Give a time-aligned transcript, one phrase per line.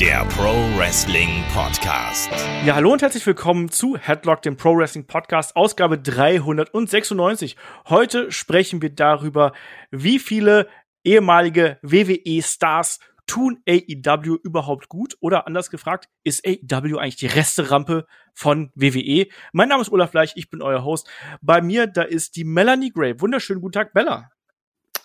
[0.00, 2.30] der Pro Wrestling Podcast.
[2.66, 7.56] Ja, hallo und herzlich willkommen zu Headlock, dem Pro Wrestling Podcast, Ausgabe 396.
[7.88, 9.52] Heute sprechen wir darüber,
[9.90, 10.68] wie viele
[11.02, 15.16] ehemalige WWE-Stars tun AEW überhaupt gut?
[15.20, 19.28] Oder anders gefragt, ist AEW eigentlich die Resterampe von WWE?
[19.52, 21.08] Mein Name ist Olaf Bleich, ich bin euer Host.
[21.40, 23.18] Bei mir, da ist die Melanie Gray.
[23.18, 24.30] Wunderschönen guten Tag, Bella.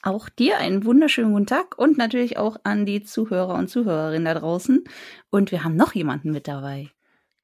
[0.04, 4.34] Auch dir einen wunderschönen guten Tag und natürlich auch an die Zuhörer und Zuhörerinnen da
[4.34, 4.84] draußen.
[5.30, 6.90] Und wir haben noch jemanden mit dabei.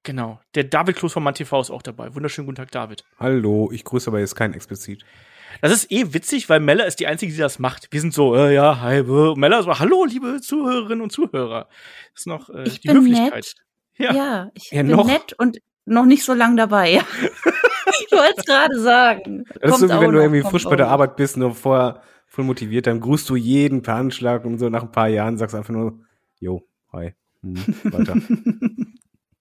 [0.03, 2.15] Genau, der David Kloß von MannTV ist auch dabei.
[2.15, 3.03] Wunderschönen guten Tag, David.
[3.19, 5.03] Hallo, ich grüße aber jetzt keinen explizit.
[5.61, 7.87] Das ist eh witzig, weil Mella ist die Einzige, die das macht.
[7.91, 11.67] Wir sind so, äh, ja, hi, äh, Mella ist so, hallo, liebe Zuhörerinnen und Zuhörer.
[12.13, 13.33] Das ist noch äh, ich die bin Höflichkeit.
[13.33, 13.55] Nett.
[13.97, 14.13] Ja.
[14.13, 15.07] Ja, ich Ja, bin noch.
[15.07, 17.01] nett und noch nicht so lang dabei.
[17.99, 19.45] ich wollte es gerade sagen.
[19.61, 20.89] Das ist so, wie auch wenn du irgendwie frisch auch bei der.
[20.89, 22.01] Arbeit bist und vorher
[22.37, 25.55] voll motiviert, dann grüßt du jeden per Handschlag und so nach ein paar Jahren sagst
[25.55, 25.97] einfach nur,
[26.39, 26.61] jo,
[26.93, 28.15] hi, hm, weiter.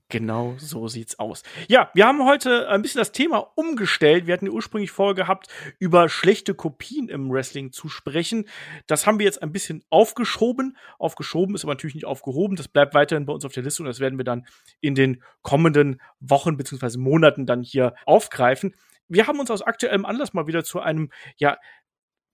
[0.08, 1.42] Genau so sieht's aus.
[1.66, 4.28] Ja, wir haben heute ein bisschen das Thema umgestellt.
[4.28, 5.48] Wir hatten ursprünglich vorgehabt,
[5.80, 8.44] über schlechte Kopien im Wrestling zu sprechen.
[8.86, 10.76] Das haben wir jetzt ein bisschen aufgeschoben.
[11.00, 12.54] Aufgeschoben ist aber natürlich nicht aufgehoben.
[12.54, 14.46] Das bleibt weiterhin bei uns auf der Liste und das werden wir dann
[14.80, 18.76] in den kommenden Wochen beziehungsweise Monaten dann hier aufgreifen.
[19.08, 21.58] Wir haben uns aus aktuellem Anlass mal wieder zu einem, ja,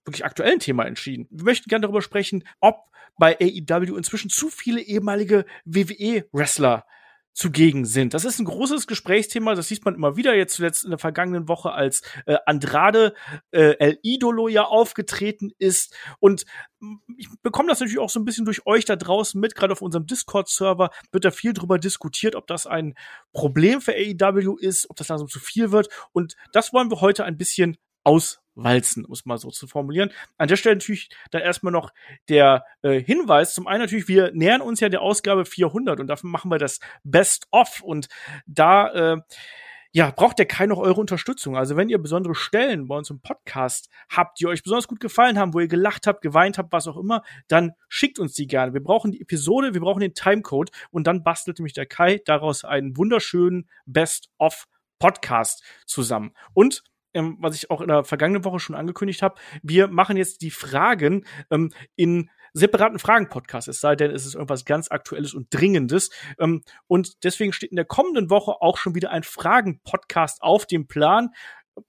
[0.05, 1.27] wirklich aktuellen Thema entschieden.
[1.31, 6.85] Wir möchten gerne darüber sprechen, ob bei AEW inzwischen zu viele ehemalige WWE-Wrestler
[7.35, 8.13] zugegen sind.
[8.13, 11.49] Das ist ein großes Gesprächsthema, das sieht man immer wieder, jetzt zuletzt in der vergangenen
[11.49, 13.15] Woche, als äh, Andrade
[13.53, 15.97] äh, El Idolo ja aufgetreten ist.
[16.21, 16.45] Und
[17.17, 19.81] ich bekomme das natürlich auch so ein bisschen durch euch da draußen mit, gerade auf
[19.81, 22.95] unserem Discord-Server wird da viel drüber diskutiert, ob das ein
[23.33, 25.89] Problem für AEW ist, ob das langsam zu viel wird.
[26.13, 30.11] Und das wollen wir heute ein bisschen auswalzen, um es mal so zu formulieren.
[30.39, 31.93] An der Stelle natürlich dann erstmal noch
[32.29, 33.55] der äh, Hinweis.
[33.55, 36.81] Zum einen natürlich, wir nähern uns ja der Ausgabe 400 und dafür machen wir das
[37.05, 38.09] Best of und
[38.47, 39.21] da äh,
[39.95, 41.57] ja, braucht ihr keine noch eure Unterstützung.
[41.57, 45.39] Also wenn ihr besondere Stellen bei uns im Podcast habt, die euch besonders gut gefallen
[45.39, 48.73] haben, wo ihr gelacht habt, geweint habt, was auch immer, dann schickt uns die gerne.
[48.73, 52.65] Wir brauchen die Episode, wir brauchen den Timecode und dann bastelt nämlich der Kai daraus
[52.65, 54.67] einen wunderschönen Best of
[54.99, 56.33] Podcast zusammen.
[56.55, 56.85] Und
[57.15, 60.51] ähm, was ich auch in der vergangenen Woche schon angekündigt habe, wir machen jetzt die
[60.51, 66.11] Fragen ähm, in separaten Fragen-Podcast, es sei denn, es ist irgendwas ganz Aktuelles und Dringendes.
[66.39, 70.87] Ähm, und deswegen steht in der kommenden Woche auch schon wieder ein Fragen-Podcast auf dem
[70.87, 71.31] Plan,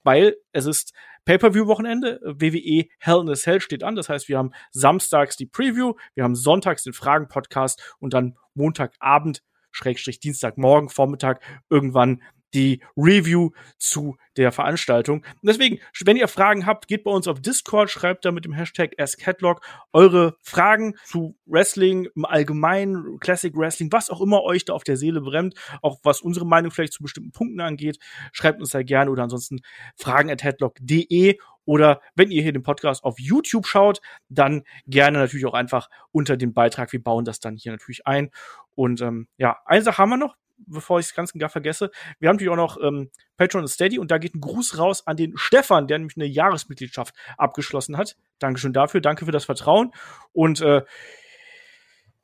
[0.04, 0.94] weil es ist
[1.26, 3.96] Pay-Per-View-Wochenende, WWE Hell in a Cell steht an.
[3.96, 9.42] Das heißt, wir haben samstags die Preview, wir haben sonntags den Fragen-Podcast und dann Montagabend,
[9.72, 12.22] Schrägstrich Dienstagmorgen, Vormittag irgendwann
[12.54, 15.18] die Review zu der Veranstaltung.
[15.18, 18.54] Und deswegen, wenn ihr Fragen habt, geht bei uns auf Discord, schreibt da mit dem
[18.54, 24.74] Hashtag AskCatlog eure Fragen zu Wrestling im Allgemeinen, Classic Wrestling, was auch immer euch da
[24.74, 28.00] auf der Seele brennt, auch was unsere Meinung vielleicht zu bestimmten Punkten angeht,
[28.32, 29.62] schreibt uns da gerne oder ansonsten
[29.96, 35.46] fragen at headlock.de oder wenn ihr hier den Podcast auf YouTube schaut, dann gerne natürlich
[35.46, 36.92] auch einfach unter dem Beitrag.
[36.92, 38.32] Wir bauen das dann hier natürlich ein.
[38.76, 41.92] Und ähm, ja, eine Sache haben wir noch, bevor ich es ganz und gar vergesse.
[42.20, 45.06] Wir haben natürlich auch noch ähm, Patreon und Steady und da geht ein Gruß raus
[45.08, 48.16] an den Stefan, der nämlich eine Jahresmitgliedschaft abgeschlossen hat.
[48.40, 49.92] Dankeschön dafür, danke für das Vertrauen.
[50.32, 50.84] Und äh,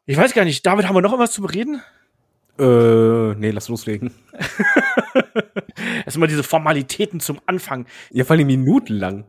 [0.06, 1.81] ich weiß gar nicht, David, haben wir noch irgendwas zu bereden?
[2.59, 4.13] äh, nee, lass loslegen.
[6.13, 7.85] Immer diese Formalitäten zum Anfang.
[8.12, 9.25] Ja, vor allem minutenlang.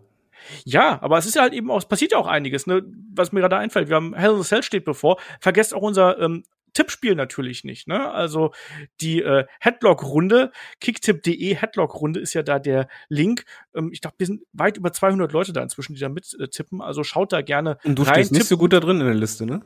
[0.65, 2.83] Ja, aber es ist ja halt eben auch, es passiert ja auch einiges, ne?
[3.15, 3.89] Was mir gerade einfällt.
[3.89, 5.21] Wir haben Hell in a Cell steht bevor.
[5.39, 8.11] Vergesst auch unser ähm, Tippspiel natürlich nicht, ne?
[8.11, 8.53] Also
[9.01, 13.45] die äh, Headlock-Runde, kicktip.de Headlock-Runde ist ja da der Link.
[13.75, 16.49] Ähm, ich glaube, wir sind weit über 200 Leute da inzwischen, die da mit äh,
[16.49, 16.81] tippen.
[16.81, 18.15] Also schaut da gerne Und du rein.
[18.15, 19.63] stehst nicht Tipp- so gut da drin in der Liste, ne?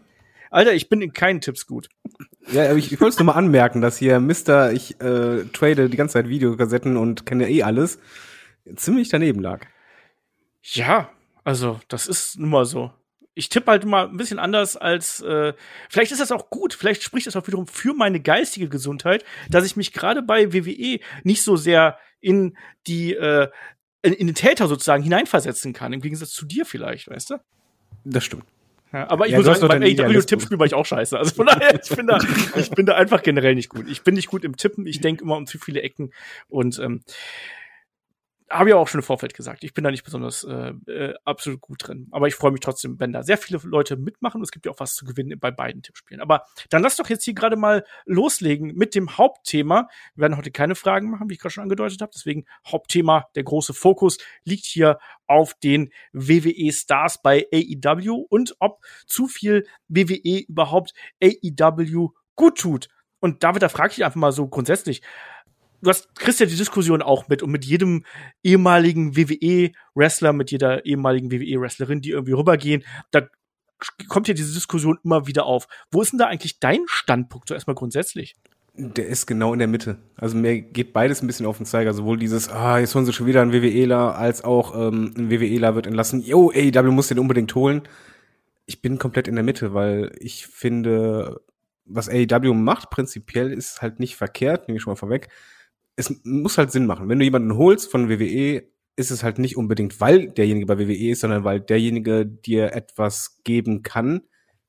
[0.51, 1.89] Alter, ich bin in keinen Tipps gut.
[2.53, 5.89] Ja, aber ich, ich wollte es nur mal anmerken, dass hier Mister, ich äh, trade
[5.89, 7.99] die ganze Zeit Videokassetten und kenne ja eh alles,
[8.77, 9.67] ziemlich daneben lag.
[10.63, 11.11] Ja,
[11.43, 12.93] also das ist nun mal so.
[13.35, 15.21] Ich tippe halt mal ein bisschen anders als.
[15.21, 15.55] Äh,
[15.89, 16.75] vielleicht ist das auch gut.
[16.75, 21.01] Vielleicht spricht das auch wiederum für meine geistige Gesundheit, dass ich mich gerade bei WWE
[21.25, 23.49] nicht so sehr in die äh,
[24.03, 25.93] in, in den Täter sozusagen hineinversetzen kann.
[25.93, 27.37] Im Gegensatz zu dir vielleicht, weißt du?
[28.05, 28.45] Das stimmt.
[28.93, 30.25] Ja, aber ich Ja, muss sagen, Idealismus.
[30.25, 31.19] AEW-Tippspiel war ich auch scheiße.
[31.19, 32.19] Also von daher, ich bin da,
[32.55, 33.89] ich bin da einfach generell nicht gut.
[33.89, 34.87] Ich bin nicht gut im Tippen.
[34.87, 36.13] Ich denke immer um zu viele Ecken
[36.49, 37.03] und ähm,
[38.55, 41.61] habe ja auch schon im Vorfeld gesagt, ich bin da nicht besonders äh, äh, absolut
[41.61, 42.09] gut drin.
[42.13, 44.41] Aber ich freue mich trotzdem, wenn da sehr viele Leute mitmachen.
[44.43, 46.21] Es gibt ja auch was zu gewinnen bei beiden Tippspielen.
[46.21, 49.89] Aber dann lass doch jetzt hier gerade mal loslegen mit dem Hauptthema.
[50.15, 52.13] Wir werden heute keine Fragen machen, wie ich gerade schon angedeutet habe.
[52.15, 59.27] Deswegen Hauptthema, der große Fokus liegt hier auf den WWE-Stars bei AEW und ob zu
[59.27, 62.89] viel WWE überhaupt AEW gut tut.
[63.21, 65.03] Und David, da frage ich einfach mal so grundsätzlich,
[65.85, 68.05] du hast, kriegst ja die Diskussion auch mit und mit jedem
[68.43, 73.29] ehemaligen WWE-Wrestler, mit jeder ehemaligen WWE-Wrestlerin, die irgendwie rübergehen, da
[74.09, 75.69] kommt ja diese Diskussion immer wieder auf.
[75.91, 78.35] Wo ist denn da eigentlich dein Standpunkt so erstmal grundsätzlich?
[78.77, 79.99] Der ist genau in der Mitte.
[80.17, 81.95] Also mir geht beides ein bisschen auf den Zeiger.
[81.95, 85.77] Sowohl dieses, ah, jetzt holen sie schon wieder einen WWEler, als auch ähm, ein WWEler
[85.77, 86.23] wird entlassen.
[86.23, 87.83] Yo, AEW muss den unbedingt holen.
[88.67, 91.41] Ich bin komplett in der Mitte, weil ich finde,
[91.85, 95.29] was AEW macht, prinzipiell ist halt nicht verkehrt, nehme ich schon mal vorweg.
[95.97, 97.09] Es muss halt Sinn machen.
[97.09, 98.63] Wenn du jemanden holst von WWE,
[98.97, 103.41] ist es halt nicht unbedingt, weil derjenige bei WWE ist, sondern weil derjenige dir etwas
[103.45, 104.23] geben kann,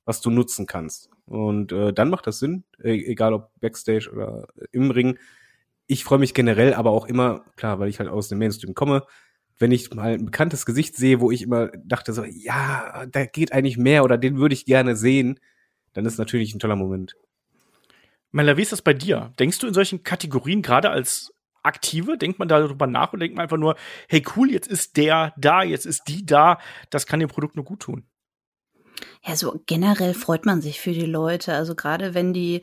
[0.03, 1.09] was du nutzen kannst.
[1.25, 5.17] Und äh, dann macht das Sinn, e egal ob Backstage oder im Ring.
[5.87, 9.03] Ich freue mich generell aber auch immer, klar, weil ich halt aus dem Mainstream komme,
[9.57, 13.53] wenn ich mal ein bekanntes Gesicht sehe, wo ich immer dachte so, ja, da geht
[13.53, 15.39] eigentlich mehr oder den würde ich gerne sehen,
[15.93, 17.15] dann ist natürlich ein toller Moment.
[18.35, 19.31] Mella, wie ist das bei dir?
[19.39, 21.33] Denkst du in solchen Kategorien, gerade als
[21.63, 23.77] Aktive, denkt man darüber nach und denkt man einfach nur,
[24.09, 26.59] hey cool, jetzt ist der da, jetzt ist die da,
[26.89, 28.05] das kann dem Produkt nur gut tun.
[29.25, 31.53] Ja, so generell freut man sich für die Leute.
[31.53, 32.59] Also gerade wenn die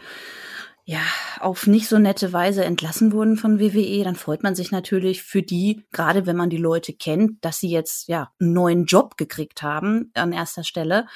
[0.84, 1.00] ja,
[1.38, 5.42] auf nicht so nette Weise entlassen wurden von WWE, dann freut man sich natürlich für
[5.42, 9.62] die, gerade wenn man die Leute kennt, dass sie jetzt ja einen neuen Job gekriegt
[9.62, 11.06] haben an erster Stelle.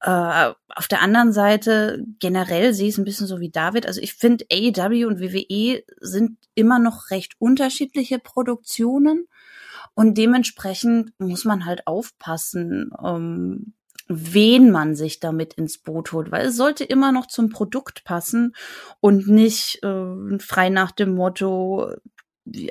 [0.00, 3.86] Äh, auf der anderen Seite generell sehe ich es ein bisschen so wie David.
[3.86, 9.28] Also ich finde AEW und WWE sind immer noch recht unterschiedliche Produktionen
[9.94, 12.90] und dementsprechend muss man halt aufpassen.
[13.02, 13.72] Ähm,
[14.08, 18.54] wen man sich damit ins Boot holt, weil es sollte immer noch zum Produkt passen
[19.00, 21.90] und nicht äh, frei nach dem Motto,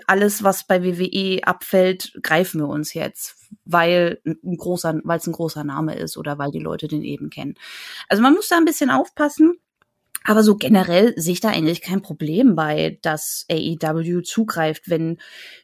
[0.08, 3.36] alles, was bei WWE abfällt, greifen wir uns jetzt,
[3.66, 7.30] weil ein großer, weil es ein großer Name ist oder weil die Leute den eben
[7.30, 7.56] kennen.
[8.08, 9.60] Also man muss da ein bisschen aufpassen.
[10.28, 15.20] Aber so generell sehe ich da eigentlich kein Problem bei, dass AEW zugreift, wenn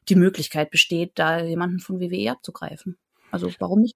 [0.08, 2.96] die Möglichkeit besteht, da jemanden von WWE abzugreifen.
[3.32, 3.96] Also warum nicht?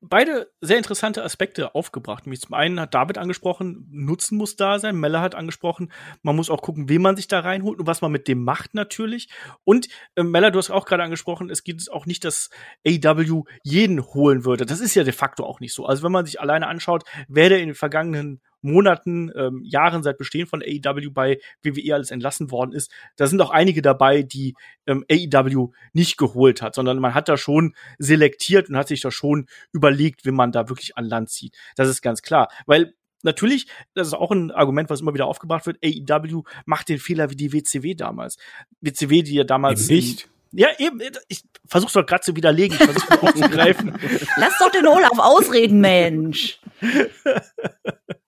[0.00, 2.26] Beide sehr interessante Aspekte aufgebracht.
[2.26, 4.96] Nämlich zum einen hat David angesprochen, Nutzen muss da sein.
[4.96, 5.92] Melle hat angesprochen,
[6.22, 8.74] man muss auch gucken, wen man sich da reinholt und was man mit dem macht
[8.74, 9.28] natürlich.
[9.64, 12.50] Und äh, Mella, du hast auch gerade angesprochen, es geht auch nicht, dass
[12.86, 14.66] AW jeden holen würde.
[14.66, 15.86] Das ist ja de facto auch nicht so.
[15.86, 20.18] Also wenn man sich alleine anschaut, wer der in den vergangenen Monaten, ähm, Jahren seit
[20.18, 24.54] Bestehen von AEW bei WWE alles entlassen worden ist, da sind auch einige dabei, die
[24.86, 29.10] ähm, AEW nicht geholt hat, sondern man hat da schon selektiert und hat sich da
[29.10, 31.56] schon überlegt, wie man da wirklich an Land zieht.
[31.76, 32.94] Das ist ganz klar, weil
[33.24, 35.78] Natürlich, das ist auch ein Argument, was immer wieder aufgebracht wird.
[35.84, 38.36] AEW macht den Fehler wie die WCW damals.
[38.80, 40.28] WCW, die ja damals Eben nicht.
[40.52, 43.98] Ja, eben, ich versuch's doch gerade zu widerlegen, ich versuch's aufzugreifen.
[44.36, 46.60] Lass doch den Olaf ausreden, Mensch.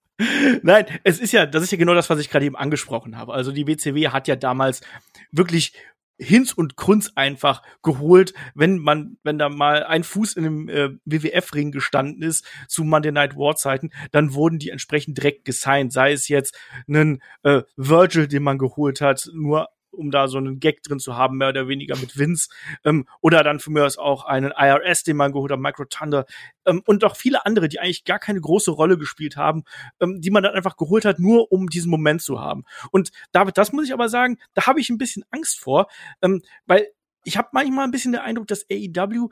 [0.62, 3.32] Nein, es ist ja, das ist ja genau das, was ich gerade eben angesprochen habe.
[3.32, 4.80] Also die WCW hat ja damals
[5.30, 5.72] wirklich
[6.20, 10.90] Hinz und Kunz einfach geholt, wenn man, wenn da mal ein Fuß in dem äh,
[11.06, 15.92] WWF-Ring gestanden ist zu Monday Night War Zeiten, dann wurden die entsprechend direkt gesigned.
[15.92, 20.60] Sei es jetzt einen äh, Virgil, den man geholt hat, nur um da so einen
[20.60, 22.48] Gag drin zu haben, mehr oder weniger mit Vince.
[22.84, 26.26] Ähm, oder dann für mich aus auch einen IRS, den man geholt hat, Micro Thunder.
[26.64, 29.64] Ähm, und auch viele andere, die eigentlich gar keine große Rolle gespielt haben,
[30.00, 32.64] ähm, die man dann einfach geholt hat, nur um diesen Moment zu haben.
[32.90, 35.88] Und David, das muss ich aber sagen, da habe ich ein bisschen Angst vor,
[36.22, 36.88] ähm, weil
[37.24, 39.28] ich habe manchmal ein bisschen den Eindruck, dass AEW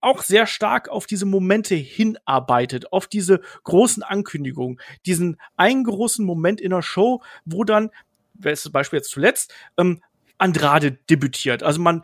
[0.00, 6.60] auch sehr stark auf diese Momente hinarbeitet, auf diese großen Ankündigungen, diesen einen großen Moment
[6.60, 7.90] in der Show, wo dann
[8.38, 10.02] bestes Beispiel jetzt zuletzt, ähm,
[10.38, 11.62] Andrade debütiert.
[11.62, 12.02] Also man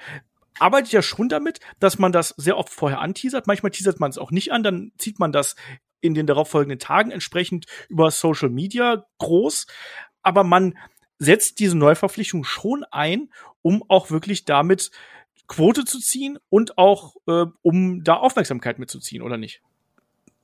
[0.58, 3.46] arbeitet ja schon damit, dass man das sehr oft vorher anteasert.
[3.46, 5.56] Manchmal teasert man es auch nicht an, dann zieht man das
[6.00, 9.66] in den darauffolgenden Tagen entsprechend über Social Media groß.
[10.22, 10.76] Aber man
[11.18, 13.30] setzt diese Neuverpflichtung schon ein,
[13.62, 14.90] um auch wirklich damit
[15.46, 19.62] Quote zu ziehen und auch äh, um da Aufmerksamkeit mitzuziehen, oder nicht?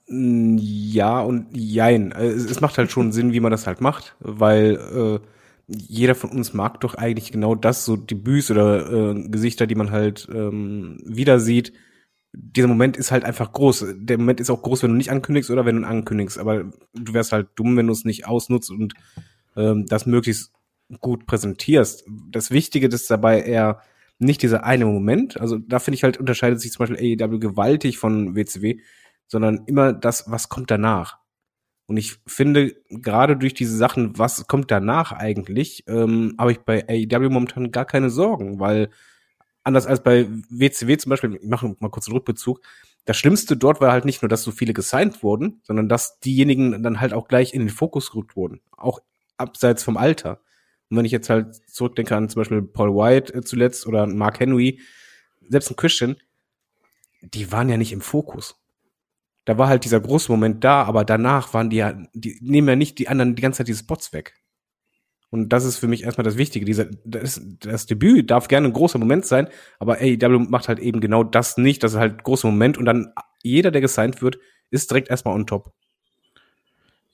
[0.07, 2.13] Ja und jein.
[2.13, 5.29] Es macht halt schon Sinn, wie man das halt macht, weil äh,
[5.69, 9.91] jeder von uns mag doch eigentlich genau das, so Debüts oder äh, Gesichter, die man
[9.91, 11.75] halt ähm, wieder sieht.
[12.33, 13.87] Dieser Moment ist halt einfach groß.
[13.97, 16.39] Der Moment ist auch groß, wenn du nicht ankündigst oder wenn du ankündigst.
[16.39, 18.95] Aber du wärst halt dumm, wenn du es nicht ausnutzt und
[19.57, 20.53] ähm, das möglichst
[21.01, 22.05] gut präsentierst.
[22.31, 23.83] Das Wichtige ist dabei eher
[24.19, 25.39] nicht dieser eine Moment.
[25.39, 28.81] Also da finde ich halt unterscheidet sich zum Beispiel AEW gewaltig von WCW,
[29.27, 31.19] sondern immer das, was kommt danach.
[31.89, 36.87] Und ich finde, gerade durch diese Sachen, was kommt danach eigentlich, ähm, habe ich bei
[36.87, 38.91] AEW momentan gar keine Sorgen, weil
[39.65, 42.61] anders als bei WCW zum Beispiel, ich mache mal kurz einen Rückbezug,
[43.07, 46.83] das Schlimmste dort war halt nicht nur, dass so viele gesigned wurden, sondern dass diejenigen
[46.83, 48.61] dann halt auch gleich in den Fokus gerückt wurden.
[48.77, 49.01] Auch
[49.39, 50.43] abseits vom Alter.
[50.91, 54.41] Und wenn ich jetzt halt zurückdenke an zum Beispiel Paul White äh, zuletzt oder Mark
[54.41, 54.81] Henry,
[55.49, 56.17] selbst ein Christian,
[57.23, 58.58] die waren ja nicht im Fokus.
[59.49, 62.77] Da war halt dieser große Moment da, aber danach waren die ja, die nehmen ja
[62.77, 64.35] nicht die anderen die ganze Zeit diese Spots weg.
[65.31, 66.67] Und das ist für mich erstmal das Wichtige.
[66.67, 71.01] Dieser, das, das Debüt darf gerne ein großer Moment sein, aber AEW macht halt eben
[71.01, 71.83] genau das nicht.
[71.83, 74.39] Das ist halt ein großer Moment und dann jeder, der gesigned wird,
[74.71, 75.73] ist direkt erstmal on top.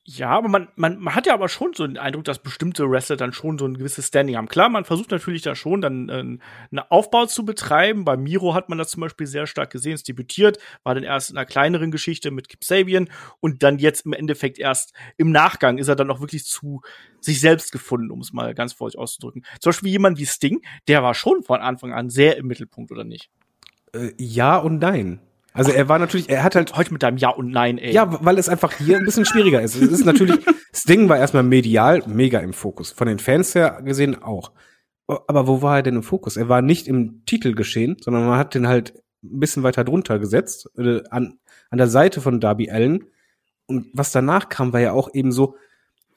[0.07, 3.17] Ja, aber man, man, man hat ja aber schon so den Eindruck, dass bestimmte Wrestler
[3.17, 4.49] dann schon so ein gewisses Standing haben.
[4.49, 6.41] Klar, man versucht natürlich da schon dann äh, einen
[6.91, 8.05] Aufbau zu betreiben.
[8.05, 9.95] Bei Miro hat man das zum Beispiel sehr stark gesehen.
[9.95, 13.09] Es debütiert, war dann erst in einer kleineren Geschichte mit Kip Sabian
[13.41, 16.83] und dann jetzt im Endeffekt erst im Nachgang ist er dann auch wirklich zu
[17.21, 19.47] sich selbst gefunden, um es mal ganz vorsichtig auszudrücken.
[19.61, 23.05] Zum Beispiel jemand wie Sting, der war schon von Anfang an sehr im Mittelpunkt, oder
[23.05, 23.31] nicht?
[23.95, 25.21] Äh, ja und nein.
[25.55, 27.93] Also er war natürlich, er hat halt heute mit deinem Ja und Nein, ey.
[27.93, 29.77] Ja, weil es einfach hier ein bisschen schwieriger ist.
[29.77, 30.37] Es ist natürlich,
[30.75, 32.91] Sting war erstmal medial mega im Fokus.
[32.91, 34.51] Von den Fans her gesehen auch.
[35.07, 36.37] Aber wo war er denn im Fokus?
[36.37, 40.19] Er war nicht im Titel geschehen, sondern man hat den halt ein bisschen weiter drunter
[40.19, 41.39] gesetzt, äh, an,
[41.71, 43.05] an der Seite von Darby Allen.
[43.67, 45.57] Und was danach kam, war ja auch eben so,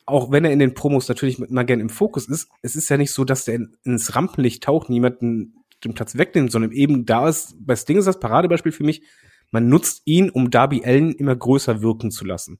[0.08, 2.98] auch wenn er in den Promos natürlich mal gern im Fokus ist, es ist ja
[2.98, 7.28] nicht so, dass der in, ins Rampenlicht taucht, niemanden den Platz wegnimmt, sondern eben da
[7.30, 9.04] ist, bei Sting ist das Paradebeispiel für mich,
[9.52, 12.60] man nutzt ihn, um Darby Allen immer größer wirken zu lassen.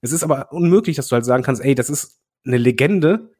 [0.00, 3.32] Es ist aber unmöglich, dass du halt sagen kannst, ey, das ist eine Legende,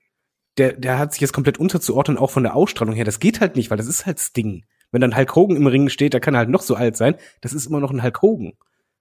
[0.56, 3.04] der, der hat sich jetzt komplett unterzuordnen, auch von der Ausstrahlung her.
[3.04, 4.64] Das geht halt nicht, weil das ist halt Sting.
[4.90, 7.14] Wenn dann Hulk Hogan im Ring steht, da kann er halt noch so alt sein,
[7.40, 8.54] das ist immer noch ein Hulk Hogan.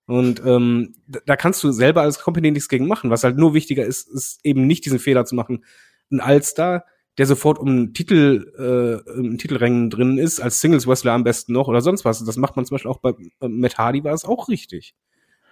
[0.05, 3.10] Und ähm, da kannst du selber als Company nichts gegen machen.
[3.10, 5.65] Was halt nur wichtiger ist, ist eben nicht diesen Fehler zu machen.
[6.10, 6.86] Ein Allstar,
[7.17, 11.81] der sofort um Titel, äh, im Titelrängen drin ist, als Singles-Wrestler am besten noch oder
[11.81, 12.24] sonst was.
[12.24, 14.95] Das macht man zum Beispiel auch bei äh, Matt Hardy war es auch richtig.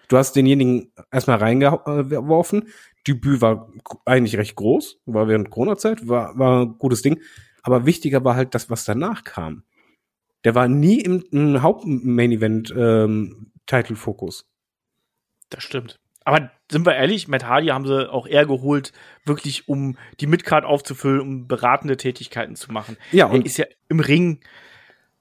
[0.07, 2.67] Du hast denjenigen erstmal reingeworfen.
[3.07, 3.71] Debüt war
[4.05, 7.19] eigentlich recht groß, war während Corona-Zeit, war, war ein gutes Ding.
[7.63, 9.63] Aber wichtiger war halt das, was danach kam.
[10.43, 14.41] Der war nie im, im Haupt-Main-Event-Title-Fokus.
[14.41, 14.47] Ähm,
[15.49, 15.99] das stimmt.
[16.25, 18.91] Aber sind wir ehrlich, Matt Hardy haben sie auch eher geholt,
[19.23, 22.97] wirklich um die Midcard aufzufüllen, um beratende Tätigkeiten zu machen.
[23.11, 24.39] Ja, und er ist ja im Ring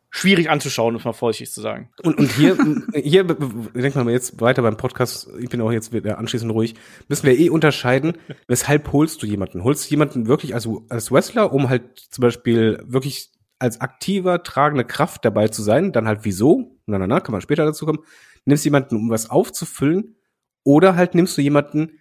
[0.09, 1.91] schwierig anzuschauen, muss man vorsichtig zu sagen.
[2.03, 2.57] Und, und hier,
[2.95, 6.75] hier denkt man jetzt weiter beim Podcast, ich bin auch jetzt wieder anschließend ruhig,
[7.09, 8.17] müssen wir eh unterscheiden,
[8.49, 9.65] weshalb holst du jemanden?
[9.65, 14.85] Holst du jemanden wirklich als, als Wrestler, um halt zum Beispiel wirklich als aktiver, tragende
[14.85, 16.79] Kraft dabei zu sein, dann halt wieso?
[16.87, 18.01] Na, na, na, kann man später dazu kommen.
[18.45, 20.17] Nimmst jemanden, um was aufzufüllen,
[20.65, 22.01] oder halt nimmst du jemanden,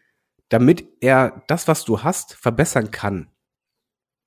[0.49, 3.29] damit er das, was du hast, verbessern kann.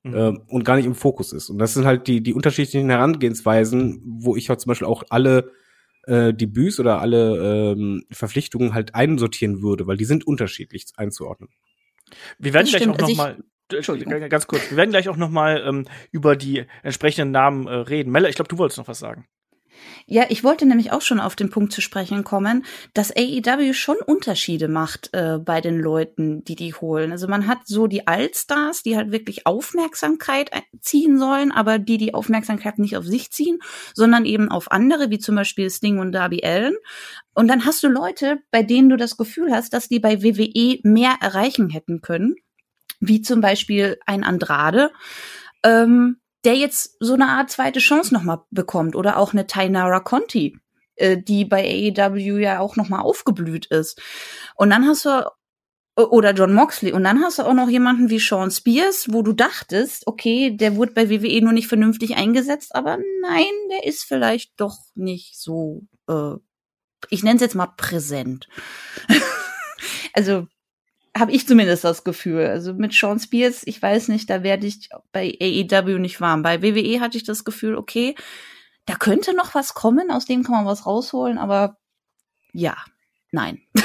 [0.02, 0.14] Mhm.
[0.14, 1.50] Ähm, und gar nicht im Fokus ist.
[1.50, 5.52] Und das sind halt die, die unterschiedlichen Herangehensweisen, wo ich halt zum Beispiel auch alle
[6.06, 11.50] äh, Debüts oder alle ähm, Verpflichtungen halt einsortieren würde, weil die sind unterschiedlich einzuordnen.
[12.38, 14.70] Wir werden gleich auch noch also mal Entschuldigung, ganz kurz.
[14.70, 18.12] Wir werden gleich auch noch mal ähm, über die entsprechenden Namen äh, reden.
[18.12, 19.26] Mella, ich glaube, du wolltest noch was sagen.
[20.06, 22.64] Ja, ich wollte nämlich auch schon auf den Punkt zu sprechen kommen,
[22.94, 27.10] dass AEW schon Unterschiede macht äh, bei den Leuten, die die holen.
[27.10, 32.14] Also man hat so die Allstars, die halt wirklich Aufmerksamkeit ziehen sollen, aber die die
[32.14, 33.58] Aufmerksamkeit nicht auf sich ziehen,
[33.94, 36.76] sondern eben auf andere, wie zum Beispiel Sting und Darby Allen.
[37.34, 40.78] Und dann hast du Leute, bei denen du das Gefühl hast, dass die bei WWE
[40.84, 42.36] mehr erreichen hätten können,
[43.00, 44.90] wie zum Beispiel ein Andrade.
[45.62, 50.58] Ähm, der jetzt so eine Art zweite Chance nochmal bekommt oder auch eine Tainara Conti,
[50.94, 54.00] äh, die bei AEW ja auch nochmal aufgeblüht ist.
[54.54, 55.28] Und dann hast du
[55.96, 56.92] oder John Moxley.
[56.92, 60.76] Und dann hast du auch noch jemanden wie Sean Spears, wo du dachtest, okay, der
[60.76, 65.84] wurde bei WWE nur nicht vernünftig eingesetzt, aber nein, der ist vielleicht doch nicht so,
[66.08, 66.34] äh,
[67.08, 68.46] ich nenne es jetzt mal präsent.
[70.12, 70.46] also
[71.18, 72.46] habe ich zumindest das Gefühl.
[72.46, 76.42] Also mit Sean Spears, ich weiß nicht, da werde ich bei AEW nicht warm.
[76.42, 78.14] Bei WWE hatte ich das Gefühl, okay,
[78.84, 81.76] da könnte noch was kommen, aus dem kann man was rausholen, aber
[82.52, 82.76] ja,
[83.32, 83.62] nein.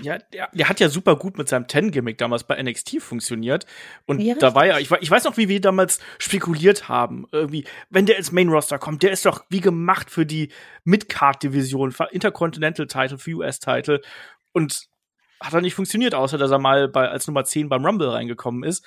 [0.00, 3.66] Ja, der, der hat ja super gut mit seinem Ten-Gimmick damals bei NXT funktioniert.
[4.06, 7.26] Und ja, da war ja, ich, ich weiß noch, wie wir damals spekuliert haben.
[7.30, 10.50] Irgendwie, wenn der ins Main-Roster kommt, der ist doch wie gemacht für die
[10.84, 14.00] Mid-Card-Division, Intercontinental-Title, für US-Title.
[14.52, 14.88] Und
[15.42, 18.62] hat er nicht funktioniert, außer dass er mal bei, als Nummer 10 beim Rumble reingekommen
[18.62, 18.84] ist.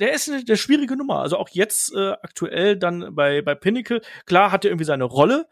[0.00, 1.20] Der ist eine, eine schwierige Nummer.
[1.20, 4.02] Also auch jetzt äh, aktuell dann bei, bei Pinnacle.
[4.26, 5.48] Klar hat er irgendwie seine Rolle,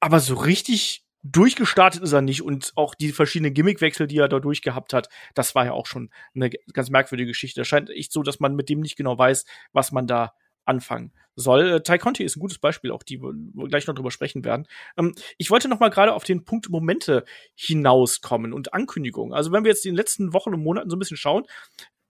[0.00, 4.38] aber so richtig durchgestartet ist er nicht und auch die verschiedenen Gimmickwechsel, die er da
[4.38, 7.62] durchgehabt hat, das war ja auch schon eine ganz merkwürdige Geschichte.
[7.62, 10.32] Es scheint echt so, dass man mit dem nicht genau weiß, was man da
[10.68, 11.68] anfangen soll.
[11.68, 14.66] Äh, Ty Conti ist ein gutes Beispiel, auch die, wir gleich noch drüber sprechen werden.
[14.96, 19.32] Ähm, ich wollte noch mal gerade auf den Punkt Momente hinauskommen und Ankündigungen.
[19.34, 21.44] Also wenn wir jetzt in den letzten Wochen und Monaten so ein bisschen schauen,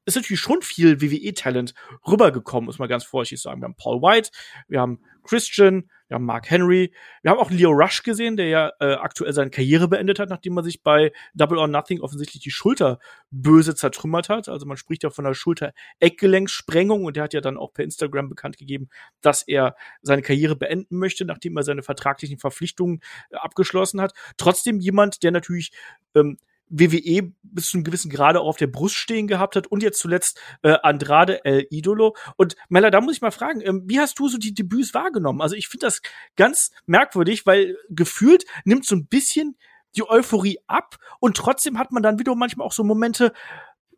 [0.09, 1.75] ist natürlich schon viel WWE-Talent
[2.07, 3.61] rübergekommen, muss man ganz vorsichtig sagen.
[3.61, 4.31] Wir haben Paul White,
[4.67, 8.73] wir haben Christian, wir haben Mark Henry, wir haben auch Leo Rush gesehen, der ja
[8.81, 12.51] äh, aktuell seine Karriere beendet hat, nachdem er sich bei Double or Nothing offensichtlich die
[12.51, 12.99] Schulter
[13.31, 14.49] böse zertrümmert hat.
[14.49, 18.31] Also man spricht ja von einer Schulter-Eckgelenksprengung und der hat ja dann auch per Instagram
[18.31, 18.89] bekannt gegeben,
[19.21, 23.01] dass er seine Karriere beenden möchte, nachdem er seine vertraglichen Verpflichtungen
[23.31, 24.15] äh, abgeschlossen hat.
[24.39, 25.73] Trotzdem jemand, der natürlich
[26.15, 26.39] ähm,
[26.71, 29.99] WWE bis zu einem gewissen Grade auch auf der Brust stehen gehabt hat und jetzt
[29.99, 32.17] zuletzt äh, Andrade El Idolo.
[32.37, 35.41] Und Mella, da muss ich mal fragen, ähm, wie hast du so die Debüts wahrgenommen?
[35.41, 36.03] Also ich finde das
[36.37, 39.57] ganz merkwürdig, weil gefühlt nimmt so ein bisschen
[39.97, 43.33] die Euphorie ab und trotzdem hat man dann wieder manchmal auch so Momente,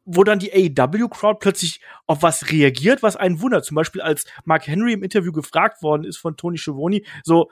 [0.05, 3.65] wo dann die AEW-Crowd plötzlich auf was reagiert, was einen wundert.
[3.65, 7.51] Zum Beispiel als Mark Henry im Interview gefragt worden ist von Tony Schiavone, so,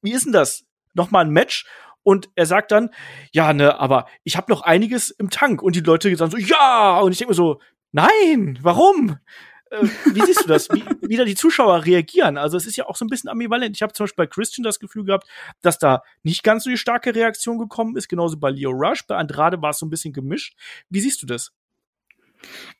[0.00, 0.64] wie ist denn das?
[0.94, 1.66] Nochmal ein Match?
[2.02, 2.90] Und er sagt dann,
[3.32, 5.62] ja, ne, aber ich habe noch einiges im Tank.
[5.62, 7.00] Und die Leute sagen so, ja.
[7.00, 7.60] Und ich denke mir so,
[7.92, 9.18] nein, warum?
[9.70, 10.68] Äh, wie siehst du das?
[10.70, 12.36] Wie, wie da die Zuschauer reagieren?
[12.38, 13.76] Also es ist ja auch so ein bisschen ambivalent.
[13.76, 15.28] Ich habe zum Beispiel bei Christian das Gefühl gehabt,
[15.62, 18.08] dass da nicht ganz so die starke Reaktion gekommen ist.
[18.08, 19.06] Genauso bei Leo Rush.
[19.06, 20.56] Bei Andrade war es so ein bisschen gemischt.
[20.90, 21.52] Wie siehst du das?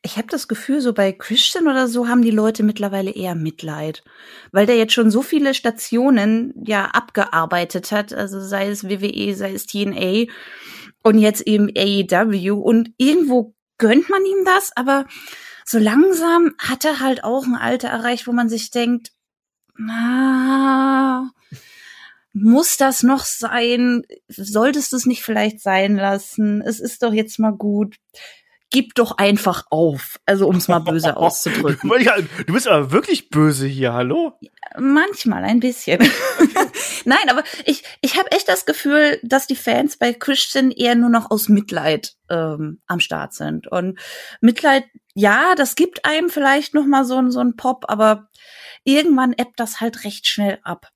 [0.01, 4.03] Ich habe das Gefühl, so bei Christian oder so haben die Leute mittlerweile eher Mitleid,
[4.51, 9.53] weil der jetzt schon so viele Stationen ja abgearbeitet hat, also sei es WWE, sei
[9.53, 10.31] es TNA
[11.03, 15.05] und jetzt eben AEW und irgendwo gönnt man ihm das, aber
[15.65, 19.11] so langsam hat er halt auch ein Alter erreicht, wo man sich denkt,
[19.77, 21.31] na,
[22.33, 24.03] muss das noch sein?
[24.27, 26.61] Solltest du es nicht vielleicht sein lassen?
[26.61, 27.95] Es ist doch jetzt mal gut
[28.73, 30.19] gib doch einfach auf.
[30.25, 31.89] Also um es mal böse auszudrücken.
[31.89, 34.33] du bist aber wirklich böse hier, hallo?
[34.77, 35.99] Manchmal ein bisschen.
[37.05, 41.09] Nein, aber ich, ich habe echt das Gefühl, dass die Fans bei Christian eher nur
[41.09, 43.67] noch aus Mitleid ähm, am Start sind.
[43.67, 43.99] Und
[44.41, 48.29] Mitleid, ja, das gibt einem vielleicht noch mal so, so einen Pop, aber
[48.83, 50.89] irgendwann ebbt das halt recht schnell ab.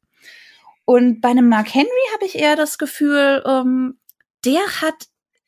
[0.85, 3.99] Und bei einem Mark Henry habe ich eher das Gefühl, ähm,
[4.45, 4.95] der hat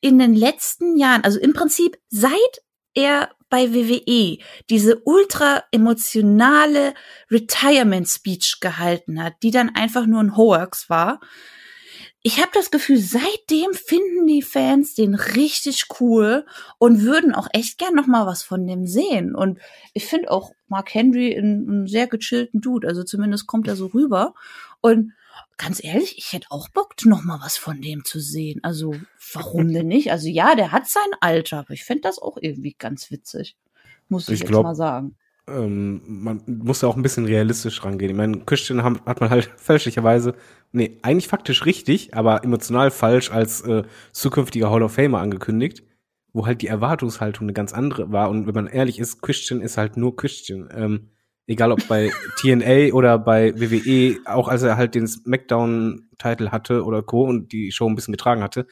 [0.02, 2.62] in den letzten Jahren, also im Prinzip seit
[2.94, 4.38] er bei WWE
[4.70, 6.94] diese ultra emotionale
[7.32, 11.20] Retirement Speech gehalten hat, die dann einfach nur ein Hoax war.
[12.22, 16.46] Ich habe das Gefühl, seitdem finden die Fans den richtig cool
[16.78, 19.36] und würden auch echt gern noch mal was von dem sehen.
[19.36, 19.58] Und
[19.94, 24.34] ich finde auch Mark Henry einen sehr gechillten Dude, also zumindest kommt er so rüber.
[24.82, 25.14] Und
[25.60, 28.62] ganz ehrlich, ich hätte auch Bock, noch mal was von dem zu sehen.
[28.64, 28.96] Also,
[29.34, 30.12] warum denn nicht?
[30.12, 33.56] Also ja, der hat sein Alter, aber ich finde das auch irgendwie ganz witzig.
[34.08, 35.16] Muss ich, ich jetzt glaub, mal sagen.
[35.48, 38.10] Ähm, man muss da auch ein bisschen realistisch rangehen.
[38.10, 40.34] Ich meine, Christian hat, hat man halt fälschlicherweise,
[40.72, 45.84] nee, eigentlich faktisch richtig, aber emotional falsch als äh, zukünftiger Hall of Famer angekündigt,
[46.32, 48.30] wo halt die Erwartungshaltung eine ganz andere war.
[48.30, 50.70] Und wenn man ehrlich ist, Christian ist halt nur Christian.
[50.74, 51.10] Ähm,
[51.50, 57.02] egal ob bei TNA oder bei WWE, auch als er halt den SmackDown-Titel hatte oder
[57.02, 57.24] Co.
[57.24, 58.68] und die Show ein bisschen getragen hatte,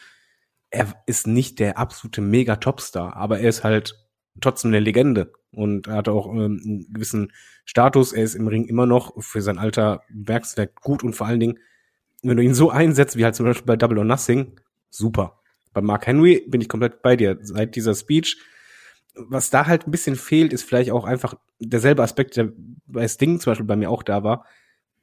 [0.69, 3.95] er ist nicht der absolute Mega-Topstar, aber er ist halt
[4.41, 7.33] trotzdem eine Legende und er hat auch ähm, einen gewissen
[7.65, 8.13] Status.
[8.13, 11.57] Er ist im Ring immer noch für sein alter Werkswerk gut und vor allen Dingen,
[12.21, 14.59] wenn du ihn so einsetzt, wie halt zum Beispiel bei Double or Nothing,
[14.91, 15.39] super.
[15.73, 17.39] Bei Mark Henry bin ich komplett bei dir.
[17.41, 18.37] Seit dieser Speech
[19.17, 22.51] was da halt ein bisschen fehlt, ist vielleicht auch einfach derselbe Aspekt, der
[22.85, 24.45] bei Sting zum Beispiel bei mir auch da war.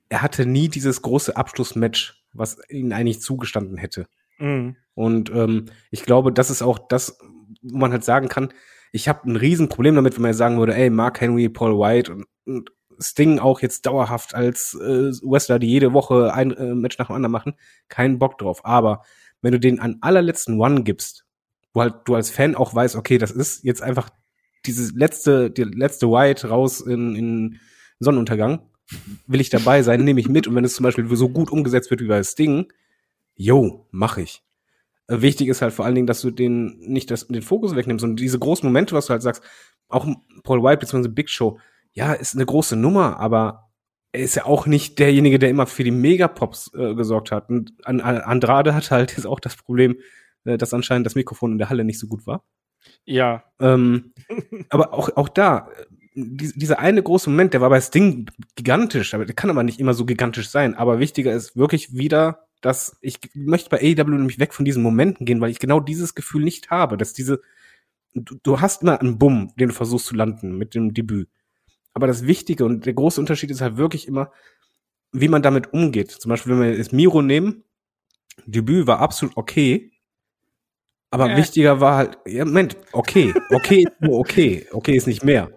[0.09, 4.07] Er hatte nie dieses große Abschlussmatch, was ihm eigentlich zugestanden hätte.
[4.39, 4.77] Mhm.
[4.95, 7.19] Und ähm, ich glaube, das ist auch das,
[7.63, 8.53] wo man halt sagen kann,
[8.93, 12.27] ich habe ein Riesenproblem damit, wenn man sagen würde, ey, Mark Henry, Paul White und,
[12.47, 17.09] und Sting auch jetzt dauerhaft als äh, Wrestler, die jede Woche ein äh, Match nach
[17.09, 17.55] dem anderen machen,
[17.89, 18.65] keinen Bock drauf.
[18.65, 19.03] Aber
[19.43, 21.24] wenn du den an allerletzten One gibst,
[21.75, 24.09] wo halt du als Fan auch weißt, okay, das ist jetzt einfach
[24.65, 27.61] dieses letzte, die letzte White raus in, in
[27.99, 28.61] Sonnenuntergang.
[29.27, 30.47] Will ich dabei sein, nehme ich mit.
[30.47, 32.73] Und wenn es zum Beispiel so gut umgesetzt wird wie bei Sting,
[33.35, 34.43] yo, mach ich.
[35.09, 38.05] Äh, wichtig ist halt vor allen Dingen, dass du den nicht das, den Fokus wegnimmst
[38.05, 39.43] und diese großen Momente, was du halt sagst,
[39.89, 40.07] auch
[40.45, 41.09] Paul White bzw.
[41.09, 41.59] Big Show,
[41.93, 43.71] ja, ist eine große Nummer, aber
[44.13, 47.49] er ist ja auch nicht derjenige, der immer für die Megapops äh, gesorgt hat.
[47.51, 49.97] Und Andrade hat halt jetzt auch das Problem,
[50.45, 52.45] äh, dass anscheinend das Mikrofon in der Halle nicht so gut war.
[53.05, 53.45] Ja.
[53.61, 54.13] Ähm,
[54.69, 55.69] aber auch, auch da,
[56.15, 59.81] die, dieser eine große Moment, der war bei Sting gigantisch, aber der kann aber nicht
[59.81, 60.75] immer so gigantisch sein.
[60.75, 65.27] Aber wichtiger ist wirklich wieder, dass ich möchte bei AEW nämlich weg von diesen Momenten
[65.27, 67.43] gehen, weil ich genau dieses Gefühl nicht habe, dass diese,
[68.15, 71.29] du, du hast immer einen Bumm, den du versuchst zu landen mit dem Debüt.
[71.93, 74.33] Aber das Wichtige und der große Unterschied ist halt wirklich immer,
[75.13, 76.11] wie man damit umgeht.
[76.11, 77.65] Zum Beispiel, wenn wir jetzt Miro nehmen,
[78.47, 79.93] Debüt war absolut okay,
[81.11, 81.37] Aber Äh.
[81.37, 85.51] wichtiger war halt, ja, Moment, okay, okay, ist nur okay, okay ist nicht mehr.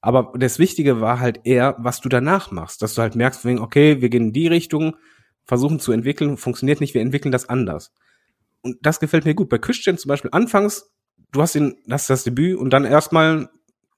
[0.00, 4.02] Aber das Wichtige war halt eher, was du danach machst, dass du halt merkst, okay,
[4.02, 4.96] wir gehen in die Richtung,
[5.44, 7.92] versuchen zu entwickeln, funktioniert nicht, wir entwickeln das anders.
[8.62, 9.48] Und das gefällt mir gut.
[9.48, 10.90] Bei Christian zum Beispiel anfangs,
[11.32, 13.48] du hast ihn, hast das Debüt und dann erstmal,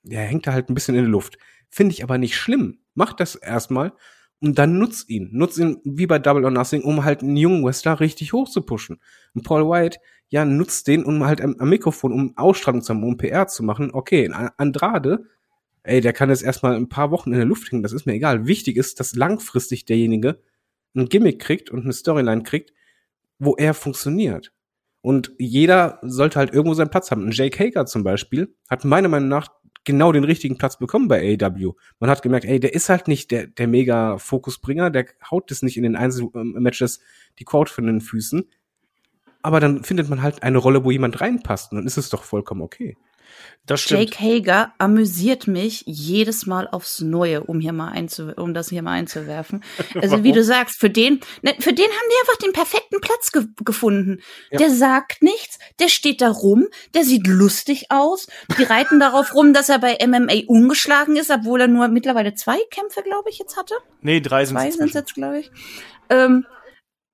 [0.05, 1.39] ja, hängt er halt ein bisschen in der Luft.
[1.71, 2.79] Finde ich aber nicht schlimm.
[2.95, 3.93] Mach das erstmal
[4.41, 5.31] und dann nutz ihn.
[5.33, 8.63] Nutz ihn wie bei Double or Nothing, um halt einen jungen Wrestler richtig hoch zu
[8.63, 9.01] pushen.
[9.35, 9.99] Und Paul White,
[10.35, 13.63] ja, nutzt den, um halt am, am Mikrofon, um Ausstrahlung zu haben, um PR zu
[13.63, 13.91] machen.
[13.93, 15.27] Okay, Andrade,
[15.85, 18.15] ey, der kann jetzt erstmal ein paar Wochen in der Luft hängen, das ist mir
[18.15, 18.45] egal.
[18.45, 20.41] Wichtig ist, dass langfristig derjenige
[20.97, 22.73] ein Gimmick kriegt und eine Storyline kriegt,
[23.39, 24.53] wo er funktioniert.
[25.03, 27.29] Und jeder sollte halt irgendwo seinen Platz haben.
[27.29, 29.51] Ein Jake Hager zum Beispiel hat meiner Meinung nach
[29.85, 31.75] genau den richtigen Platz bekommen bei AEW.
[32.01, 35.63] Man hat gemerkt, ey, der ist halt nicht der, der mega Fokusbringer, der haut das
[35.63, 36.99] nicht in den Einzelmatches
[37.39, 38.49] die Quote von den Füßen.
[39.45, 42.25] Aber dann findet man halt eine Rolle, wo jemand reinpasst und dann ist es doch
[42.25, 42.97] vollkommen okay.
[43.67, 44.01] Das stimmt.
[44.01, 48.83] Jake Hager amüsiert mich jedes Mal aufs Neue, um hier mal einzu um das hier
[48.83, 49.63] mal einzuwerfen.
[50.01, 53.33] Also wie du sagst, für den, ne, für den haben die einfach den perfekten Platz
[53.33, 54.21] ge gefunden.
[54.51, 54.59] Ja.
[54.59, 58.27] Der sagt nichts, der steht da rum, der sieht lustig aus.
[58.59, 62.59] Die reiten darauf rum, dass er bei MMA ungeschlagen ist, obwohl er nur mittlerweile zwei
[62.71, 63.75] Kämpfe, glaube ich, jetzt hatte.
[64.01, 65.51] Nee, drei sind Zwei es sind jetzt, glaube ich.
[66.11, 66.47] Ähm,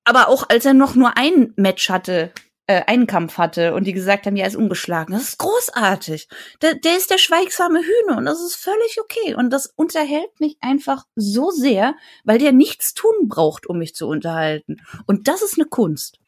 [0.03, 2.31] aber auch als er noch nur ein Match hatte,
[2.67, 5.13] äh, einen Kampf hatte und die gesagt haben, ja, er ist ungeschlagen.
[5.13, 6.27] Das ist großartig.
[6.61, 9.35] Der, der ist der schweigsame Hühner und das ist völlig okay.
[9.35, 14.07] Und das unterhält mich einfach so sehr, weil der nichts tun braucht, um mich zu
[14.07, 14.77] unterhalten.
[15.05, 16.19] Und das ist eine Kunst.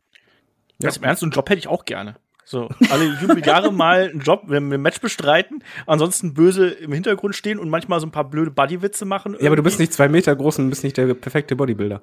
[0.81, 2.15] Ganz im Ernst, einen Job hätte ich auch gerne.
[2.45, 7.35] So, alle Jubeljahre mal einen Job, wenn wir ein Match bestreiten, ansonsten böse im Hintergrund
[7.35, 9.37] stehen und manchmal so ein paar blöde Buddy-Witze machen.
[9.39, 9.83] Ja, aber du bist irgendwie.
[9.83, 12.01] nicht zwei Meter groß und bist nicht der perfekte Bodybuilder.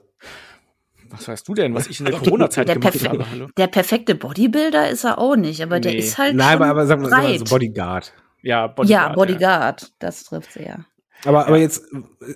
[1.10, 3.30] Was weißt du denn, was ich in der Der- Corona-Zeit der gemacht perfe- habe?
[3.30, 3.48] Hallo?
[3.56, 5.98] Der perfekte Bodybuilder ist er auch nicht, aber der Nee.
[5.98, 7.38] ist halt Nein, schon aber, aber sagen wir breit.
[7.40, 8.12] so Bodyguard.
[8.42, 8.88] Ja, Bodyguard.
[9.10, 10.84] ja, Bodyguard, das trifft sie ja.
[11.24, 11.84] Aber, aber jetzt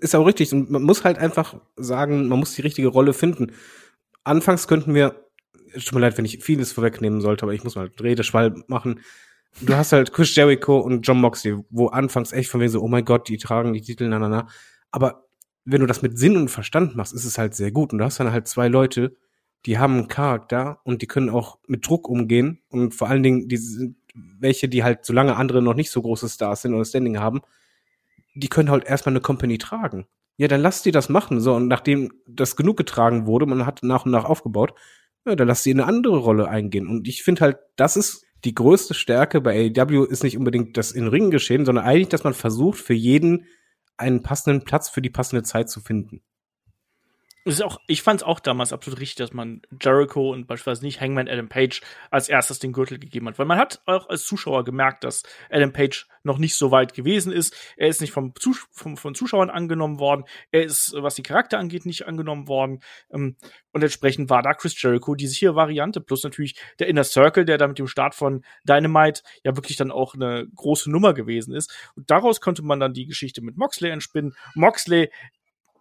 [0.01, 0.53] ist auch richtig.
[0.53, 3.53] Und man muss halt einfach sagen, man muss die richtige Rolle finden.
[4.25, 5.15] Anfangs könnten wir,
[5.73, 9.01] es tut mir leid, wenn ich vieles vorwegnehmen sollte, aber ich muss mal Redeschwall machen.
[9.61, 12.89] Du hast halt Chris Jericho und John Moxley, wo anfangs echt von wegen so, oh
[12.89, 14.49] mein Gott, die tragen die Titel, na, na, na.
[14.91, 15.25] Aber
[15.65, 17.93] wenn du das mit Sinn und Verstand machst, ist es halt sehr gut.
[17.93, 19.17] Und du hast dann halt zwei Leute,
[19.67, 22.61] die haben einen Charakter und die können auch mit Druck umgehen.
[22.69, 26.29] Und vor allen Dingen, die sind welche, die halt, solange andere noch nicht so große
[26.29, 27.41] Stars sind oder Standing haben,
[28.35, 30.07] die können halt erstmal eine Company tragen.
[30.37, 31.41] Ja, dann lass die das machen.
[31.41, 34.75] So, und nachdem das genug getragen wurde, man hat nach und nach aufgebaut,
[35.25, 36.87] ja, dann lass sie in eine andere Rolle eingehen.
[36.87, 40.93] Und ich finde halt, das ist die größte Stärke bei AEW ist nicht unbedingt das
[40.93, 43.47] in Ringen geschehen, sondern eigentlich, dass man versucht, für jeden
[43.97, 46.23] einen passenden Platz für die passende Zeit zu finden.
[47.47, 50.83] Es ist auch, ich fand es auch damals absolut richtig, dass man Jericho und beispielsweise
[50.83, 53.39] nicht Hangman Adam Page als erstes den Gürtel gegeben hat.
[53.39, 57.33] Weil man hat auch als Zuschauer gemerkt, dass Adam Page noch nicht so weit gewesen
[57.33, 57.55] ist.
[57.77, 60.25] Er ist nicht vom, Zus vom von Zuschauern angenommen worden.
[60.53, 62.81] Er ist, was die Charakter angeht, nicht angenommen worden.
[63.13, 63.37] Ähm,
[63.73, 66.01] und entsprechend war da Chris Jericho die sichere Variante.
[66.01, 69.91] Plus natürlich der Inner Circle, der da mit dem Start von Dynamite ja wirklich dann
[69.91, 71.71] auch eine große Nummer gewesen ist.
[71.95, 74.35] Und daraus konnte man dann die Geschichte mit Moxley entspinnen.
[74.55, 75.11] Moxley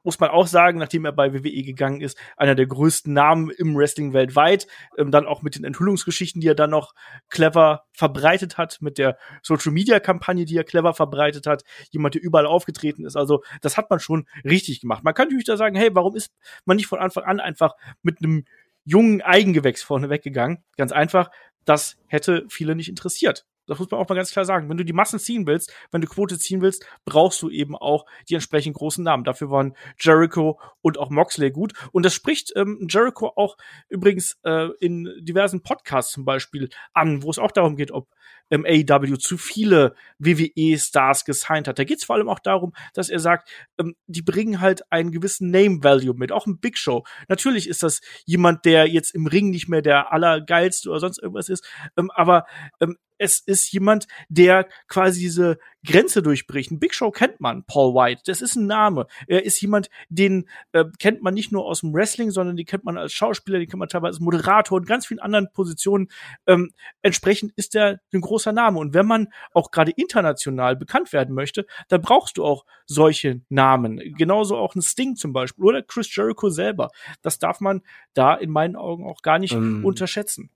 [0.04, 3.76] muss man auch sagen, nachdem er bei WWE gegangen ist, einer der größten Namen im
[3.76, 4.68] Wrestling weltweit.
[4.98, 6.94] Ähm, dann auch mit den Enthüllungsgeschichten, die er dann noch
[7.30, 11.64] clever verbreitet hat, mit der Social Media Kampagne, die er clever verbreitet hat.
[11.92, 13.16] Jemand, der überall aufgetreten ist.
[13.16, 15.04] Also, das hat man schon richtig gemacht.
[15.04, 16.34] Man kann natürlich da sagen, hey, warum ist
[16.66, 18.46] man nicht von Anfang an einfach mit einem
[18.86, 20.64] jungen Eigengewächs vorne weggegangen?
[20.78, 21.30] Ganz einfach,
[21.66, 23.46] das hätte viele nicht interessiert.
[23.68, 24.70] Das muss man auch mal ganz klar sagen.
[24.70, 28.06] Wenn du die Massen ziehen willst, wenn du Quote ziehen willst, brauchst du eben auch
[28.30, 29.24] die entsprechend großen Namen.
[29.24, 31.74] Dafür waren Jericho und auch Moxley gut.
[31.92, 33.58] Und das spricht ähm, Jericho auch
[33.90, 38.08] übrigens äh, in diversen Podcasts zum Beispiel an, wo es auch darum geht, ob
[38.50, 41.80] ähm, AEW zu viele WWE-Stars gesigned hat.
[41.80, 43.50] Da geht es vor allem auch darum, dass er sagt,
[43.80, 47.04] ähm, die bringen halt einen gewissen Name-Value mit, auch ein Big Show.
[47.28, 51.50] Natürlich ist das jemand, der jetzt im Ring nicht mehr der allergeilste oder sonst irgendwas
[51.50, 52.46] ist, ähm, aber
[52.80, 56.72] ähm, es ist jemand, der quasi diese Grenze durchbricht.
[56.72, 58.22] Ein Big Show kennt man, Paul White.
[58.26, 59.08] Das ist ein Name.
[59.28, 62.86] Er ist jemand, den äh, kennt man nicht nur aus dem Wrestling, sondern den kennt
[62.86, 66.10] man als Schauspieler, den kennt man teilweise als Moderator und ganz vielen anderen Positionen.
[66.48, 68.80] Ähm, entsprechend ist er ein großer Name.
[68.80, 74.02] Und wenn man auch gerade international bekannt werden möchte, dann brauchst du auch solche Namen.
[74.18, 76.90] Genauso auch ein Sting zum Beispiel oder Chris Jericho selber.
[77.22, 77.82] Das darf man
[78.14, 80.50] da in meinen Augen auch gar nicht Ähm, unterschätzen.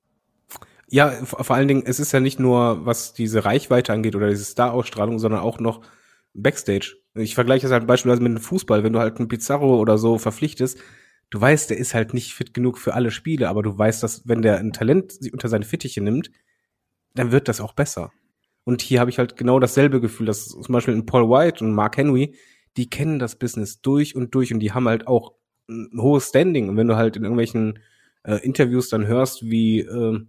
[0.90, 4.46] Ja, vor allen Dingen, es ist ja nicht nur, was diese Reichweite angeht oder diese
[4.46, 5.82] Star-Ausstrahlung, sondern auch noch
[6.34, 6.96] Backstage.
[7.14, 8.84] Ich vergleiche das halt beispielsweise mit dem Fußball.
[8.84, 10.80] Wenn du halt einen Pizarro oder so verpflichtest,
[11.30, 14.28] du weißt, der ist halt nicht fit genug für alle Spiele, aber du weißt, dass
[14.28, 16.32] wenn der ein Talent unter seine Fittiche nimmt,
[17.16, 18.12] dann wird das auch besser.
[18.64, 21.74] Und hier habe ich halt genau dasselbe Gefühl, dass zum Beispiel ein Paul White und
[21.74, 22.36] Mark Henry,
[22.78, 25.34] die kennen das Business durch und durch und die haben halt auch
[25.70, 26.70] ein hohes Standing.
[26.70, 27.80] Und wenn du halt in irgendwelchen
[28.24, 30.20] äh, Interviews dann hörst, wie äh,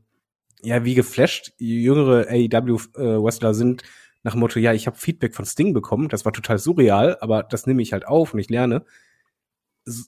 [0.63, 3.83] ja wie geflasht jüngere AEW-Wrestler äh, sind,
[4.23, 7.43] nach dem Motto, ja, ich habe Feedback von Sting bekommen, das war total surreal, aber
[7.43, 8.85] das nehme ich halt auf und ich lerne.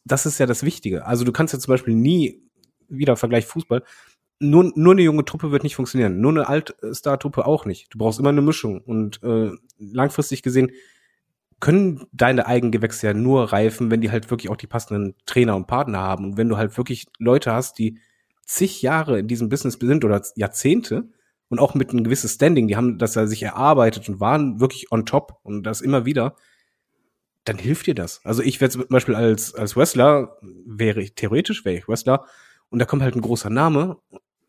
[0.04, 1.06] Das ist ja das Wichtige.
[1.06, 2.42] Also du kannst ja zum Beispiel nie,
[2.88, 3.82] wieder Vergleich Fußball,
[4.40, 7.92] nur, nur eine junge Truppe wird nicht funktionieren, nur eine Altstar-Truppe auch nicht.
[7.92, 10.72] Du brauchst immer eine Mischung und äh, langfristig gesehen
[11.60, 15.66] können deine Eigengewächse ja nur reifen, wenn die halt wirklich auch die passenden Trainer und
[15.66, 16.24] Partner haben.
[16.24, 17.98] Und wenn du halt wirklich Leute hast, die
[18.50, 21.08] zig Jahre in diesem Business sind oder Jahrzehnte
[21.48, 24.92] und auch mit einem gewissen Standing, die haben das ja sich erarbeitet und waren wirklich
[24.92, 26.36] on top und das immer wieder,
[27.44, 28.20] dann hilft dir das.
[28.24, 30.36] Also ich wäre zum Beispiel als, als Wrestler,
[30.66, 32.26] wäre ich, theoretisch wäre ich Wrestler
[32.68, 33.98] und da kommt halt ein großer Name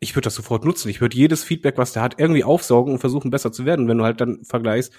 [0.02, 0.88] ich würde das sofort nutzen.
[0.88, 3.86] Ich würde jedes Feedback, was der hat, irgendwie aufsaugen und versuchen, besser zu werden.
[3.86, 4.92] Wenn du halt dann vergleichst,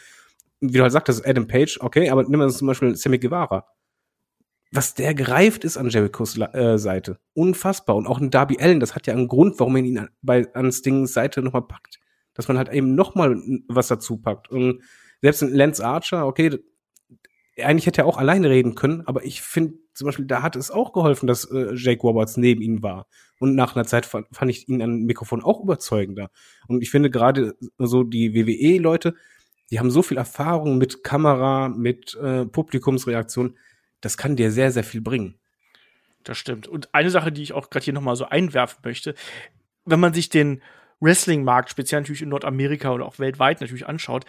[0.62, 3.68] wie du halt sagtest, Adam Page, okay, aber nimm mal zum Beispiel Sammy Guevara.
[4.76, 7.20] Was der gereift ist an Jerichos äh, Seite.
[7.34, 7.96] Unfassbar.
[7.96, 10.52] Und auch ein Darby Allen, das hat ja einen Grund, warum man ihn an, bei,
[10.56, 12.00] an Stings Seite nochmal packt.
[12.34, 14.50] Dass man halt eben nochmal was dazu packt.
[14.50, 14.82] Und
[15.22, 16.58] selbst ein Lance Archer, okay,
[17.62, 20.72] eigentlich hätte er auch alleine reden können, aber ich finde zum Beispiel, da hat es
[20.72, 23.06] auch geholfen, dass äh, Jake Roberts neben ihm war.
[23.40, 26.32] Und nach einer Zeit fand, ich ihn an Mikrofon auch überzeugender.
[26.68, 29.14] Und ich finde gerade so die WWE-Leute,
[29.70, 33.56] die haben so viel Erfahrung mit Kamera, mit äh, Publikumsreaktion,
[34.04, 35.40] das kann dir sehr, sehr viel bringen.
[36.24, 36.68] Das stimmt.
[36.68, 39.16] Und eine Sache, die ich auch gerade hier nochmal so einwerfen möchte,
[39.86, 40.62] wenn man sich den
[41.00, 44.26] Wrestling-Markt, speziell natürlich in Nordamerika oder auch weltweit natürlich anschaut,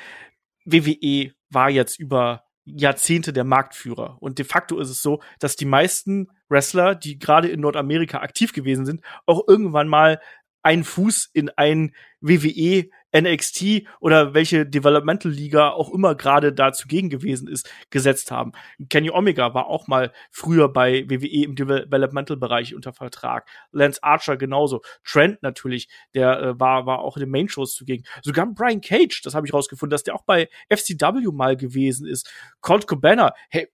[0.64, 4.16] WWE war jetzt über Jahrzehnte der Marktführer.
[4.20, 8.52] Und de facto ist es so, dass die meisten Wrestler, die gerade in Nordamerika aktiv
[8.52, 10.20] gewesen sind, auch irgendwann mal
[10.64, 17.10] einen Fuß in ein WWE NXT oder welche Developmental Liga auch immer gerade da zugegen
[17.10, 18.52] gewesen ist, gesetzt haben.
[18.88, 23.46] Kenny Omega war auch mal früher bei WWE im Developmental Bereich unter Vertrag.
[23.70, 24.82] Lance Archer genauso.
[25.04, 28.04] Trent natürlich, der äh, war, war auch in den Main Shows zugegen.
[28.22, 32.30] Sogar Brian Cage, das habe ich rausgefunden, dass der auch bei FCW mal gewesen ist.
[32.60, 33.68] Colt Cabana, hey,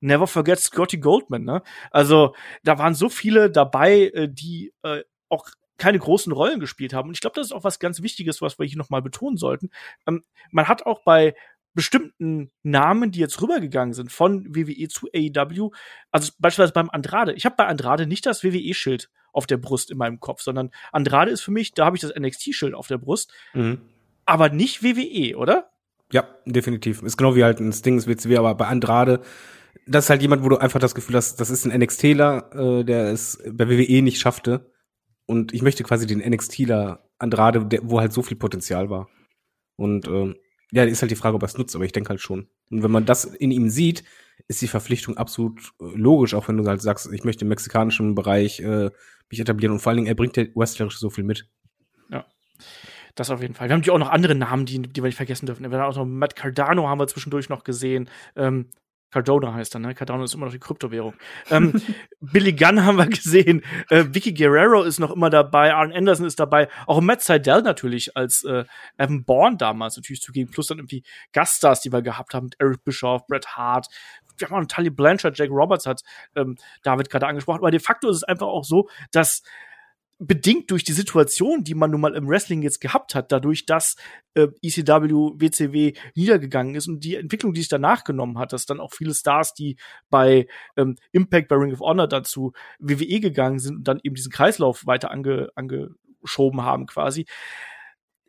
[0.00, 1.62] Never forget Scotty Goldman, ne?
[1.90, 7.08] Also, da waren so viele dabei, äh, die äh, auch keine großen Rollen gespielt haben.
[7.08, 9.70] Und ich glaube, das ist auch was ganz Wichtiges, was wir hier nochmal betonen sollten.
[10.06, 11.34] Ähm, man hat auch bei
[11.74, 15.70] bestimmten Namen, die jetzt rübergegangen sind von WWE zu AEW,
[16.10, 17.34] also beispielsweise beim Andrade.
[17.34, 21.30] Ich habe bei Andrade nicht das WWE-Schild auf der Brust in meinem Kopf, sondern Andrade
[21.30, 23.82] ist für mich, da habe ich das NXT-Schild auf der Brust, mhm.
[24.24, 25.70] aber nicht WWE, oder?
[26.10, 27.02] Ja, definitiv.
[27.02, 29.20] Ist genau wie halt ein Stings WCW, aber bei Andrade,
[29.86, 32.84] das ist halt jemand, wo du einfach das Gefühl hast, das ist ein NXTler, äh,
[32.84, 34.72] der es bei WWE nicht schaffte
[35.26, 39.08] und ich möchte quasi den NXTler Andrade, der, wo halt so viel Potenzial war.
[39.76, 40.36] Und ähm,
[40.72, 42.48] ja, ist halt die Frage, ob er es nutzt, aber ich denke halt schon.
[42.70, 44.04] Und wenn man das in ihm sieht,
[44.48, 48.14] ist die Verpflichtung absolut äh, logisch, auch wenn du halt sagst, ich möchte im mexikanischen
[48.14, 48.90] Bereich äh,
[49.30, 51.48] mich etablieren und vor allen Dingen, er bringt der wrestlerisch so viel mit.
[52.10, 52.26] Ja.
[53.14, 53.68] Das auf jeden Fall.
[53.68, 55.70] Wir haben natürlich auch noch andere Namen, die, die wir nicht vergessen dürfen.
[55.70, 58.10] Wir haben auch noch Matt Cardano haben wir zwischendurch noch gesehen.
[58.36, 58.66] Ähm,
[59.16, 59.94] Cardona heißt er, ne?
[59.94, 61.14] Cardano ist immer noch die Kryptowährung.
[61.50, 61.72] ähm,
[62.20, 63.62] Billy Gunn haben wir gesehen.
[63.88, 65.72] Äh, Vicky Guerrero ist noch immer dabei.
[65.72, 66.68] Arn Anderson ist dabei.
[66.86, 68.66] Auch Matt Seidel natürlich als äh,
[68.98, 70.50] Evan Bourne damals natürlich zugegen.
[70.50, 71.02] Plus dann irgendwie
[71.32, 73.86] Gaststars, die wir gehabt haben mit Eric Bischoff, Bret Hart.
[74.36, 76.02] Wir haben auch Tully Blanchard, Jack Roberts hat
[76.34, 77.60] ähm, David gerade angesprochen.
[77.60, 79.42] Aber de facto ist es einfach auch so, dass
[80.18, 83.96] bedingt durch die Situation, die man nun mal im Wrestling jetzt gehabt hat, dadurch, dass
[84.34, 88.80] äh, ECW, WCW niedergegangen ist und die Entwicklung, die sich danach genommen hat, dass dann
[88.80, 89.76] auch viele Stars, die
[90.08, 94.32] bei ähm, Impact, bei Ring of Honor dazu WWE gegangen sind und dann eben diesen
[94.32, 97.26] Kreislauf weiter ange, angeschoben haben quasi.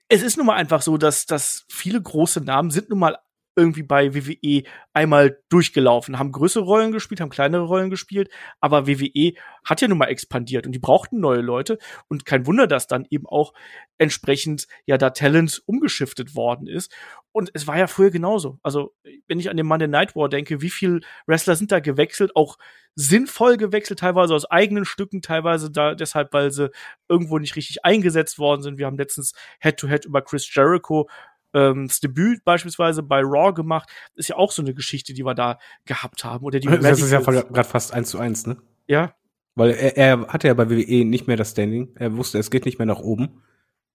[0.10, 3.18] Es ist nun mal einfach so, dass, dass viele große Namen sind nun mal
[3.58, 8.30] irgendwie bei WWE einmal durchgelaufen, haben größere Rollen gespielt, haben kleinere Rollen gespielt,
[8.62, 9.34] aber WWE
[9.66, 13.06] hat ja nun mal expandiert und die brauchten neue Leute und kein Wunder, dass dann
[13.10, 13.54] eben auch
[13.98, 16.94] entsprechend ja da Talent umgeschiftet worden ist
[17.38, 18.58] und es war ja früher genauso.
[18.64, 18.96] Also,
[19.28, 22.58] wenn ich an den Monday Night War denke, wie viel Wrestler sind da gewechselt, auch
[22.96, 26.72] sinnvoll gewechselt, teilweise aus eigenen Stücken, teilweise da deshalb, weil sie
[27.08, 28.80] irgendwo nicht richtig eingesetzt worden sind.
[28.80, 31.08] Wir haben letztens Head-to-Head -head über Chris Jericho
[31.54, 35.34] ähm, das Debüt beispielsweise bei Raw gemacht, ist ja auch so eine Geschichte, die wir
[35.34, 36.46] da gehabt haben.
[36.46, 37.02] Oder die das Radicals.
[37.02, 38.58] ist ja gerade fast eins zu eins, ne?
[38.88, 39.14] Ja.
[39.56, 41.96] Weil er, er hatte ja bei WWE nicht mehr das Standing.
[41.96, 43.44] Er wusste, es geht nicht mehr nach oben.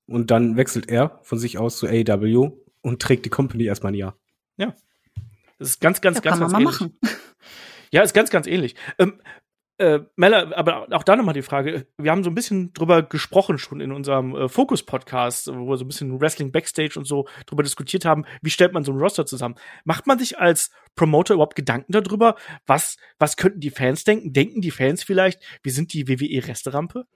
[0.06, 3.96] Und dann wechselt er von sich aus zu AEW und trägt die Company erstmal ein
[3.96, 4.16] Jahr.
[4.56, 4.74] Ja.
[5.58, 6.80] Das ist ganz, ganz, ja, ganz, kann ganz man ähnlich.
[6.80, 6.98] Mal machen.
[7.92, 8.74] Ja, ist ganz, ganz ähnlich.
[8.98, 9.20] Ähm,
[9.78, 11.87] Äh, Mella, aber auch da nochmal die Frage.
[11.96, 15.85] Wir haben so ein bisschen drüber gesprochen schon in unserem äh, Focus-Podcast, wo wir so
[15.85, 18.24] ein bisschen Wrestling Backstage und so drüber diskutiert haben.
[18.42, 19.56] Wie stellt man so ein Roster zusammen?
[19.85, 22.37] Macht man sich als Promoter überhaupt Gedanken darüber?
[22.66, 24.32] Was, was könnten die Fans denken?
[24.32, 27.06] Denken die Fans vielleicht, wir sind die WWE-Resterampe?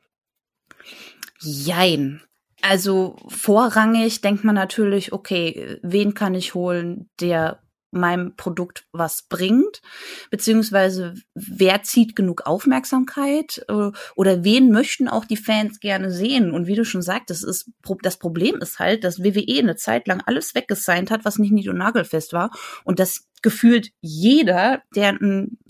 [1.40, 2.22] Jein.
[2.62, 7.62] Also vorrangig denkt man natürlich, okay, wen kann ich holen, der
[7.96, 9.80] meinem Produkt was bringt,
[10.30, 16.52] beziehungsweise wer zieht genug Aufmerksamkeit äh, oder wen möchten auch die Fans gerne sehen.
[16.52, 17.70] Und wie du schon sagtest, ist,
[18.02, 21.68] das Problem ist halt, dass WWE eine Zeit lang alles weggesigned hat, was nicht nied-
[21.68, 22.50] und nagelfest war
[22.84, 25.18] und das gefühlt jeder, der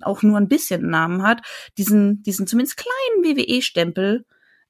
[0.03, 1.43] auch nur ein bisschen Namen hat,
[1.77, 4.25] diesen, diesen zumindest kleinen WWE-Stempel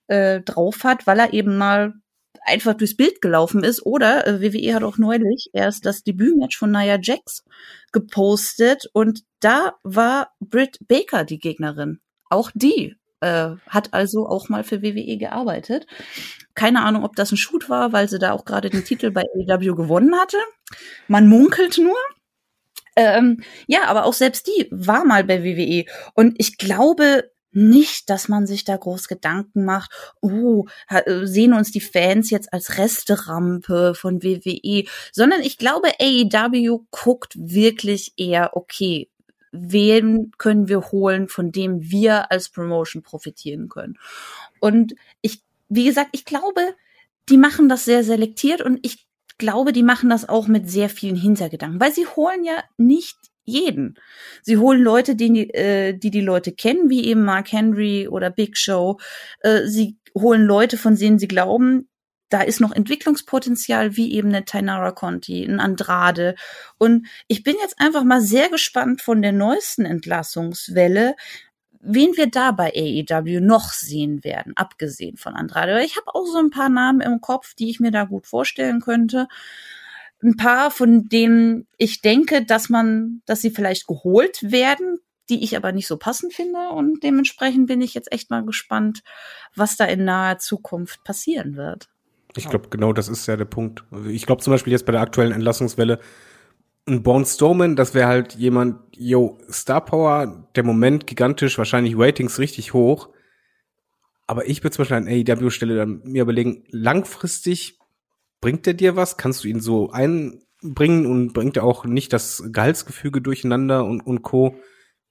[0.08, 1.94] äh, drauf hat, weil er eben mal
[2.44, 3.84] einfach durchs Bild gelaufen ist.
[3.84, 7.44] Oder äh, WWE hat auch neulich erst das Debütmatch von Nia Jax
[7.92, 12.00] gepostet und da war Britt Baker die Gegnerin.
[12.28, 15.86] Auch die äh, hat also auch mal für WWE gearbeitet.
[16.54, 19.22] Keine Ahnung, ob das ein Shoot war, weil sie da auch gerade den Titel bei
[19.22, 20.38] AEW gewonnen hatte.
[21.08, 21.96] Man munkelt nur.
[22.96, 25.84] Ähm, ja, aber auch selbst die war mal bei WWE.
[26.14, 31.70] Und ich glaube, nicht, dass man sich da groß Gedanken macht, oh, äh, sehen uns
[31.72, 39.08] die Fans jetzt als Resterampe von WWE, sondern ich glaube, AEW guckt wirklich eher, okay,
[39.52, 43.98] wen können wir holen, von dem wir als Promotion profitieren können.
[44.60, 46.60] Und ich, wie gesagt, ich glaube,
[47.28, 49.06] die machen das sehr selektiert und ich
[49.38, 53.94] glaube, die machen das auch mit sehr vielen Hintergedanken, weil sie holen ja nicht jeden.
[54.42, 58.58] Sie holen Leute, die, äh, die die Leute kennen, wie eben Mark Henry oder Big
[58.58, 58.98] Show.
[59.40, 61.88] Äh, sie holen Leute, von denen sie glauben,
[62.28, 66.34] da ist noch Entwicklungspotenzial, wie eben eine Tainara Conti, ein Andrade.
[66.78, 71.14] Und ich bin jetzt einfach mal sehr gespannt von der neuesten Entlassungswelle,
[71.80, 75.84] wen wir da bei AEW noch sehen werden, abgesehen von Andrade.
[75.84, 78.80] Ich habe auch so ein paar Namen im Kopf, die ich mir da gut vorstellen
[78.80, 79.28] könnte
[80.22, 84.98] ein paar, von denen ich denke, dass man, dass sie vielleicht geholt werden,
[85.28, 86.70] die ich aber nicht so passend finde.
[86.70, 89.02] Und dementsprechend bin ich jetzt echt mal gespannt,
[89.54, 91.88] was da in naher Zukunft passieren wird.
[92.36, 93.84] Ich glaube, genau das ist ja der Punkt.
[93.90, 96.00] Also ich glaube zum Beispiel jetzt bei der aktuellen Entlassungswelle,
[96.88, 102.38] ein Born Strowman, das wäre halt jemand, yo, Star Power, der Moment gigantisch, wahrscheinlich Ratings
[102.38, 103.08] richtig hoch.
[104.28, 107.78] Aber ich würde zum Beispiel an AEW-Stelle dann mir überlegen, langfristig
[108.40, 109.16] bringt er dir was?
[109.16, 114.22] Kannst du ihn so einbringen und bringt er auch nicht das Gehaltsgefüge durcheinander und, und
[114.22, 114.56] Co.,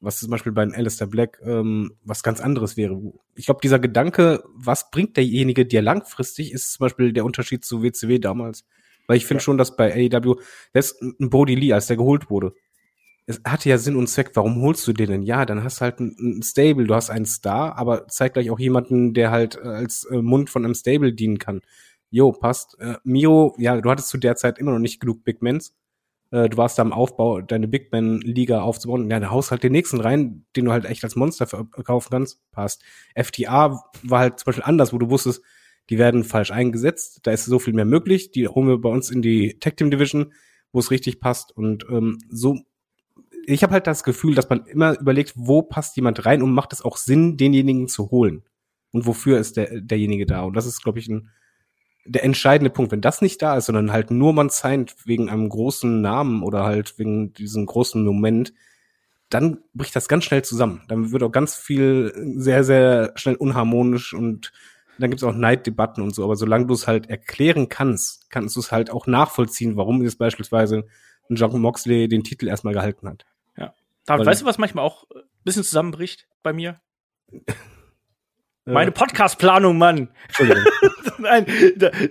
[0.01, 3.01] was zum Beispiel bei Alistair Black ähm, was ganz anderes wäre.
[3.33, 7.81] Ich glaube, dieser Gedanke, was bringt derjenige dir langfristig, ist zum Beispiel der Unterschied zu
[7.81, 8.65] WCW damals.
[9.07, 9.45] Weil ich finde ja.
[9.45, 10.35] schon, dass bei AEW,
[10.73, 12.53] selbst ein Brody Lee, als der geholt wurde,
[13.27, 14.31] es hatte ja Sinn und Zweck.
[14.35, 15.23] Warum holst du den denn?
[15.23, 18.59] Ja, dann hast du halt ein, Stable, du hast einen Star, aber zeig gleich auch
[18.59, 21.61] jemanden, der halt äh, als äh, Mund von einem Stable dienen kann
[22.09, 22.77] jo, passt.
[22.79, 25.73] Äh, Mio, ja, du hattest zu der Zeit immer noch nicht genug Big Mens.
[26.31, 29.09] Äh, du warst da im Aufbau, deine Big Man-Liga aufzubauen.
[29.09, 32.39] Ja, da haust halt den nächsten rein, den du halt echt als Monster verkaufen kannst.
[32.51, 32.83] Passt.
[33.15, 35.43] FTA war halt zum Beispiel anders, wo du wusstest,
[35.89, 37.19] die werden falsch eingesetzt.
[37.23, 38.31] Da ist so viel mehr möglich.
[38.31, 40.33] Die holen wir bei uns in die Tech Team Division,
[40.71, 41.55] wo es richtig passt.
[41.55, 42.59] Und ähm, so,
[43.45, 46.73] ich habe halt das Gefühl, dass man immer überlegt, wo passt jemand rein und macht
[46.73, 48.43] es auch Sinn, denjenigen zu holen.
[48.91, 50.43] Und wofür ist der, derjenige da?
[50.43, 51.29] Und das ist, glaube ich, ein
[52.05, 52.91] der entscheidende Punkt.
[52.91, 56.63] Wenn das nicht da ist, sondern halt nur man signed wegen einem großen Namen oder
[56.63, 58.53] halt wegen diesem großen Moment,
[59.29, 60.83] dann bricht das ganz schnell zusammen.
[60.87, 64.53] Dann wird auch ganz viel sehr, sehr schnell unharmonisch und
[64.99, 66.23] dann gibt es auch Neiddebatten und so.
[66.23, 70.19] Aber solange du es halt erklären kannst, kannst du es halt auch nachvollziehen, warum jetzt
[70.19, 70.85] beispielsweise
[71.29, 73.25] ein John Moxley den Titel erstmal gehalten hat.
[73.57, 73.73] Ja.
[74.05, 76.79] David, weißt du, was manchmal auch ein bisschen zusammenbricht bei mir?
[78.65, 80.09] Meine Podcast-Planung, Mann.
[80.27, 80.63] Entschuldigung.
[81.19, 81.45] Nein,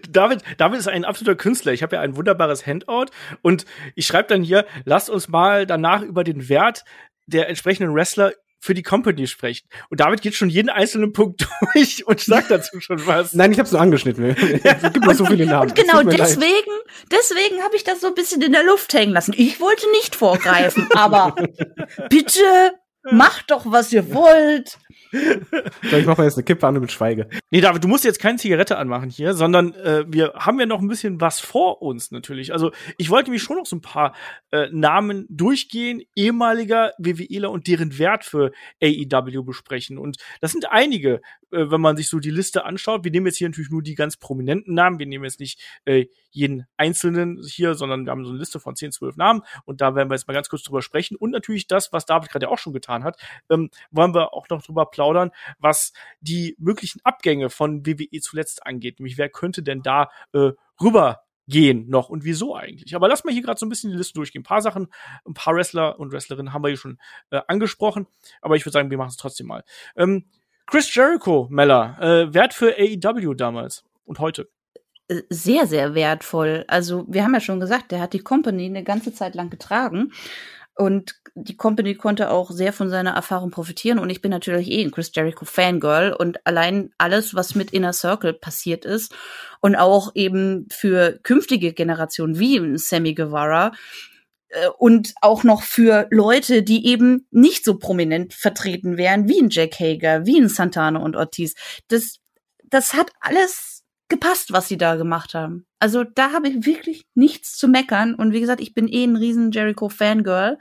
[0.09, 1.73] David, David ist ein absoluter Künstler.
[1.73, 3.07] Ich habe ja ein wunderbares Handout
[3.43, 3.65] und
[3.95, 6.85] ich schreibe dann hier, lasst uns mal danach über den Wert
[7.27, 8.33] der entsprechenden Wrestler
[8.65, 9.69] für die Company sprechen.
[9.91, 13.35] Und David geht schon jeden einzelnen Punkt durch und sagt dazu schon was.
[13.35, 14.25] Nein, ich habe es nur angeschnitten.
[14.65, 15.71] es gibt noch so viele Namen.
[15.71, 16.71] Und genau deswegen,
[17.11, 19.35] deswegen habe ich das so ein bisschen in der Luft hängen lassen.
[19.37, 21.35] Ich wollte nicht vorgreifen, aber
[22.09, 22.41] bitte
[23.11, 24.79] macht doch, was ihr wollt.
[25.91, 27.29] So, ich mache mal jetzt eine Kippe an und schweige.
[27.51, 30.81] Nee, David, du musst jetzt keine Zigarette anmachen hier, sondern äh, wir haben ja noch
[30.81, 32.53] ein bisschen was vor uns natürlich.
[32.53, 34.17] Also ich wollte mich schon noch so ein paar
[34.51, 38.51] äh, Namen durchgehen, ehemaliger WWEler und deren Wert für
[38.83, 39.99] AEW besprechen.
[39.99, 41.21] Und das sind einige.
[41.55, 43.95] Äh, wenn man sich so die Liste anschaut, wir nehmen jetzt hier natürlich nur die
[43.95, 48.31] ganz prominenten Namen, wir nehmen jetzt nicht äh, jeden einzelnen hier, sondern wir haben so
[48.31, 50.83] eine Liste von 10, 12 Namen und da werden wir jetzt mal ganz kurz drüber
[50.83, 53.19] sprechen und natürlich das, was David gerade auch schon getan hat,
[53.51, 58.99] ähm, wollen wir auch noch drüber plaudern, was die möglichen Abgänge von WWE zuletzt angeht,
[58.99, 60.51] nämlich wer könnte denn da äh,
[60.81, 62.95] rüber gehen noch und wieso eigentlich.
[62.97, 64.41] Aber lass mal hier gerade so ein bisschen die Liste durchgehen.
[64.41, 64.89] Ein paar Sachen,
[65.27, 66.99] ein paar Wrestler und Wrestlerinnen haben wir hier schon
[67.31, 68.07] äh, angesprochen,
[68.41, 69.63] aber ich würde sagen, wir machen es trotzdem mal.
[69.97, 70.25] Ähm,
[70.67, 74.49] Chris Jericho, Meller, äh, Wert für AEW damals und heute?
[75.09, 76.65] Äh, sehr, sehr wertvoll.
[76.69, 80.13] Also wir haben ja schon gesagt, der hat die Company eine ganze Zeit lang getragen.
[80.77, 84.01] Und die Company konnte auch sehr von seiner Erfahrung profitieren.
[84.01, 86.13] Und ich bin natürlich eh ein Chris Jericho Fangirl.
[86.13, 89.15] Und allein alles, was mit Inner Circle passiert ist
[89.61, 93.73] und auch eben für künftige Generationen wie Sammy Guevara
[94.79, 99.81] und auch noch für Leute, die eben nicht so prominent vertreten wären wie ein Jack
[99.81, 101.55] Hager, wie ein Santana und Ortiz.
[101.89, 102.19] Das,
[102.65, 105.67] das hat alles gepasst, was sie da gemacht haben.
[105.79, 108.15] Also da habe ich wirklich nichts zu meckern.
[108.15, 110.59] Und wie gesagt, ich bin eh ein riesen Jericho-Fangirl.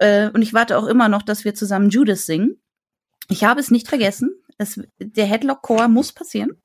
[0.00, 2.60] Äh, und ich warte auch immer noch, dass wir zusammen Judas singen.
[3.28, 4.30] Ich habe es nicht vergessen.
[4.58, 6.60] Es, der Headlock-Core muss passieren.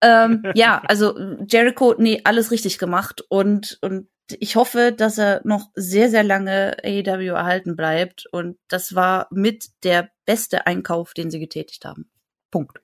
[0.00, 3.22] Ähm, ja, also Jericho, nee, alles richtig gemacht.
[3.28, 4.08] Und, und
[4.40, 8.26] ich hoffe, dass er noch sehr, sehr lange AEW erhalten bleibt.
[8.32, 12.10] Und das war mit der beste Einkauf, den sie getätigt haben.
[12.50, 12.80] Punkt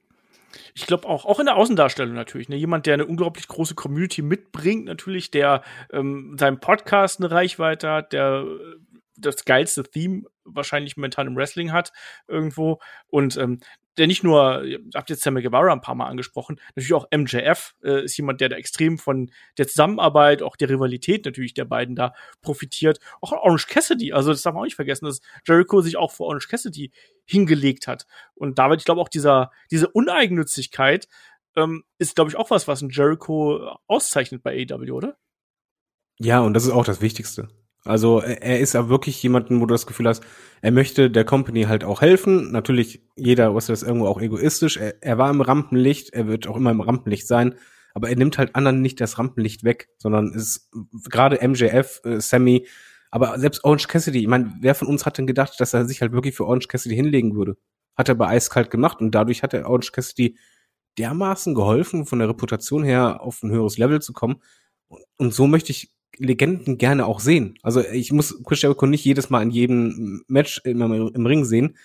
[0.74, 2.56] ich glaube auch, auch in der Außendarstellung natürlich, ne?
[2.56, 8.12] jemand, der eine unglaublich große Community mitbringt, natürlich, der ähm, seinem Podcast eine Reichweite hat,
[8.12, 8.76] der äh,
[9.16, 11.92] das geilste Theme wahrscheinlich momentan im Wrestling hat
[12.28, 13.60] irgendwo und ähm,
[13.98, 17.74] der nicht nur, ihr habt jetzt Sammy Guevara ein paar Mal angesprochen, natürlich auch MJF
[17.82, 21.96] äh, ist jemand, der da extrem von der Zusammenarbeit, auch der Rivalität natürlich der beiden
[21.96, 23.00] da profitiert.
[23.20, 26.26] Auch Orange Cassidy, also das darf man auch nicht vergessen, dass Jericho sich auch vor
[26.28, 26.92] Orange Cassidy
[27.24, 28.06] hingelegt hat.
[28.34, 31.08] Und David, ich glaube auch dieser, diese Uneigennützigkeit
[31.56, 35.16] ähm, ist, glaube ich, auch was, was ein Jericho auszeichnet bei AEW, oder?
[36.18, 37.48] Ja, und das ist auch das Wichtigste.
[37.86, 40.22] Also er ist ja wirklich jemanden, wo du das Gefühl hast,
[40.62, 42.50] er möchte der Company halt auch helfen.
[42.52, 44.76] Natürlich, jeder was das irgendwo auch egoistisch.
[44.76, 47.54] Er, er war im Rampenlicht, er wird auch immer im Rampenlicht sein,
[47.94, 50.70] aber er nimmt halt anderen nicht das Rampenlicht weg, sondern ist
[51.08, 52.66] gerade MJF, äh, Sammy,
[53.10, 56.00] aber selbst Orange Cassidy, ich meine, wer von uns hat denn gedacht, dass er sich
[56.00, 57.56] halt wirklich für Orange Cassidy hinlegen würde?
[57.96, 60.36] Hat er bei Eiskalt gemacht und dadurch hat er Orange Cassidy
[60.98, 64.42] dermaßen geholfen, von der Reputation her auf ein höheres Level zu kommen.
[65.16, 67.58] Und so möchte ich Legenden gerne auch sehen.
[67.62, 71.76] Also ich muss Chris Jericho nicht jedes Mal in jedem Match im, im Ring sehen,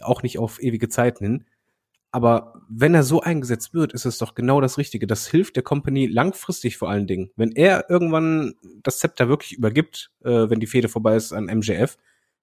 [0.00, 1.44] auch nicht auf ewige Zeiten hin.
[2.14, 5.08] Aber wenn er so eingesetzt wird, ist es doch genau das Richtige.
[5.08, 7.30] Das hilft der Company langfristig vor allen Dingen.
[7.34, 8.54] Wenn er irgendwann
[8.84, 11.96] das Zepter wirklich übergibt, äh, wenn die Fehde vorbei ist an MJF,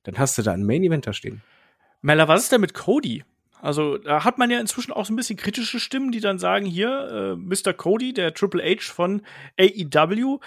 [0.03, 1.41] dann hast du da einen Main Eventer stehen.
[2.01, 3.23] Mella, was ist denn mit Cody?
[3.61, 6.65] Also da hat man ja inzwischen auch so ein bisschen kritische Stimmen, die dann sagen,
[6.65, 7.73] hier, äh, Mr.
[7.73, 9.21] Cody, der Triple H von
[9.59, 10.39] AEW,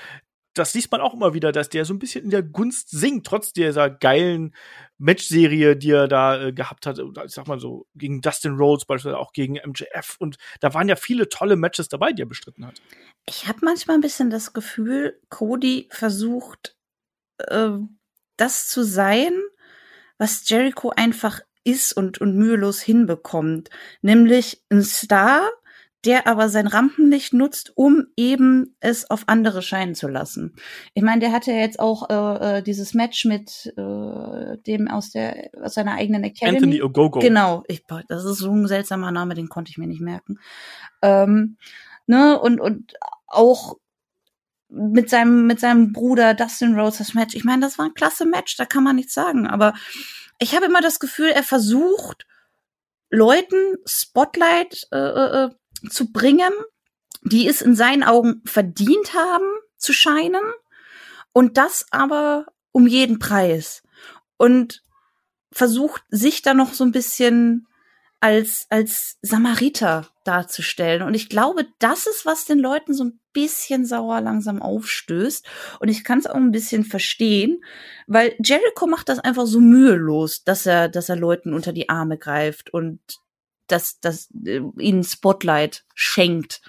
[0.55, 3.27] das liest man auch immer wieder, dass der so ein bisschen in der Gunst singt,
[3.27, 4.55] trotz dieser geilen
[4.99, 6.99] Matchserie, die er da äh, gehabt hat.
[7.27, 10.17] Ich sag mal so, gegen Dustin Rhodes, beispielsweise auch gegen MJF.
[10.19, 12.81] Und da waren ja viele tolle Matches dabei, die er bestritten hat.
[13.29, 16.77] Ich habe manchmal ein bisschen das Gefühl, Cody versucht,
[17.39, 17.71] äh,
[18.37, 19.33] das zu sein,
[20.19, 23.71] was Jericho einfach ist und, und mühelos hinbekommt.
[24.03, 25.51] Nämlich ein Star,
[26.05, 30.55] der aber sein Rampenlicht nutzt, um eben es auf andere scheinen zu lassen.
[30.95, 35.11] Ich meine, der hatte ja jetzt auch äh, äh, dieses Match mit äh, dem aus
[35.11, 36.57] der aus seiner eigenen Academy.
[36.57, 37.21] Anthony Ogogo.
[37.21, 40.39] Genau, ich, das ist so ein seltsamer Name, den konnte ich mir nicht merken.
[41.03, 41.57] Ähm,
[42.07, 42.95] ne und und
[43.27, 43.77] auch
[44.69, 47.35] mit seinem mit seinem Bruder Dustin Rhodes das Match.
[47.35, 49.47] Ich meine, das war ein klasse Match, da kann man nichts sagen.
[49.47, 49.75] Aber
[50.39, 52.27] ich habe immer das Gefühl, er versucht
[53.11, 55.51] Leuten Spotlight äh, äh, äh
[55.91, 56.53] zu bringen,
[57.23, 60.43] die es in seinen Augen verdient haben zu scheinen.
[61.33, 63.83] Und das aber um jeden Preis.
[64.37, 64.83] Und
[65.53, 67.67] versucht sich da noch so ein bisschen
[68.21, 71.03] als als Samariter darzustellen.
[71.03, 75.47] Und ich glaube, das ist was den Leuten so ein bisschen sauer langsam aufstößt.
[75.81, 77.63] Und ich kann es auch ein bisschen verstehen,
[78.07, 82.17] weil Jericho macht das einfach so mühelos, dass er dass er Leuten unter die Arme
[82.17, 83.01] greift und
[83.67, 86.61] das, das äh, ihnen Spotlight schenkt.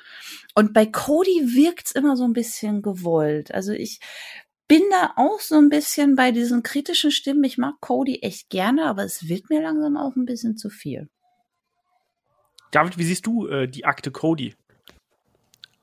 [0.54, 3.54] Und bei Cody wirkt's immer so ein bisschen gewollt.
[3.54, 4.00] Also ich
[4.68, 7.44] bin da auch so ein bisschen bei diesen kritischen Stimmen.
[7.44, 11.10] Ich mag Cody echt gerne, aber es wird mir langsam auch ein bisschen zu viel.
[12.72, 14.56] David, wie siehst du äh, die Akte Cody?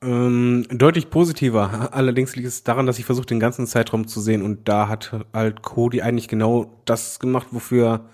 [0.03, 1.95] Ähm, deutlich positiver.
[1.95, 5.15] Allerdings liegt es daran, dass ich versuche, den ganzen Zeitraum zu sehen und da hat
[5.33, 8.11] halt Cody eigentlich genau das gemacht, wofür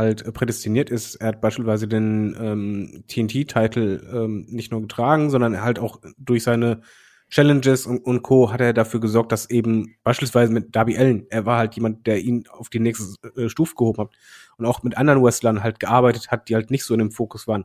[0.00, 1.16] halt prädestiniert ist.
[1.16, 6.82] Er hat beispielsweise den ähm, TNT-Titel ähm, nicht nur getragen, sondern halt auch durch seine
[7.30, 8.52] Challenges und, und Co.
[8.52, 12.20] hat er dafür gesorgt, dass eben beispielsweise mit Darby Allen, er war halt jemand, der
[12.20, 14.10] ihn auf die nächste äh, Stufe gehoben hat
[14.56, 17.46] und auch mit anderen Wrestlern halt gearbeitet hat, die halt nicht so in dem Fokus
[17.46, 17.64] waren.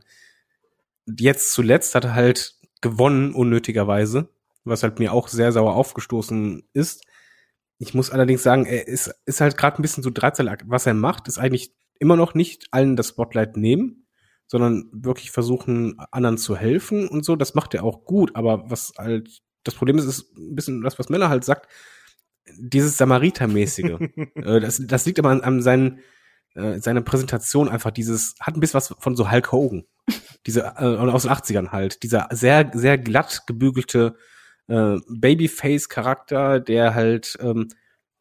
[1.18, 4.28] Jetzt zuletzt hat er halt gewonnen, unnötigerweise,
[4.64, 7.04] was halt mir auch sehr sauer aufgestoßen ist.
[7.78, 10.64] Ich muss allerdings sagen, er ist, ist halt gerade ein bisschen so Drahtseilakt.
[10.68, 14.06] Was er macht, ist eigentlich immer noch nicht allen das Spotlight nehmen,
[14.46, 17.36] sondern wirklich versuchen, anderen zu helfen und so.
[17.36, 20.98] Das macht er auch gut, aber was halt das Problem ist, ist ein bisschen das,
[20.98, 21.68] was Miller halt sagt,
[22.56, 23.98] dieses Samaritermäßige.
[24.34, 26.00] äh, das, das liegt aber an, an seinen,
[26.54, 29.84] äh, seiner Präsentation einfach dieses, hat ein bisschen was von so Hulk Hogan.
[30.46, 32.04] Diese, äh, aus den 80ern halt.
[32.04, 34.16] Dieser sehr, sehr glatt gebügelte
[34.68, 37.68] äh, Babyface-Charakter, der halt ähm,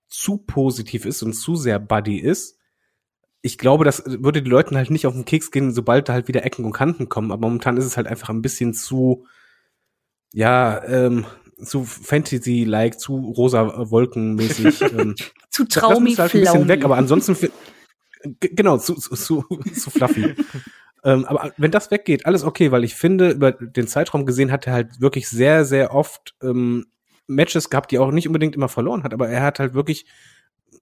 [0.08, 2.55] zu positiv ist und zu sehr Buddy ist.
[3.46, 6.28] Ich glaube, das würde die Leuten halt nicht auf den Keks gehen, sobald da halt
[6.28, 7.32] wieder Ecken und Kanten kommen.
[7.32, 9.28] Aber momentan ist es halt einfach ein bisschen zu,
[10.34, 11.28] ja, ähm,
[11.64, 14.82] zu Fantasy-like, zu rosa Wolkenmäßig.
[14.98, 15.14] Ähm,
[15.52, 17.38] zu traumig das halt ein bisschen weg, aber ansonsten
[18.40, 20.36] genau, zu, zu, zu, zu fluffy.
[21.04, 24.66] ähm, aber wenn das weggeht, alles okay, weil ich finde, über den Zeitraum gesehen hat
[24.66, 26.88] er halt wirklich sehr, sehr oft ähm,
[27.28, 30.08] Matches gehabt, die er auch nicht unbedingt immer verloren hat, aber er hat halt wirklich,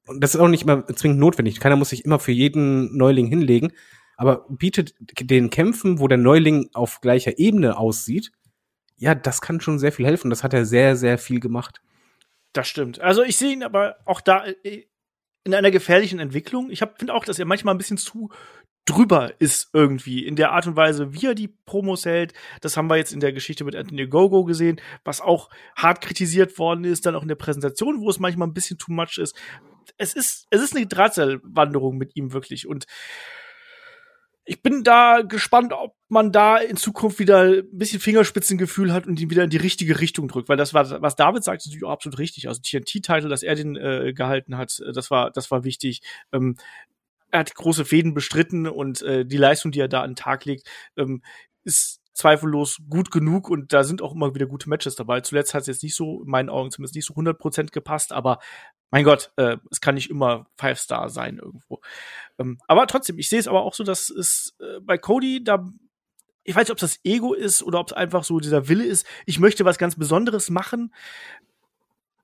[0.08, 3.28] und das ist auch nicht immer zwingend notwendig, keiner muss sich immer für jeden Neuling
[3.28, 3.72] hinlegen,
[4.18, 8.32] aber bietet den Kämpfen, wo der Neuling auf gleicher Ebene aussieht,
[8.98, 10.30] ja, das kann schon sehr viel helfen.
[10.30, 11.82] Das hat er sehr, sehr viel gemacht.
[12.54, 13.02] Das stimmt.
[13.02, 14.86] Also ich sehe ihn aber auch da äh,
[15.44, 16.70] in einer gefährlichen Entwicklung.
[16.70, 18.30] Ich finde auch, dass er manchmal ein bisschen zu
[18.86, 22.34] drüber ist irgendwie in der Art und Weise, wie er die Promos hält.
[22.62, 26.58] Das haben wir jetzt in der Geschichte mit Anthony Gogo gesehen, was auch hart kritisiert
[26.58, 29.36] worden ist, dann auch in der Präsentation, wo es manchmal ein bisschen too much ist.
[30.04, 32.86] Es ist, es ist eine Drahtseilwanderung mit ihm wirklich und
[34.46, 39.20] ich bin da gespannt, ob man da in Zukunft wieder ein bisschen Fingerspitzengefühl hat und
[39.22, 41.86] ihn wieder in die richtige Richtung drückt, weil das war, was David sagt, ist natürlich
[41.86, 42.50] auch absolut richtig.
[42.50, 46.02] Also TNT-Titel, dass er den äh, gehalten hat, äh, das war, das war wichtig.
[46.34, 46.58] Ähm,
[47.32, 50.44] er hat große Fäden bestritten und äh, die Leistung, die er da an den Tag
[50.44, 51.24] legt, ähm,
[51.64, 55.22] ist zweifellos gut genug und da sind auch immer wieder gute Matches dabei.
[55.22, 58.40] Zuletzt hat es jetzt nicht so, in meinen Augen zumindest nicht so 100% gepasst, aber
[58.94, 61.82] mein Gott, äh, es kann nicht immer Five Star sein irgendwo.
[62.38, 65.66] Ähm, aber trotzdem, ich sehe es aber auch so, dass es äh, bei Cody da
[66.46, 69.08] ich weiß nicht, ob das Ego ist oder ob es einfach so dieser Wille ist,
[69.26, 70.92] ich möchte was ganz Besonderes machen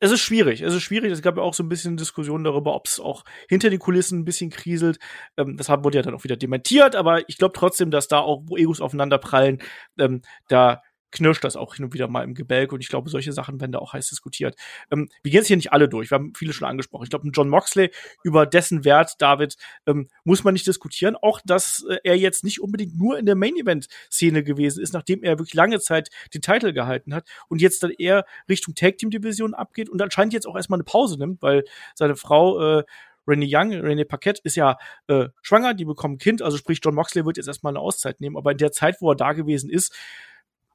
[0.02, 0.62] es ist schwierig.
[0.62, 1.12] Es ist schwierig.
[1.12, 4.20] Es gab ja auch so ein bisschen Diskussionen darüber, ob es auch hinter den Kulissen
[4.20, 4.98] ein bisschen kriselt.
[5.36, 8.44] Ähm, das wurde ja dann auch wieder dementiert, aber ich glaube trotzdem, dass da auch,
[8.46, 9.62] wo Egos aufeinander prallen,
[9.98, 10.82] ähm, da
[11.12, 13.72] knirscht das auch hin und wieder mal im Gebälk und ich glaube, solche Sachen werden
[13.72, 14.56] da auch heiß diskutiert.
[14.92, 17.04] Ähm, wir gehen jetzt hier nicht alle durch, wir haben viele schon angesprochen.
[17.04, 17.92] Ich glaube, John Moxley,
[18.24, 19.56] über dessen Wert, David,
[19.86, 21.16] ähm, muss man nicht diskutieren.
[21.16, 25.40] Auch, dass äh, er jetzt nicht unbedingt nur in der Main-Event-Szene gewesen ist, nachdem er
[25.40, 30.02] wirklich lange Zeit den Titel gehalten hat und jetzt dann eher Richtung Tag-Team-Division abgeht und
[30.02, 31.64] anscheinend jetzt auch erstmal eine Pause nimmt, weil
[31.96, 32.84] seine Frau äh,
[33.30, 36.96] Renee Young, Renee Paquette ist ja äh, schwanger, die bekommen ein Kind, also sprich John
[36.96, 39.70] Moxley wird jetzt erstmal eine Auszeit nehmen, aber in der Zeit, wo er da gewesen
[39.70, 39.96] ist,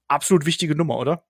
[0.08, 1.24] absolut wichtige Nummer, oder?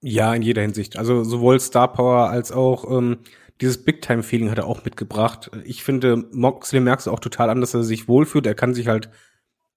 [0.00, 0.98] Ja, in jeder Hinsicht.
[0.98, 3.18] Also sowohl Star Power als auch ähm,
[3.60, 5.50] dieses Big-Time-Feeling hat er auch mitgebracht.
[5.64, 8.46] Ich finde, Moxley merkst du auch total an, dass er sich wohlfühlt.
[8.46, 9.08] Er kann sich halt,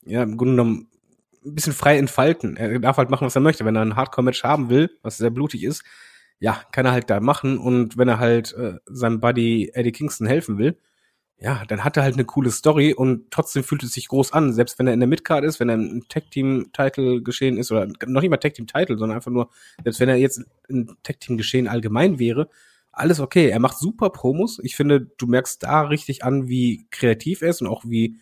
[0.06, 0.90] ja, im Grunde genommen
[1.46, 2.58] ein bisschen frei entfalten.
[2.58, 3.66] Er darf halt machen, was er möchte.
[3.66, 5.84] Wenn er ein Hardcore-Match haben will, was sehr blutig ist,
[6.40, 7.58] ja, kann er halt da machen.
[7.58, 10.78] Und wenn er halt äh, seinem Buddy Eddie Kingston helfen will,
[11.40, 14.54] ja, dann hat er halt eine coole Story und trotzdem fühlt es sich groß an,
[14.54, 18.22] selbst wenn er in der Midcard ist, wenn er ein Tag-Team-Title geschehen ist oder noch
[18.22, 19.50] nicht mal Tag-Team-Title, sondern einfach nur,
[19.84, 22.50] selbst wenn er jetzt ein Tag-Team-Geschehen allgemein wäre,
[22.92, 23.50] alles okay.
[23.50, 24.60] Er macht super Promos.
[24.64, 28.18] Ich finde, du merkst da richtig an, wie kreativ er ist und auch wie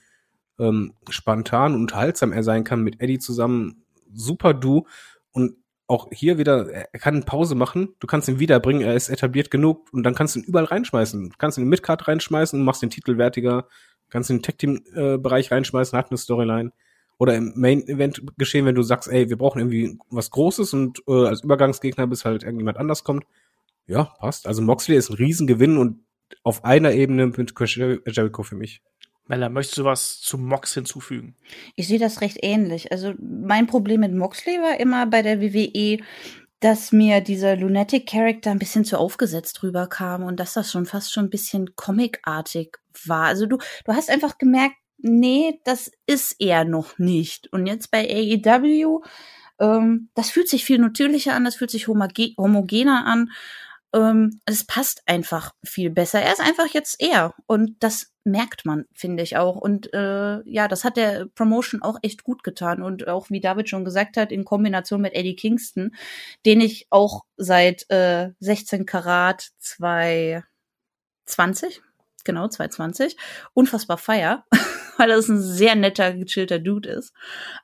[0.59, 3.85] ähm, spontan und unterhaltsam er sein kann mit Eddie zusammen.
[4.13, 4.87] Super Du.
[5.87, 9.87] Auch hier wieder, er kann Pause machen, du kannst ihn wiederbringen, er ist etabliert genug
[9.93, 11.29] und dann kannst du ihn überall reinschmeißen.
[11.29, 13.67] Du kannst ihn in Midcard reinschmeißen machst den Titel wertiger,
[14.09, 16.71] kannst ihn in den Tag-Team-Bereich reinschmeißen, hat eine Storyline.
[17.17, 21.27] Oder im Main-Event geschehen, wenn du sagst, ey, wir brauchen irgendwie was Großes und äh,
[21.27, 23.25] als Übergangsgegner bis halt irgendjemand anders kommt.
[23.87, 24.47] Ja, passt.
[24.47, 26.03] Also Moxley ist ein Riesengewinn und
[26.43, 28.81] auf einer Ebene mit Jericho für mich.
[29.27, 31.35] Mella, möchtest du was zu Mox hinzufügen?
[31.75, 32.91] Ich sehe das recht ähnlich.
[32.91, 35.97] Also mein Problem mit Moxley war immer bei der WWE,
[36.59, 41.11] dass mir dieser Lunatic Character ein bisschen zu aufgesetzt rüberkam und dass das schon fast
[41.11, 43.25] schon ein bisschen comicartig war.
[43.25, 47.51] Also du, du hast einfach gemerkt, nee, das ist er noch nicht.
[47.51, 49.01] Und jetzt bei AEW,
[49.59, 53.31] ähm, das fühlt sich viel natürlicher an, das fühlt sich homogener an.
[53.95, 56.21] Ähm, es passt einfach viel besser.
[56.21, 57.33] Er ist einfach jetzt er.
[57.47, 59.55] Und das merkt man, finde ich auch.
[59.55, 62.83] Und äh, ja, das hat der Promotion auch echt gut getan.
[62.83, 65.95] Und auch, wie David schon gesagt hat, in Kombination mit Eddie Kingston,
[66.45, 71.81] den ich auch seit äh, 16 Karat 220,
[72.25, 73.15] genau, 220,
[73.53, 74.43] unfassbar feier,
[74.97, 77.13] weil das ein sehr netter, gechillter Dude ist.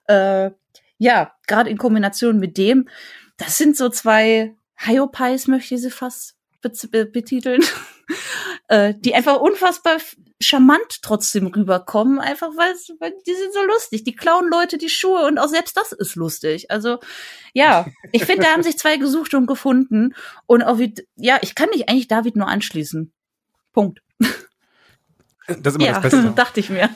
[0.07, 0.51] Äh,
[0.97, 2.87] ja, gerade in Kombination mit dem,
[3.35, 4.55] das sind so zwei
[4.85, 7.63] Hyopies, möchte ich sie fast betiteln,
[8.67, 9.97] äh, die einfach unfassbar
[10.39, 14.03] charmant trotzdem rüberkommen, einfach weil, weil die sind so lustig.
[14.03, 16.69] Die klauen Leute die Schuhe und auch selbst das ist lustig.
[16.71, 16.99] Also
[17.53, 20.15] ja, ich finde, da haben sich zwei gesucht und gefunden
[20.45, 23.11] und auch wie, ja, ich kann mich eigentlich David nur anschließen.
[23.73, 24.01] Punkt.
[25.47, 26.31] Das ist immer ja, das Beste.
[26.35, 26.89] dachte ich mir.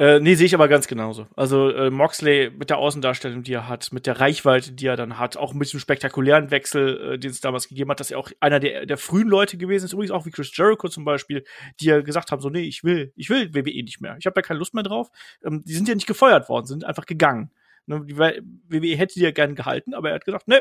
[0.00, 1.26] Äh, nee, sehe ich aber ganz genauso.
[1.36, 5.18] Also äh, Moxley mit der Außendarstellung, die er hat, mit der Reichweite, die er dann
[5.18, 8.30] hat, auch mit dem spektakulären Wechsel, äh, den es damals gegeben hat, dass er auch
[8.40, 11.44] einer der, der frühen Leute gewesen ist, übrigens auch wie Chris Jericho zum Beispiel,
[11.80, 14.16] die ja gesagt haben, so, nee, ich will, ich will WWE nicht mehr.
[14.18, 15.10] Ich habe da keine Lust mehr drauf.
[15.44, 17.50] Ähm, die sind ja nicht gefeuert worden, sind einfach gegangen.
[17.84, 20.60] Ne, die WWE hätte die ja gern gehalten, aber er hat gesagt, nee,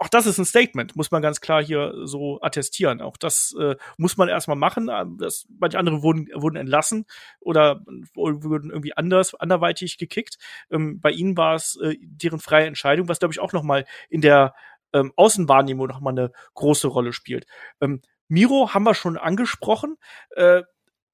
[0.00, 3.00] auch das ist ein Statement, muss man ganz klar hier so attestieren.
[3.00, 4.88] Auch das äh, muss man erstmal machen.
[4.92, 7.06] Ähm, das, manche andere wurden, wurden entlassen
[7.40, 7.80] oder
[8.14, 10.38] wurden irgendwie anders, anderweitig gekickt.
[10.70, 13.84] Ähm, bei ihnen war es äh, deren freie Entscheidung, was glaube ich auch noch mal
[14.08, 14.54] in der
[14.92, 17.46] ähm, Außenwahrnehmung noch mal eine große Rolle spielt.
[17.80, 19.96] Ähm, Miro haben wir schon angesprochen.
[20.30, 20.62] Äh,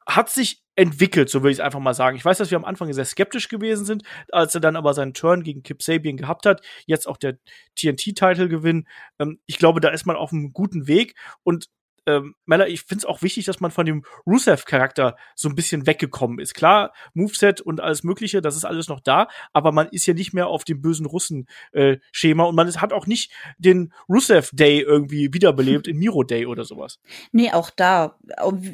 [0.07, 2.17] hat sich entwickelt, so würde ich es einfach mal sagen.
[2.17, 5.15] Ich weiß, dass wir am Anfang sehr skeptisch gewesen sind, als er dann aber seinen
[5.15, 7.39] Turn gegen Kip Sabian gehabt hat, jetzt auch der
[7.77, 8.87] TNT-Title gewinn.
[9.19, 11.69] Ähm, ich glaube, da ist man auf einem guten Weg und
[12.07, 12.35] ähm,
[12.67, 16.55] ich finde es auch wichtig, dass man von dem Rusev-Charakter so ein bisschen weggekommen ist.
[16.55, 20.33] Klar, Moveset und alles Mögliche, das ist alles noch da, aber man ist ja nicht
[20.33, 25.33] mehr auf dem bösen Russen-Schema äh, und man ist, hat auch nicht den Rusev-Day irgendwie
[25.33, 26.99] wiederbelebt in Miro Day oder sowas.
[27.35, 28.19] Nee, auch da,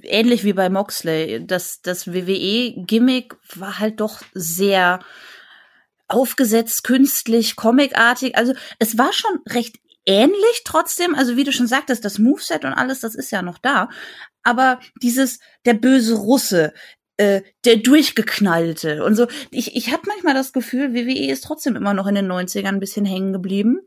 [0.03, 5.01] ähnlich wie bei Moxley, das, das WWE-Gimmick war halt doch sehr
[6.09, 8.37] aufgesetzt, künstlich, comicartig.
[8.37, 9.79] Also es war schon recht
[10.09, 13.59] ähnlich trotzdem, also wie du schon sagtest, das Moveset und alles, das ist ja noch
[13.59, 13.91] da.
[14.43, 16.73] Aber dieses, der böse Russe,
[17.19, 19.27] äh, der durchgeknallte und so.
[19.51, 22.81] Ich, ich habe manchmal das Gefühl, WWE ist trotzdem immer noch in den 90ern ein
[22.81, 23.81] bisschen hängen geblieben.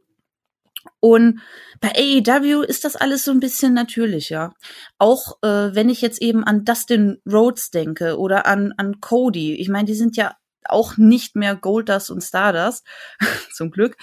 [0.99, 1.41] Und
[1.79, 4.53] bei AEW ist das alles so ein bisschen natürlicher.
[4.97, 9.55] Auch äh, wenn ich jetzt eben an Dustin Rhodes denke oder an, an Cody.
[9.55, 12.85] Ich meine, die sind ja auch nicht mehr Goldust und Stardust.
[13.53, 13.95] Zum Glück.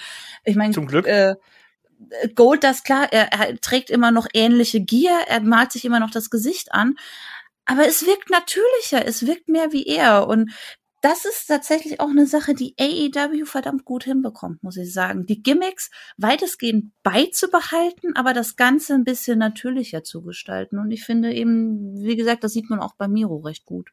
[0.43, 1.07] Ich meine, Zum Glück.
[1.07, 1.35] Äh,
[2.35, 6.11] Gold, das klar, er, er trägt immer noch ähnliche Gier, er malt sich immer noch
[6.11, 6.95] das Gesicht an,
[7.65, 10.51] aber es wirkt natürlicher, es wirkt mehr wie er und
[11.01, 15.25] das ist tatsächlich auch eine Sache, die AEW verdammt gut hinbekommt, muss ich sagen.
[15.25, 20.77] Die Gimmicks weitestgehend beizubehalten, aber das Ganze ein bisschen natürlicher zu gestalten.
[20.77, 23.91] Und ich finde eben, wie gesagt, das sieht man auch bei Miro recht gut.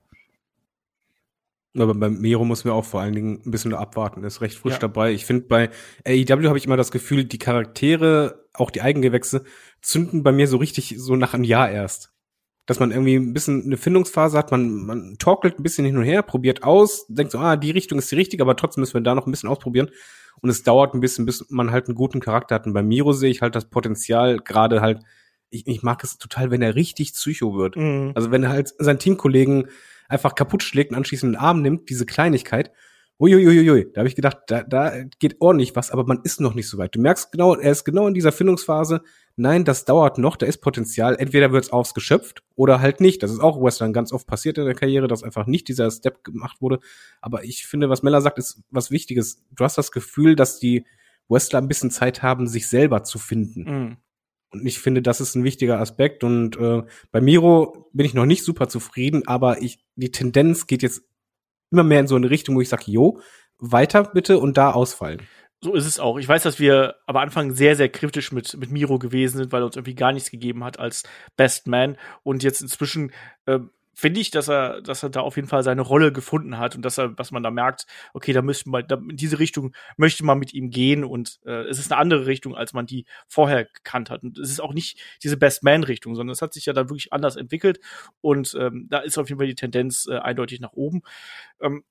[1.81, 4.24] Aber bei Miro muss man auch vor allen Dingen ein bisschen abwarten.
[4.24, 4.79] ist recht frisch ja.
[4.79, 5.12] dabei.
[5.12, 5.70] Ich finde, bei
[6.07, 9.45] AEW habe ich immer das Gefühl, die Charaktere, auch die Eigengewächse,
[9.83, 12.12] zünden bei mir so richtig so nach einem Jahr erst.
[12.66, 16.03] Dass man irgendwie ein bisschen eine Findungsphase hat, man, man torkelt ein bisschen hin und
[16.03, 19.03] her, probiert aus, denkt so, ah, die Richtung ist die richtige, aber trotzdem müssen wir
[19.03, 19.91] da noch ein bisschen ausprobieren.
[20.41, 22.66] Und es dauert ein bisschen, bis man halt einen guten Charakter hat.
[22.66, 25.01] Und bei Miro sehe ich halt das Potenzial, gerade halt,
[25.51, 27.77] ich, ich mag es total, wenn er richtig Psycho wird.
[27.77, 28.12] Mhm.
[28.14, 29.68] Also wenn er halt seinen Teamkollegen
[30.09, 32.71] einfach kaputt schlägt und anschließend den Arm nimmt, diese Kleinigkeit.
[33.19, 36.69] Uiuiuiui, da habe ich gedacht, da, da geht ordentlich was, aber man ist noch nicht
[36.69, 36.95] so weit.
[36.95, 39.01] Du merkst genau, er ist genau in dieser Findungsphase.
[39.37, 41.17] Nein, das dauert noch, da ist Potenzial.
[41.19, 43.23] Entweder wird's ausgeschöpft oder halt nicht.
[43.23, 46.25] Das ist auch Western ganz oft passiert in der Karriere, dass einfach nicht dieser Step
[46.25, 46.81] gemacht wurde.
[47.23, 49.43] Aber ich finde, was Mella sagt, ist was Wichtiges.
[49.51, 50.85] Du hast das Gefühl, dass die
[51.29, 53.63] Wrestler ein bisschen Zeit haben, sich selber zu finden.
[53.63, 53.97] Mhm.
[54.61, 56.25] Und ich finde, das ist ein wichtiger Aspekt.
[56.25, 60.83] Und äh, bei Miro bin ich noch nicht super zufrieden, aber ich, die Tendenz geht
[60.83, 61.03] jetzt
[61.71, 63.21] immer mehr in so eine Richtung, wo ich sage, jo,
[63.59, 65.23] weiter bitte und da ausfallen.
[65.63, 66.19] So ist es auch.
[66.19, 69.63] Ich weiß, dass wir am Anfang sehr, sehr kritisch mit, mit Miro gewesen sind, weil
[69.63, 71.03] er uns irgendwie gar nichts gegeben hat als
[71.37, 71.97] Best Man.
[72.23, 73.11] Und jetzt inzwischen
[73.47, 73.61] äh,
[73.99, 76.82] finde ich, dass er, dass er da auf jeden Fall seine Rolle gefunden hat und
[76.84, 80.22] dass er, was man da merkt, okay, da müsste man, da, in diese Richtung möchte
[80.22, 83.64] man mit ihm gehen und äh, es ist eine andere Richtung, als man die vorher
[83.64, 84.22] gekannt hat.
[84.22, 87.14] Und es ist auch nicht diese Best Man-Richtung, sondern es hat sich ja da wirklich
[87.14, 87.80] anders entwickelt
[88.20, 91.01] und ähm, da ist auf jeden Fall die Tendenz äh, eindeutig nach oben.
[91.62, 91.82] Ähm,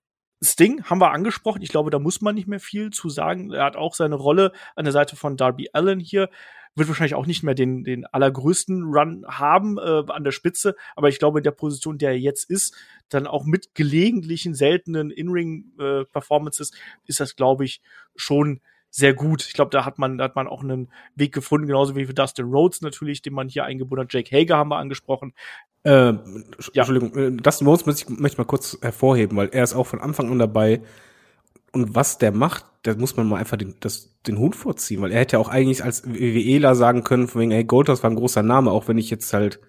[0.46, 1.62] Sting haben wir angesprochen.
[1.62, 3.52] Ich glaube, da muss man nicht mehr viel zu sagen.
[3.52, 6.30] Er hat auch seine Rolle an der Seite von Darby Allen hier
[6.76, 11.10] wird wahrscheinlich auch nicht mehr den, den allergrößten Run haben äh, an der Spitze, aber
[11.10, 12.76] ich glaube, in der Position, der er jetzt ist,
[13.10, 16.76] dann auch mit gelegentlichen, seltenen In-Ring-Performances, äh,
[17.08, 17.82] ist das, glaube ich,
[18.16, 18.60] schon
[18.96, 19.46] sehr gut.
[19.46, 22.14] Ich glaube, da hat man, da hat man auch einen Weg gefunden, genauso wie für
[22.14, 24.14] Dustin Rhodes natürlich, den man hier eingebunden hat.
[24.14, 25.34] Jake Hager haben wir angesprochen.
[25.84, 26.14] Äh,
[26.74, 29.86] Entschuldigung, äh, Dustin Rhodes möchte ich, möchte ich mal kurz hervorheben, weil er ist auch
[29.86, 30.82] von Anfang an dabei.
[31.74, 35.12] Und was der macht, da muss man mal einfach den, das, den Hut vorziehen, weil
[35.12, 38.16] er hätte ja auch eigentlich als WWEler sagen können, von wegen, ey, Goldust war ein
[38.16, 39.60] großer Name, auch wenn ich jetzt halt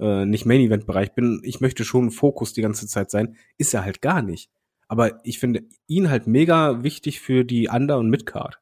[0.00, 1.40] äh, nicht Main-Event-Bereich bin.
[1.44, 3.36] Ich möchte schon Fokus die ganze Zeit sein.
[3.56, 4.50] Ist er halt gar nicht.
[4.88, 8.58] Aber ich finde ihn halt mega wichtig für die Under- und Midcard.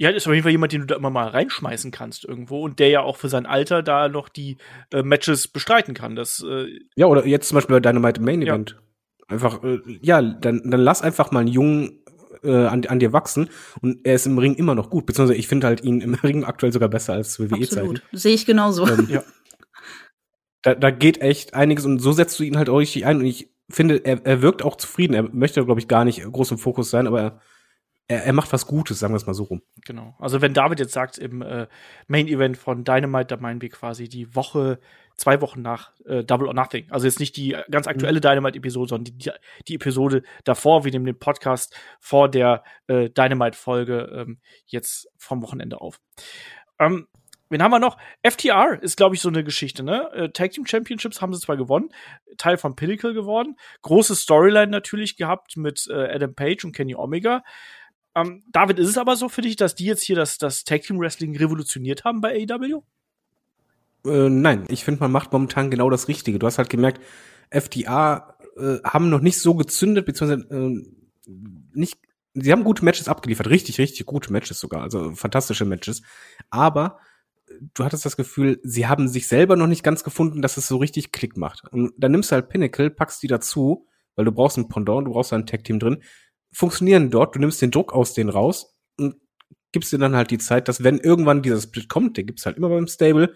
[0.00, 2.78] Ja, ist auf jeden Fall jemand, den du da immer mal reinschmeißen kannst irgendwo und
[2.78, 4.56] der ja auch für sein Alter da noch die
[4.92, 6.14] äh, Matches bestreiten kann.
[6.14, 8.76] Das, äh, ja, oder jetzt zum Beispiel bei Dynamite Main Event.
[8.78, 8.82] Ja.
[9.26, 12.04] Einfach, äh, ja, dann, dann lass einfach mal einen Jungen
[12.44, 13.50] äh, an, an dir wachsen
[13.82, 15.04] und er ist im Ring immer noch gut.
[15.04, 18.00] Beziehungsweise ich finde halt ihn im Ring aktuell sogar besser als WWE-Zeiten.
[18.12, 18.86] Sehe ich genauso.
[18.86, 19.24] Ähm, ja.
[20.62, 23.26] Da, da geht echt einiges und so setzt du ihn halt auch richtig ein und
[23.26, 25.14] ich finde, er, er wirkt auch zufrieden.
[25.14, 27.40] Er möchte, glaube ich, gar nicht groß im Fokus sein, aber er,
[28.08, 29.62] er, er macht was Gutes, sagen wir es mal so rum.
[29.84, 30.16] Genau.
[30.18, 31.68] Also wenn David jetzt sagt, im äh,
[32.06, 34.80] Main Event von Dynamite, da meinen wir quasi die Woche,
[35.14, 36.90] zwei Wochen nach äh, Double or Nothing.
[36.90, 38.22] Also jetzt nicht die ganz aktuelle mhm.
[38.22, 39.30] Dynamite-Episode, sondern die,
[39.68, 40.84] die, Episode davor.
[40.84, 46.00] Wir nehmen den Podcast vor der äh, Dynamite-Folge ähm, jetzt vom Wochenende auf.
[46.78, 47.06] Ähm,
[47.50, 47.96] Wen haben wir noch?
[48.22, 50.10] FTR ist, glaube ich, so eine Geschichte, ne?
[50.12, 51.88] Äh, Tag Team Championships haben sie zwar gewonnen,
[52.36, 53.56] Teil von Pinnacle geworden.
[53.80, 57.42] Große Storyline natürlich gehabt mit äh, Adam Page und Kenny Omega.
[58.14, 60.82] Ähm, David, ist es aber so für dich, dass die jetzt hier das, das Tag
[60.82, 62.82] Team Wrestling revolutioniert haben bei AEW?
[64.04, 66.38] Äh, nein, ich finde, man macht momentan genau das Richtige.
[66.38, 67.00] Du hast halt gemerkt,
[67.50, 70.82] FTA äh, haben noch nicht so gezündet, beziehungsweise äh,
[71.72, 71.98] nicht,
[72.34, 76.02] sie haben gute Matches abgeliefert, richtig, richtig gute Matches sogar, also fantastische Matches.
[76.50, 76.98] Aber
[77.74, 80.76] du hattest das Gefühl, sie haben sich selber noch nicht ganz gefunden, dass es so
[80.76, 81.64] richtig Klick macht.
[81.70, 83.86] Und dann nimmst du halt Pinnacle, packst die dazu,
[84.16, 86.02] weil du brauchst ein Pendant, du brauchst ein Tag-Team drin,
[86.52, 89.16] funktionieren dort, du nimmst den Druck aus denen raus und
[89.72, 92.56] gibst dir dann halt die Zeit, dass wenn irgendwann dieser Split kommt, der gibt's halt
[92.56, 93.34] immer beim Stable,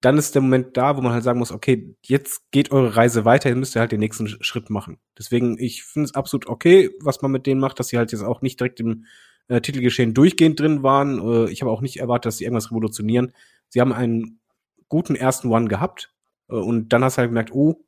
[0.00, 3.24] dann ist der Moment da, wo man halt sagen muss, okay, jetzt geht eure Reise
[3.24, 4.98] weiter, jetzt müsst ihr halt den nächsten Schritt machen.
[5.18, 8.22] Deswegen, ich finde es absolut okay, was man mit denen macht, dass sie halt jetzt
[8.22, 9.06] auch nicht direkt im
[9.48, 11.18] äh, Titelgeschehen durchgehend drin waren.
[11.18, 13.32] Äh, ich habe auch nicht erwartet, dass sie irgendwas revolutionieren.
[13.68, 14.40] Sie haben einen
[14.88, 16.12] guten ersten One gehabt
[16.48, 17.84] äh, und dann hast du halt gemerkt, oh,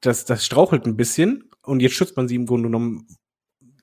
[0.00, 3.08] das, das strauchelt ein bisschen und jetzt schützt man sie im Grunde genommen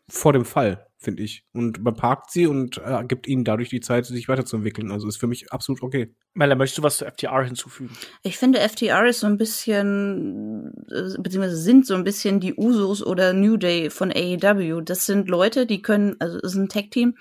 [0.10, 1.46] vor dem Fall finde ich.
[1.54, 4.92] Und man parkt sie und äh, gibt ihnen dadurch die Zeit, sich weiterzuentwickeln.
[4.92, 6.14] Also ist für mich absolut okay.
[6.34, 7.96] Mella, möchtest du was zu FTR hinzufügen?
[8.24, 13.06] Ich finde, FTR ist so ein bisschen, äh, beziehungsweise sind so ein bisschen die Usos
[13.06, 14.82] oder New Day von AEW.
[14.82, 17.16] Das sind Leute, die können, also es ist ein Tag-Team,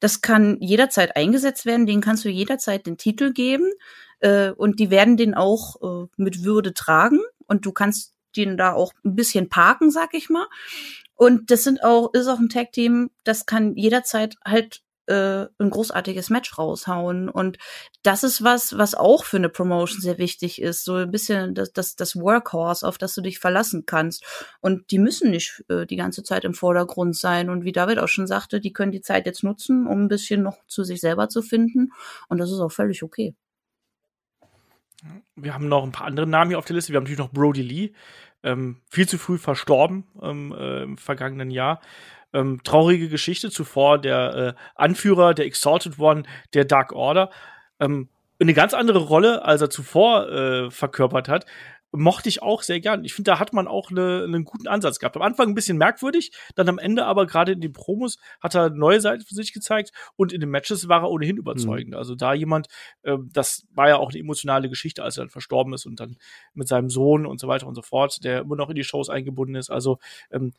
[0.00, 3.70] das kann jederzeit eingesetzt werden, denen kannst du jederzeit den Titel geben
[4.20, 8.72] äh, und die werden den auch äh, mit Würde tragen und du kannst den da
[8.72, 10.46] auch ein bisschen parken, sag ich mal.
[11.16, 16.30] Und das sind auch, ist auch ein Tag-Team, das kann jederzeit halt äh, ein großartiges
[16.30, 17.28] Match raushauen.
[17.28, 17.58] Und
[18.02, 20.84] das ist was, was auch für eine Promotion sehr wichtig ist.
[20.84, 24.24] So ein bisschen das, das, das Workhorse, auf das du dich verlassen kannst.
[24.60, 27.50] Und die müssen nicht äh, die ganze Zeit im Vordergrund sein.
[27.50, 30.42] Und wie David auch schon sagte, die können die Zeit jetzt nutzen, um ein bisschen
[30.42, 31.92] noch zu sich selber zu finden.
[32.28, 33.34] Und das ist auch völlig okay.
[35.36, 36.92] Wir haben noch ein paar andere Namen hier auf der Liste.
[36.92, 37.92] Wir haben natürlich noch Brody Lee,
[38.46, 41.80] ähm, viel zu früh verstorben ähm, äh, im vergangenen Jahr.
[42.32, 46.22] Ähm, traurige Geschichte zuvor der äh, Anführer, der Exalted One
[46.54, 47.30] der Dark Order.
[47.80, 51.46] Ähm, eine ganz andere Rolle, als er zuvor äh, verkörpert hat
[51.96, 53.04] mochte ich auch sehr gern.
[53.04, 55.16] Ich finde, da hat man auch eine, einen guten Ansatz gehabt.
[55.16, 58.70] Am Anfang ein bisschen merkwürdig, dann am Ende aber gerade in den Promos hat er
[58.70, 61.90] neue Seiten für sich gezeigt und in den Matches war er ohnehin überzeugend.
[61.90, 61.96] Mhm.
[61.96, 62.68] Also da jemand,
[63.02, 66.16] äh, das war ja auch eine emotionale Geschichte, als er dann verstorben ist und dann
[66.54, 69.10] mit seinem Sohn und so weiter und so fort, der immer noch in die Shows
[69.10, 69.70] eingebunden ist.
[69.70, 69.98] Also
[70.30, 70.52] ähm,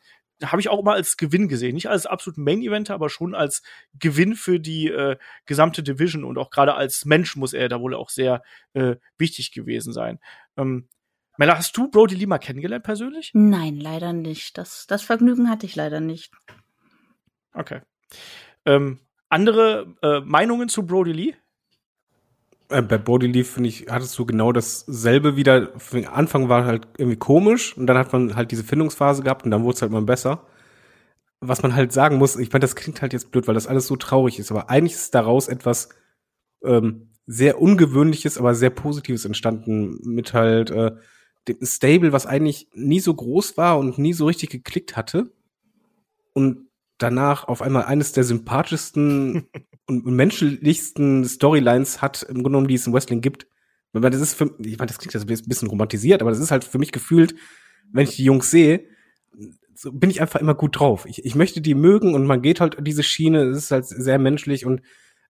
[0.43, 1.73] habe ich auch immer als Gewinn gesehen.
[1.73, 3.63] Nicht als absoluten Main-Eventer, aber schon als
[3.97, 7.95] Gewinn für die äh, gesamte Division und auch gerade als Mensch muss er da wohl
[7.95, 10.19] auch sehr äh, wichtig gewesen sein.
[10.55, 10.87] Ähm,
[11.37, 13.31] Mella, hast du Brody Lee mal kennengelernt persönlich?
[13.33, 14.57] Nein, leider nicht.
[14.57, 16.33] Das, das Vergnügen hatte ich leider nicht.
[17.53, 17.81] Okay.
[18.65, 21.35] Ähm, andere äh, Meinungen zu Brody Lee?
[22.69, 25.73] Äh, bei Brody Lee, finde ich, hattest du genau dasselbe wieder.
[26.11, 29.63] Anfang war halt irgendwie komisch und dann hat man halt diese Findungsphase gehabt und dann
[29.63, 30.47] wurde es halt mal besser.
[31.39, 33.85] Was man halt sagen muss, ich meine, das klingt halt jetzt blöd, weil das alles
[33.85, 35.89] so traurig ist, aber eigentlich ist daraus etwas
[36.63, 40.93] ähm, sehr Ungewöhnliches, aber sehr Positives entstanden mit halt äh,
[41.47, 45.31] dem Stable, was eigentlich nie so groß war und nie so richtig geklickt hatte.
[46.33, 46.67] Und
[46.97, 49.47] danach auf einmal eines der sympathischsten
[49.87, 53.47] und menschlichsten Storylines hat, im Grunde genommen, die es im Wrestling gibt.
[53.93, 56.63] Das ist für, ich meine, das klingt jetzt ein bisschen romantisiert, aber das ist halt
[56.63, 57.35] für mich gefühlt,
[57.91, 58.85] wenn ich die Jungs sehe,
[59.73, 61.05] so bin ich einfach immer gut drauf.
[61.07, 64.19] Ich, ich möchte die mögen und man geht halt diese Schiene, es ist halt sehr
[64.19, 64.81] menschlich und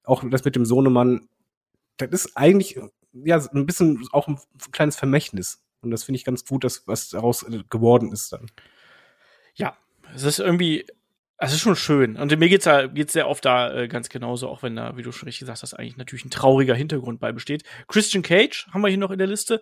[0.03, 1.27] auch das mit dem Sohnemann,
[1.97, 2.79] das ist eigentlich
[3.13, 4.39] ja ein bisschen auch ein
[4.71, 5.63] kleines Vermächtnis.
[5.81, 8.47] Und das finde ich ganz gut, dass was daraus geworden ist dann.
[9.55, 9.77] Ja,
[10.13, 10.85] es ist irgendwie,
[11.37, 12.15] es ist schon schön.
[12.17, 15.03] Und mir geht's ja geht's sehr oft da äh, ganz genauso, auch wenn da, wie
[15.03, 17.63] du schon richtig gesagt hast, eigentlich natürlich ein trauriger Hintergrund bei besteht.
[17.87, 19.61] Christian Cage haben wir hier noch in der Liste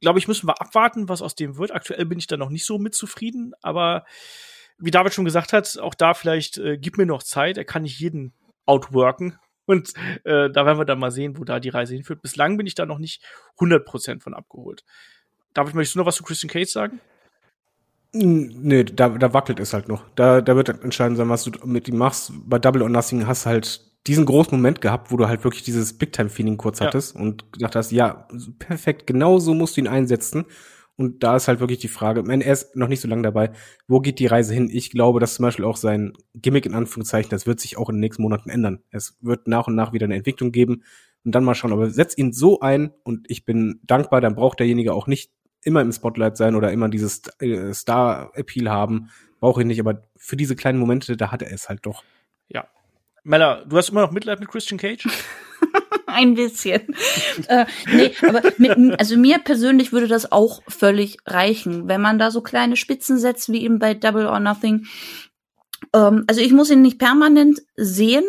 [0.00, 1.72] glaube ich, müssen wir abwarten, was aus dem wird.
[1.72, 4.04] Aktuell bin ich da noch nicht so mit zufrieden, aber
[4.78, 7.58] wie David schon gesagt hat, auch da vielleicht äh, gib mir noch Zeit.
[7.58, 8.32] Er kann nicht jeden
[8.64, 9.38] outworken.
[9.66, 9.92] Und
[10.24, 12.22] äh, da werden wir dann mal sehen, wo da die Reise hinführt.
[12.22, 13.22] Bislang bin ich da noch nicht
[13.58, 14.84] 100% von abgeholt.
[15.54, 17.00] David, möchtest du noch was zu Christian Cage sagen?
[18.12, 20.04] Nee, da, da wackelt es halt noch.
[20.16, 22.32] Da, da wird entscheidend sein, was du mit ihm machst.
[22.44, 25.96] Bei Double or Nothing hast halt diesen großen Moment gehabt, wo du halt wirklich dieses
[25.96, 26.86] Big-Time-Feeling kurz ja.
[26.86, 28.26] hattest und gedacht hast, ja,
[28.58, 30.46] perfekt, genau so musst du ihn einsetzen.
[30.96, 33.52] Und da ist halt wirklich die Frage, man, er ist noch nicht so lange dabei,
[33.88, 34.68] wo geht die Reise hin?
[34.70, 37.96] Ich glaube, dass zum Beispiel auch sein Gimmick in Anführungszeichen, das wird sich auch in
[37.96, 38.82] den nächsten Monaten ändern.
[38.90, 40.82] Es wird nach und nach wieder eine Entwicklung geben
[41.24, 41.72] und dann mal schauen.
[41.72, 45.30] Aber setz ihn so ein und ich bin dankbar, dann braucht derjenige auch nicht
[45.62, 49.10] immer im Spotlight sein oder immer dieses äh, Star-Appeal haben.
[49.40, 52.04] Brauche ich nicht, aber für diese kleinen Momente, da hat er es halt doch.
[52.48, 52.66] Ja,
[53.22, 55.06] Mella, du hast immer noch Mitleid mit Christian Cage?
[56.06, 56.94] Ein bisschen.
[57.46, 62.30] äh, nee, aber mit, also mir persönlich würde das auch völlig reichen, wenn man da
[62.30, 64.86] so kleine Spitzen setzt, wie eben bei Double or Nothing.
[65.94, 68.24] Ähm, also ich muss ihn nicht permanent sehen,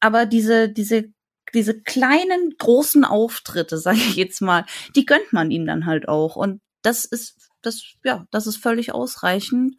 [0.00, 1.12] aber diese, diese,
[1.52, 4.64] diese kleinen, großen Auftritte, sage ich jetzt mal,
[4.96, 6.36] die gönnt man ihm dann halt auch.
[6.36, 9.76] Und das ist, das, ja, das ist völlig ausreichend.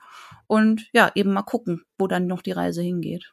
[0.47, 3.31] Und ja, eben mal gucken, wo dann noch die Reise hingeht.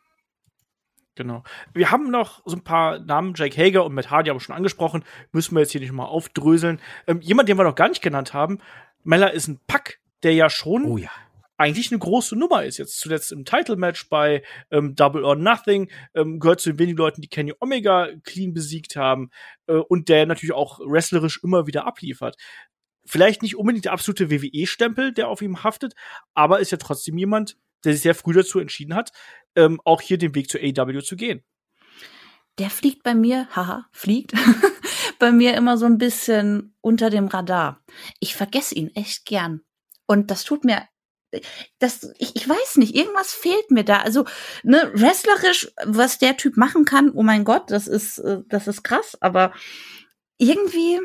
[1.16, 1.42] Genau.
[1.72, 4.54] Wir haben noch so ein paar Namen, Jake Hager und Matt Hardy haben wir schon
[4.54, 5.02] angesprochen,
[5.32, 6.78] müssen wir jetzt hier nicht mal aufdröseln.
[7.06, 8.58] Ähm, jemand, den wir noch gar nicht genannt haben,
[9.02, 11.10] Mella ist ein Pack, der ja schon oh ja.
[11.56, 12.76] eigentlich eine große Nummer ist.
[12.76, 17.22] Jetzt zuletzt im Title-Match bei ähm, Double or Nothing, ähm, gehört zu den wenigen Leuten,
[17.22, 19.30] die Kenny Omega clean besiegt haben
[19.68, 22.36] äh, und der natürlich auch wrestlerisch immer wieder abliefert.
[23.06, 25.94] Vielleicht nicht unbedingt der absolute WWE-Stempel, der auf ihm haftet,
[26.34, 29.12] aber ist ja trotzdem jemand, der sich sehr früh dazu entschieden hat,
[29.54, 31.44] ähm, auch hier den Weg zur AW zu gehen.
[32.58, 34.32] Der fliegt bei mir, haha, fliegt
[35.18, 37.84] bei mir immer so ein bisschen unter dem Radar.
[38.18, 39.60] Ich vergesse ihn echt gern.
[40.06, 40.86] Und das tut mir
[41.78, 43.98] das, ich, ich weiß nicht, irgendwas fehlt mir da.
[43.98, 44.24] Also,
[44.62, 48.82] ne, wrestlerisch, was der Typ machen kann, oh mein Gott, das ist, äh, das ist
[48.82, 49.52] krass, aber
[50.38, 51.00] irgendwie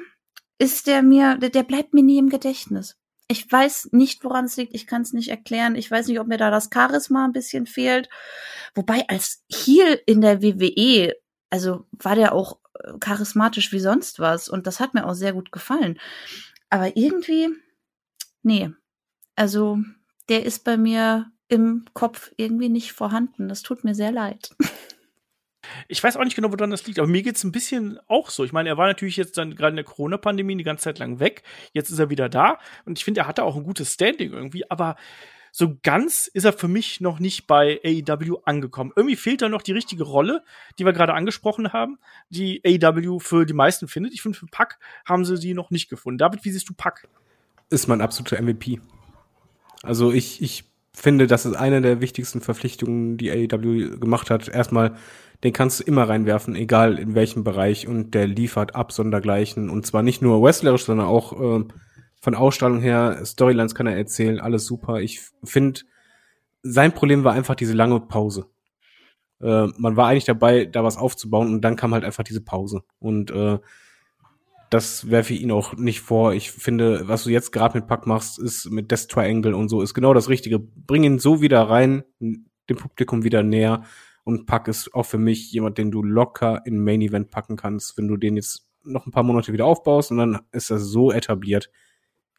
[0.61, 2.95] ist der mir, der, der bleibt mir nie im Gedächtnis.
[3.27, 4.75] Ich weiß nicht, woran es liegt.
[4.75, 5.73] Ich kann es nicht erklären.
[5.73, 8.09] Ich weiß nicht, ob mir da das Charisma ein bisschen fehlt.
[8.75, 11.15] Wobei als Heel in der WWE,
[11.49, 14.49] also war der auch äh, charismatisch wie sonst was.
[14.49, 15.99] Und das hat mir auch sehr gut gefallen.
[16.69, 17.49] Aber irgendwie,
[18.43, 18.69] nee.
[19.35, 19.79] Also
[20.29, 23.49] der ist bei mir im Kopf irgendwie nicht vorhanden.
[23.49, 24.51] Das tut mir sehr leid.
[25.87, 28.43] Ich weiß auch nicht genau, woran das liegt, aber mir geht's ein bisschen auch so.
[28.43, 31.19] Ich meine, er war natürlich jetzt dann gerade in der Corona-Pandemie die ganze Zeit lang
[31.19, 31.43] weg.
[31.73, 34.69] Jetzt ist er wieder da und ich finde, er hatte auch ein gutes Standing irgendwie,
[34.69, 34.95] aber
[35.51, 38.93] so ganz ist er für mich noch nicht bei AEW angekommen.
[38.95, 40.43] Irgendwie fehlt da noch die richtige Rolle,
[40.79, 41.99] die wir gerade angesprochen haben,
[42.29, 44.13] die AEW für die meisten findet.
[44.13, 46.17] Ich finde, für Pack haben sie sie noch nicht gefunden.
[46.17, 47.07] David, wie siehst du Pack?
[47.69, 48.79] Ist mein absoluter MVP.
[49.83, 50.70] Also ich, ich
[51.01, 54.47] finde, das ist eine der wichtigsten Verpflichtungen, die AEW gemacht hat.
[54.47, 54.95] Erstmal
[55.43, 59.85] den kannst du immer reinwerfen, egal in welchem Bereich und der liefert ab sondergleichen und
[59.85, 61.65] zwar nicht nur wrestlerisch, sondern auch äh,
[62.21, 65.01] von Ausstrahlung her, Storylines kann er erzählen, alles super.
[65.01, 65.81] Ich finde,
[66.61, 68.45] sein Problem war einfach diese lange Pause.
[69.41, 72.83] Äh, man war eigentlich dabei, da was aufzubauen und dann kam halt einfach diese Pause
[72.99, 73.57] und äh,
[74.71, 76.33] das werfe ich ihn auch nicht vor.
[76.33, 79.81] Ich finde, was du jetzt gerade mit Pack machst, ist mit Death Triangle und so,
[79.81, 80.59] ist genau das Richtige.
[80.59, 83.83] Bring ihn so wieder rein, dem Publikum wieder näher
[84.23, 87.97] und Pack ist auch für mich jemand, den du locker in Main Event packen kannst,
[87.97, 91.11] wenn du den jetzt noch ein paar Monate wieder aufbaust und dann ist das so
[91.11, 91.69] etabliert.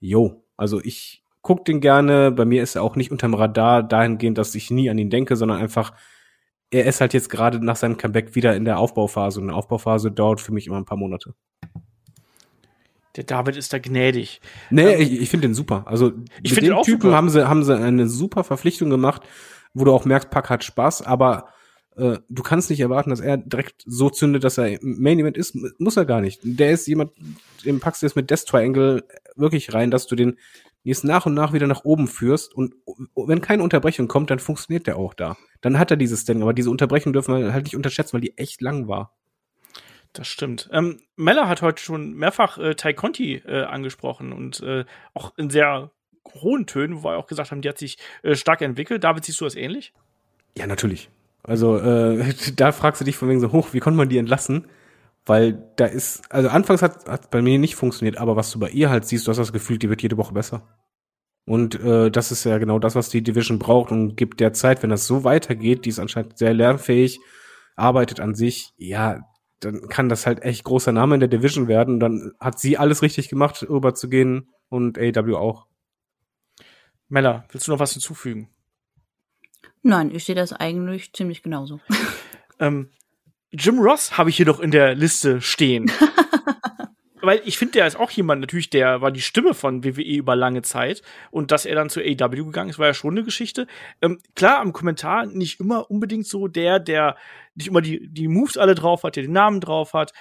[0.01, 2.33] Jo, also ich guck den gerne.
[2.33, 5.37] Bei mir ist er auch nicht unterm Radar dahingehend, dass ich nie an ihn denke,
[5.37, 5.93] sondern einfach,
[6.70, 10.11] er ist halt jetzt gerade nach seinem Comeback wieder in der Aufbauphase und eine Aufbauphase
[10.11, 11.35] dauert für mich immer ein paar Monate.
[13.16, 14.40] Der David ist da gnädig.
[14.70, 15.84] Nee, ähm, ich, ich finde den super.
[15.86, 17.16] Also ich mit dem Typen super.
[17.16, 19.22] haben sie haben sie eine super Verpflichtung gemacht,
[19.74, 21.48] wo du auch merkst, Pack hat Spaß, aber
[21.96, 25.36] äh, du kannst nicht erwarten, dass er direkt so zündet, dass er im Main Event
[25.36, 25.56] ist.
[25.78, 26.40] Muss er gar nicht.
[26.42, 27.12] Der ist jemand,
[27.64, 29.04] dem packst du jetzt mit Death Triangle
[29.36, 30.38] wirklich rein, dass du den
[30.84, 32.74] jetzt nach und nach wieder nach oben führst und
[33.14, 35.36] wenn keine Unterbrechung kommt, dann funktioniert der auch da.
[35.60, 38.36] Dann hat er dieses Ding, aber diese Unterbrechung dürfen wir halt nicht unterschätzen, weil die
[38.36, 39.14] echt lang war.
[40.12, 40.68] Das stimmt.
[40.72, 44.84] Ähm, Meller hat heute schon mehrfach äh, Tai Conti äh, angesprochen und äh,
[45.14, 45.90] auch in sehr
[46.34, 49.04] hohen Tönen, wo wir auch gesagt haben, die hat sich äh, stark entwickelt.
[49.04, 49.92] David, siehst du das ähnlich?
[50.56, 51.08] Ja, natürlich.
[51.42, 54.66] Also äh, da fragst du dich von wegen so hoch, wie konnte man die entlassen?
[55.24, 58.70] Weil da ist, also anfangs hat es bei mir nicht funktioniert, aber was du bei
[58.70, 60.66] ihr halt siehst, du hast das Gefühl, die wird jede Woche besser.
[61.44, 64.82] Und äh, das ist ja genau das, was die Division braucht und gibt der Zeit,
[64.82, 67.20] wenn das so weitergeht, die ist anscheinend sehr lernfähig,
[67.76, 69.20] arbeitet an sich, ja,
[69.64, 71.94] dann kann das halt echt großer Name in der Division werden.
[71.94, 75.66] Und dann hat sie alles richtig gemacht, rüber zu gehen und AW auch.
[77.08, 78.48] Mella, willst du noch was hinzufügen?
[79.82, 81.80] Nein, ich sehe das eigentlich ziemlich genauso.
[82.58, 82.90] ähm,
[83.50, 85.90] Jim Ross habe ich hier doch in der Liste stehen.
[87.23, 90.35] Weil ich finde, der ist auch jemand, natürlich, der war die Stimme von WWE über
[90.35, 91.03] lange Zeit.
[91.31, 93.68] Und dass er dann zu AW gegangen ist, war ja schon eine Geschichte.
[94.03, 97.16] Ähm, klar, am Kommentar nicht immer unbedingt so der, der
[97.55, 100.12] nicht immer die, die Moves alle drauf hat, der den Namen drauf hat.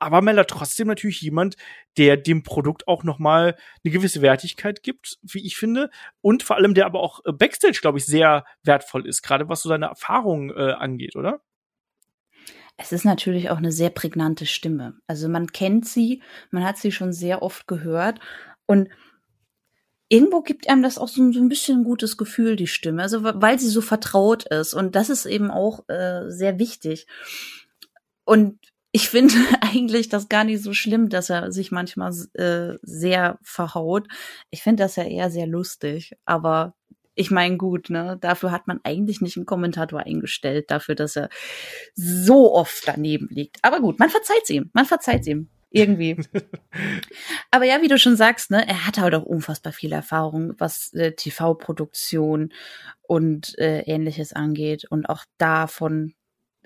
[0.00, 1.56] Aber Mella trotzdem natürlich jemand,
[1.96, 5.88] der dem Produkt auch noch mal eine gewisse Wertigkeit gibt, wie ich finde.
[6.20, 9.22] Und vor allem, der aber auch äh, Backstage, glaube ich, sehr wertvoll ist.
[9.22, 11.40] Gerade was so seine Erfahrungen äh, angeht, oder?
[12.76, 14.94] Es ist natürlich auch eine sehr prägnante Stimme.
[15.06, 18.18] Also man kennt sie, man hat sie schon sehr oft gehört
[18.66, 18.88] und
[20.08, 23.58] irgendwo gibt einem das auch so, ein bisschen ein gutes Gefühl, die Stimme, also weil
[23.58, 27.06] sie so vertraut ist und das ist eben auch äh, sehr wichtig.
[28.24, 28.58] Und
[28.92, 34.08] ich finde eigentlich das gar nicht so schlimm, dass er sich manchmal äh, sehr verhaut.
[34.50, 36.74] Ich finde das ja eher sehr lustig, aber
[37.14, 41.28] ich meine, gut, ne, dafür hat man eigentlich nicht einen Kommentator eingestellt, dafür, dass er
[41.94, 43.58] so oft daneben liegt.
[43.62, 45.48] Aber gut, man verzeiht ihm, man verzeiht ihm.
[45.70, 46.16] Irgendwie.
[47.50, 50.92] Aber ja, wie du schon sagst, ne, er hat halt auch unfassbar viel Erfahrung, was
[50.92, 52.52] äh, TV-Produktion
[53.02, 54.84] und äh, ähnliches angeht.
[54.88, 56.14] Und auch davon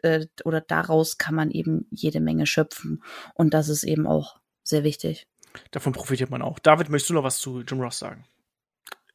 [0.03, 3.03] äh, oder daraus kann man eben jede Menge schöpfen.
[3.35, 5.27] Und das ist eben auch sehr wichtig.
[5.71, 6.59] Davon profitiert man auch.
[6.59, 8.27] David, möchtest du noch was zu Jim Ross sagen?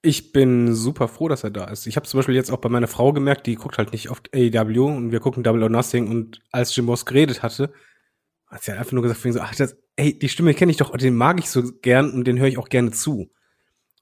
[0.05, 1.87] Ich bin super froh, dass er da ist.
[1.87, 4.29] Ich habe zum Beispiel jetzt auch bei meiner Frau gemerkt, die guckt halt nicht oft
[4.35, 7.71] AEW und wir gucken Double or Nothing und als Jim Ross geredet hatte,
[8.47, 10.95] hat sie halt einfach nur gesagt, so, ach, das, ey, die Stimme kenne ich doch,
[10.97, 13.31] den mag ich so gern und den höre ich auch gerne zu.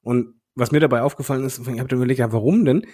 [0.02, 2.84] Und was mir dabei aufgefallen ist, ich habe dann überlegt, ja, warum denn?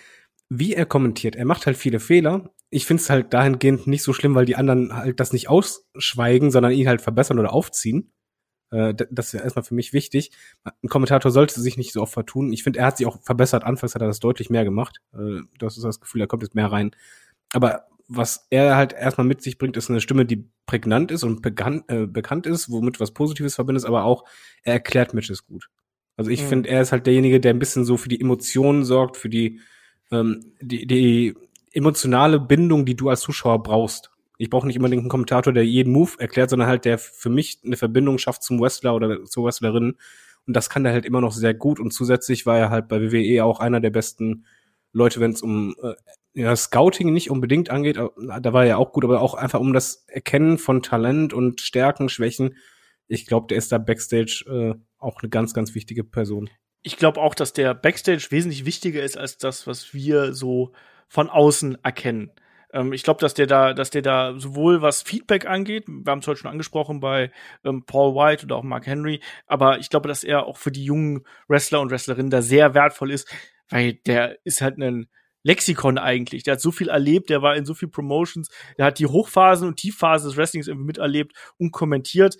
[0.51, 2.53] Wie er kommentiert, er macht halt viele Fehler.
[2.69, 6.51] Ich finde es halt dahingehend nicht so schlimm, weil die anderen halt das nicht ausschweigen,
[6.51, 8.13] sondern ihn halt verbessern oder aufziehen.
[8.71, 10.31] Äh, das ist ja erstmal für mich wichtig.
[10.65, 12.53] Ein Kommentator sollte sich nicht so oft vertun.
[12.53, 13.65] Ich finde, er hat sich auch verbessert.
[13.65, 15.01] Anfangs hat er das deutlich mehr gemacht.
[15.15, 16.93] Äh, das ist das Gefühl, er kommt jetzt mehr rein.
[17.53, 21.43] Aber was er halt erstmal mit sich bringt, ist eine Stimme, die prägnant ist und
[21.43, 24.25] bekannt, äh, bekannt ist, womit was Positives verbindet, aber auch
[24.63, 25.69] er erklärt Matches gut.
[26.17, 26.49] Also ich mhm.
[26.49, 29.61] finde, er ist halt derjenige, der ein bisschen so für die Emotionen sorgt, für die,
[30.11, 31.35] ähm, die, die
[31.73, 34.11] emotionale Bindung, die du als Zuschauer brauchst.
[34.39, 37.59] Ich brauche nicht unbedingt einen Kommentator, der jeden Move erklärt, sondern halt der für mich
[37.65, 39.97] eine Verbindung schafft zum Wrestler oder zur Wrestlerin.
[40.47, 41.81] Und das kann er halt immer noch sehr gut.
[41.81, 44.47] Und zusätzlich war er halt bei WWE auch einer der besten
[44.93, 45.95] Leute, wenn es um äh,
[46.35, 47.97] ja, Scouting nicht unbedingt angeht.
[47.97, 51.61] Da war er ja auch gut, aber auch einfach um das Erkennen von Talent und
[51.61, 52.57] Stärken, Schwächen.
[53.09, 56.49] Ich glaube, der ist da Backstage äh, auch eine ganz, ganz wichtige Person.
[56.83, 60.73] Ich glaube auch, dass der Backstage wesentlich wichtiger ist als das, was wir so
[61.09, 62.31] von außen erkennen.
[62.73, 66.21] Ähm, ich glaube, dass der da, dass der da sowohl was Feedback angeht, wir haben
[66.21, 67.31] es heute schon angesprochen bei
[67.65, 70.85] ähm, Paul White oder auch Mark Henry, aber ich glaube, dass er auch für die
[70.85, 73.29] jungen Wrestler und Wrestlerinnen da sehr wertvoll ist,
[73.71, 75.09] weil der ist halt ein
[75.43, 76.43] Lexikon eigentlich.
[76.43, 79.67] Der hat so viel erlebt, der war in so viel Promotions, der hat die Hochphasen
[79.67, 82.37] und Tiefphasen des Wrestlings irgendwie miterlebt und kommentiert.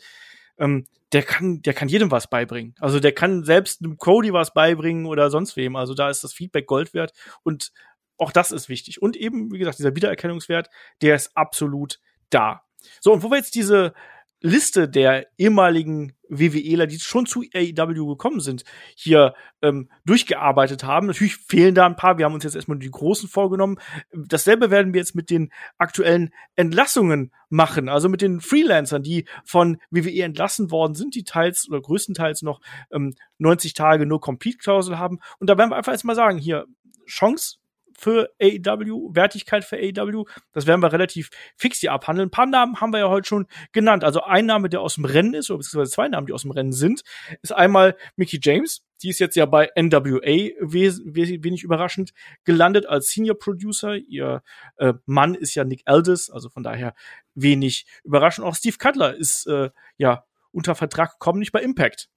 [0.59, 2.75] Ähm, der kann, der kann jedem was beibringen.
[2.81, 5.75] Also der kann selbst einem Cody was beibringen oder sonst wem.
[5.75, 7.13] Also da ist das Feedback Gold wert.
[7.43, 7.73] Und
[8.19, 9.01] auch das ist wichtig.
[9.01, 10.69] Und eben, wie gesagt, dieser Wiedererkennungswert,
[11.03, 12.01] der ist absolut
[12.31, 12.63] da.
[13.01, 13.95] So, und wo wir jetzt diese
[14.41, 18.65] Liste der ehemaligen WWEler, die schon zu AEW gekommen sind,
[18.95, 21.09] hier ähm, durchgearbeitet haben.
[21.09, 22.19] Natürlich fehlen da ein paar.
[22.19, 23.79] Wir haben uns jetzt erstmal die großen vorgenommen.
[24.13, 29.79] Dasselbe werden wir jetzt mit den aktuellen Entlassungen machen, also mit den Freelancern, die von
[29.91, 32.61] WWE entlassen worden sind, die teils oder größtenteils noch
[32.93, 35.19] ähm, 90 Tage nur Complete-Klausel haben.
[35.41, 36.67] Und da werden wir einfach jetzt mal sagen, hier
[37.07, 37.57] Chance
[37.99, 40.25] für AEW, Wertigkeit für AEW.
[40.53, 42.29] Das werden wir relativ fix hier abhandeln.
[42.29, 44.05] Ein paar Namen haben wir ja heute schon genannt.
[44.05, 46.53] Also ein Name, der aus dem Rennen ist, oder beziehungsweise zwei Namen, die aus dem
[46.53, 47.03] Rennen sind,
[47.43, 48.85] ist einmal Mickey James.
[49.03, 50.21] Die ist jetzt ja bei NWA
[50.61, 52.13] wenig überraschend
[52.45, 53.97] gelandet als Senior Producer.
[53.97, 54.43] Ihr
[54.77, 56.95] äh, Mann ist ja Nick Aldis, also von daher
[57.35, 58.47] wenig überraschend.
[58.47, 62.09] Auch Steve Cutler ist äh, ja unter Vertrag gekommen, nicht bei Impact.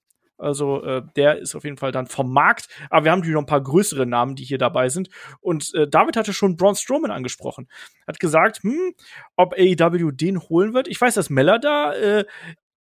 [0.42, 2.68] Also äh, der ist auf jeden Fall dann vom Markt.
[2.90, 5.08] Aber wir haben natürlich noch ein paar größere Namen, die hier dabei sind.
[5.40, 7.68] Und äh, David hatte schon Braun Strowman angesprochen.
[8.06, 8.94] Hat gesagt, hm,
[9.36, 10.88] ob AEW den holen wird.
[10.88, 12.24] Ich weiß, dass Meller da äh,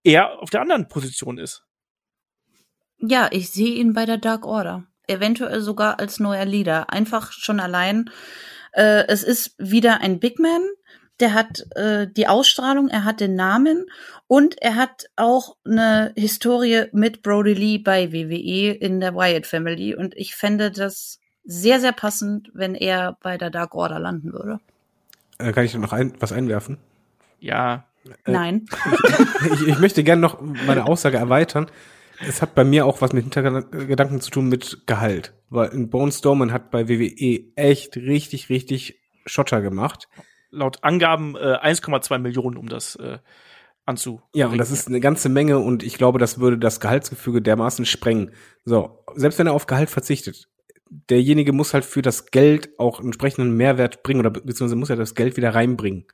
[0.04, 1.64] eher auf der anderen Position ist.
[2.98, 4.84] Ja, ich sehe ihn bei der Dark Order.
[5.06, 6.90] eventuell sogar als neuer Leader.
[6.90, 8.10] Einfach schon allein.
[8.72, 10.62] Äh, es ist wieder ein Big Man.
[11.20, 13.86] Der hat äh, die Ausstrahlung, er hat den Namen
[14.28, 19.94] und er hat auch eine Historie mit Brody Lee bei WWE in der Wyatt Family.
[19.94, 24.60] Und ich fände das sehr, sehr passend, wenn er bei der Dark Order landen würde.
[25.38, 26.78] Äh, kann ich noch ein, was einwerfen?
[27.40, 27.86] Ja.
[28.24, 28.66] Äh, Nein.
[29.54, 31.70] ich, ich möchte gerne noch meine Aussage erweitern.
[32.26, 35.32] Es hat bei mir auch was mit Hintergedanken zu tun mit Gehalt.
[35.50, 40.08] Weil in Bone Strowman hat bei WWE echt richtig, richtig Schotter gemacht.
[40.50, 43.18] Laut Angaben äh, 1,2 Millionen, um das äh,
[43.88, 44.20] anzu.
[44.34, 47.84] Ja, und das ist eine ganze Menge und ich glaube, das würde das Gehaltsgefüge dermaßen
[47.86, 48.32] sprengen.
[48.64, 50.48] So, selbst wenn er auf Gehalt verzichtet,
[50.90, 55.14] derjenige muss halt für das Geld auch entsprechenden Mehrwert bringen oder beziehungsweise muss er das
[55.14, 56.06] Geld wieder reinbringen.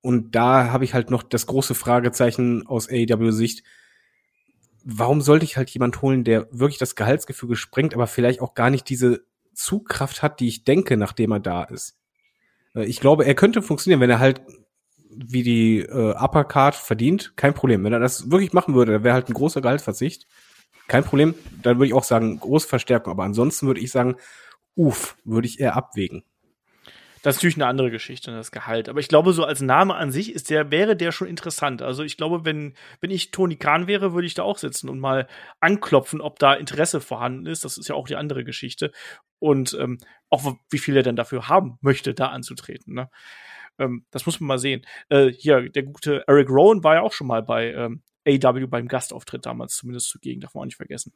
[0.00, 3.64] Und da habe ich halt noch das große Fragezeichen aus AEW-Sicht.
[4.84, 8.70] Warum sollte ich halt jemand holen, der wirklich das Gehaltsgefüge sprengt, aber vielleicht auch gar
[8.70, 12.01] nicht diese Zugkraft hat, die ich denke, nachdem er da ist?
[12.74, 14.42] Äh, ich glaube, er könnte funktionieren, wenn er halt
[15.14, 17.84] wie die äh, Uppercard verdient, kein Problem.
[17.84, 20.26] Wenn er das wirklich machen würde, wäre halt ein großer Gehaltsverzicht.
[20.88, 21.34] Kein Problem.
[21.62, 23.12] Dann würde ich auch sagen, große Verstärkung.
[23.12, 24.16] Aber ansonsten würde ich sagen,
[24.74, 26.24] uff, würde ich eher abwägen.
[27.22, 28.88] Das ist natürlich eine andere Geschichte, das Gehalt.
[28.88, 31.80] Aber ich glaube, so als Name an sich ist der, wäre der schon interessant.
[31.80, 34.98] Also ich glaube, wenn, wenn ich Toni Kahn wäre, würde ich da auch sitzen und
[34.98, 35.28] mal
[35.60, 37.64] anklopfen, ob da Interesse vorhanden ist.
[37.64, 38.90] Das ist ja auch die andere Geschichte.
[39.38, 39.98] Und ähm,
[40.30, 42.94] auch wie viel er denn dafür haben möchte, da anzutreten.
[42.94, 43.08] Ne?
[43.78, 44.84] Ähm, das muss man mal sehen.
[45.08, 48.88] Äh, hier, der gute Eric Rowan war ja auch schon mal bei ähm, AW beim
[48.88, 51.12] Gastauftritt damals zumindest zugegen, darf man auch nicht vergessen.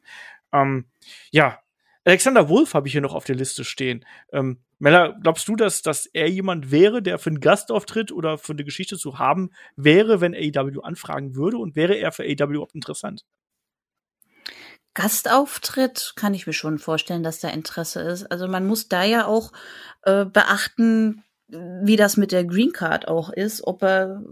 [0.53, 0.85] Ähm,
[1.31, 1.59] ja,
[2.07, 4.05] Alexander Wolf habe ich hier noch auf der Liste stehen.
[4.31, 8.53] Ähm, Mella, glaubst du, dass, dass er jemand wäre, der für einen Gastauftritt oder für
[8.53, 11.57] eine Geschichte zu haben wäre, wenn AEW anfragen würde?
[11.57, 13.25] Und wäre er für AEW interessant?
[14.93, 18.31] Gastauftritt kann ich mir schon vorstellen, dass da Interesse ist.
[18.31, 19.51] Also man muss da ja auch
[20.03, 24.23] äh, beachten, wie das mit der Green Card auch ist, ob er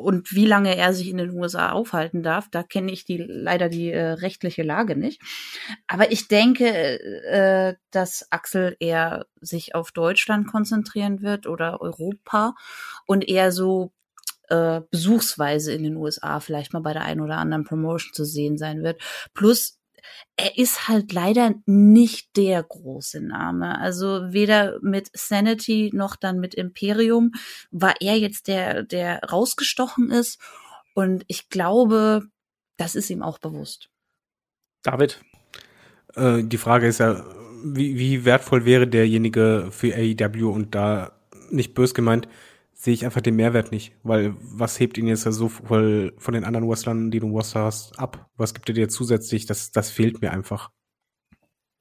[0.00, 3.68] und wie lange er sich in den USA aufhalten darf, da kenne ich die leider
[3.68, 5.20] die äh, rechtliche Lage nicht.
[5.86, 12.54] Aber ich denke, äh, dass Axel eher sich auf Deutschland konzentrieren wird oder Europa
[13.06, 13.92] und eher so
[14.48, 18.58] äh, besuchsweise in den USA vielleicht mal bei der einen oder anderen Promotion zu sehen
[18.58, 19.00] sein wird.
[19.34, 19.79] Plus
[20.36, 23.78] er ist halt leider nicht der große Name.
[23.78, 27.32] Also weder mit Sanity noch dann mit Imperium
[27.70, 30.40] war er jetzt der, der rausgestochen ist.
[30.94, 32.22] Und ich glaube,
[32.76, 33.90] das ist ihm auch bewusst.
[34.82, 35.20] David.
[36.14, 37.24] Äh, die Frage ist ja,
[37.62, 41.12] wie, wie wertvoll wäre derjenige für AEW und da
[41.50, 42.28] nicht bös gemeint,
[42.80, 46.44] sehe ich einfach den Mehrwert nicht, weil was hebt ihn jetzt so voll von den
[46.44, 48.30] anderen Wrestlern, die du Wrestler hast, ab?
[48.38, 49.44] Was gibt er dir zusätzlich?
[49.44, 50.70] Das, das fehlt mir einfach.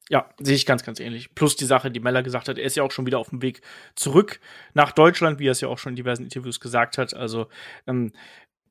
[0.10, 1.34] Ja, sehe ich ganz, ganz ähnlich.
[1.36, 3.41] Plus die Sache, die Meller gesagt hat, er ist ja auch schon wieder auf dem
[3.41, 3.62] Weg
[3.95, 4.41] zurück
[4.74, 7.14] nach Deutschland, wie er es ja auch schon in diversen Interviews gesagt hat.
[7.14, 7.47] Also
[7.88, 8.12] ähm,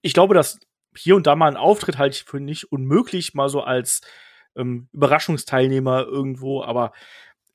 [0.03, 0.61] ich glaube, dass
[0.95, 4.03] hier und da mal ein Auftritt halte ich für nicht unmöglich, mal so als
[4.55, 6.93] ähm, Überraschungsteilnehmer irgendwo, aber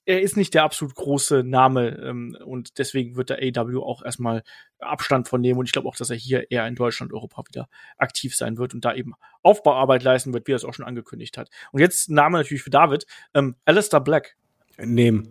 [0.06, 4.43] er ist nicht der absolut große Name ähm, und deswegen wird der AW auch erstmal
[4.80, 7.70] Abstand von nehmen und ich glaube auch, dass er hier eher in Deutschland, Europa wieder
[7.97, 11.38] aktiv sein wird und da eben Aufbauarbeit leisten wird, wie er es auch schon angekündigt
[11.38, 11.49] hat.
[11.72, 14.36] Und jetzt Name natürlich für David, ähm, Alistair Black.
[14.78, 15.30] Nehmen.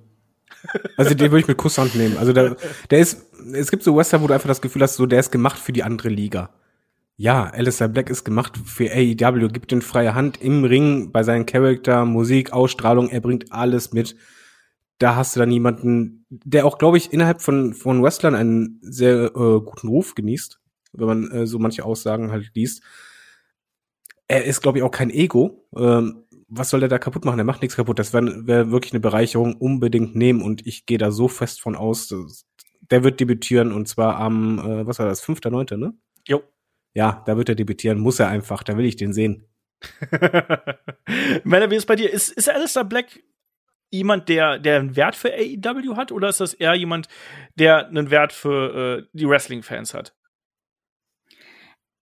[0.97, 2.17] Also den würde ich mit Kusshand nehmen.
[2.19, 2.57] Also der,
[2.91, 5.33] der ist, es gibt so Western, wo du einfach das Gefühl hast, so der ist
[5.33, 6.51] gemacht für die andere Liga.
[7.17, 11.47] Ja, Alistair Black ist gemacht für AEW, gibt den freie Hand im Ring bei seinen
[11.47, 14.17] Charakter, Musik, Ausstrahlung, er bringt alles mit
[14.99, 19.25] da hast du dann jemanden, der auch, glaube ich, innerhalb von, von Wrestlern einen sehr
[19.35, 20.61] äh, guten Ruf genießt,
[20.93, 22.83] wenn man äh, so manche Aussagen halt liest.
[24.29, 25.67] Er ist, glaube ich, auch kein Ego.
[25.77, 27.39] Ähm, was soll der da kaputt machen?
[27.39, 27.99] Er macht nichts kaputt.
[27.99, 29.57] Das wäre wär wirklich eine Bereicherung.
[29.57, 30.43] Unbedingt nehmen.
[30.43, 32.47] Und ich gehe da so fest von aus, dass,
[32.91, 35.95] der wird debütieren und zwar am, äh, was war das, 5.9., ne?
[36.29, 36.43] Jo.
[36.95, 37.99] Ja, da wird er debütieren.
[37.99, 38.63] Muss er einfach.
[38.63, 39.47] Da will ich den sehen.
[41.45, 42.11] Männer, wie ist bei dir?
[42.11, 43.23] Ist, ist Alistair Black
[43.93, 47.09] jemand, der, der einen Wert für AEW hat, oder ist das eher jemand,
[47.55, 50.15] der einen Wert für äh, die Wrestling-Fans hat?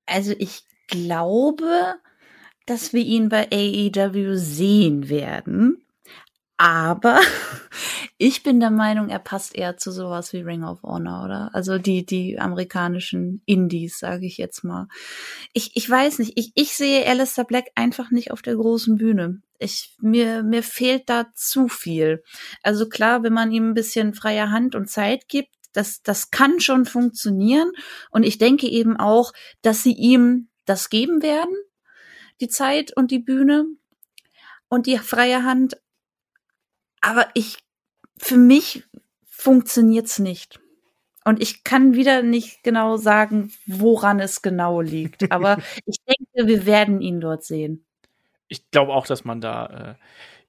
[0.06, 1.96] Also ich glaube,
[2.66, 5.84] dass wir ihn bei AEW sehen werden.
[6.60, 7.18] Aber
[8.18, 11.50] ich bin der Meinung, er passt eher zu sowas wie Ring of Honor, oder?
[11.54, 14.86] Also die, die amerikanischen Indies, sage ich jetzt mal.
[15.54, 19.40] Ich, ich weiß nicht, ich, ich sehe Alistair Black einfach nicht auf der großen Bühne.
[19.58, 22.22] Ich, mir, mir fehlt da zu viel.
[22.62, 26.60] Also klar, wenn man ihm ein bisschen freie Hand und Zeit gibt, das, das kann
[26.60, 27.72] schon funktionieren.
[28.10, 29.32] Und ich denke eben auch,
[29.62, 31.56] dass sie ihm das geben werden,
[32.42, 33.64] die Zeit und die Bühne
[34.68, 35.78] und die freie Hand
[37.00, 37.58] aber ich,
[38.16, 38.84] für mich
[39.24, 40.60] funktioniert's nicht.
[41.24, 45.30] Und ich kann wieder nicht genau sagen, woran es genau liegt.
[45.30, 47.84] Aber ich denke, wir werden ihn dort sehen.
[48.48, 49.94] Ich glaube auch, dass man da äh,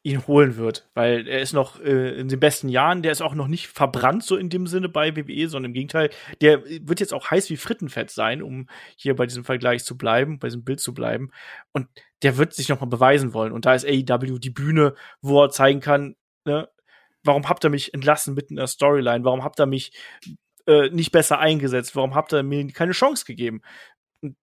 [0.03, 3.35] ihn holen wird, weil er ist noch äh, in den besten Jahren, der ist auch
[3.35, 6.09] noch nicht verbrannt so in dem Sinne bei WWE, sondern im Gegenteil,
[6.41, 10.39] der wird jetzt auch heiß wie Frittenfett sein, um hier bei diesem Vergleich zu bleiben,
[10.39, 11.29] bei diesem Bild zu bleiben
[11.71, 11.87] und
[12.23, 15.51] der wird sich noch mal beweisen wollen und da ist AEW die Bühne, wo er
[15.51, 16.15] zeigen kann,
[16.45, 16.69] ne,
[17.23, 19.91] warum habt ihr mich entlassen mitten in der Storyline, warum habt ihr mich
[20.67, 23.61] äh, nicht besser eingesetzt, warum habt ihr mir keine Chance gegeben?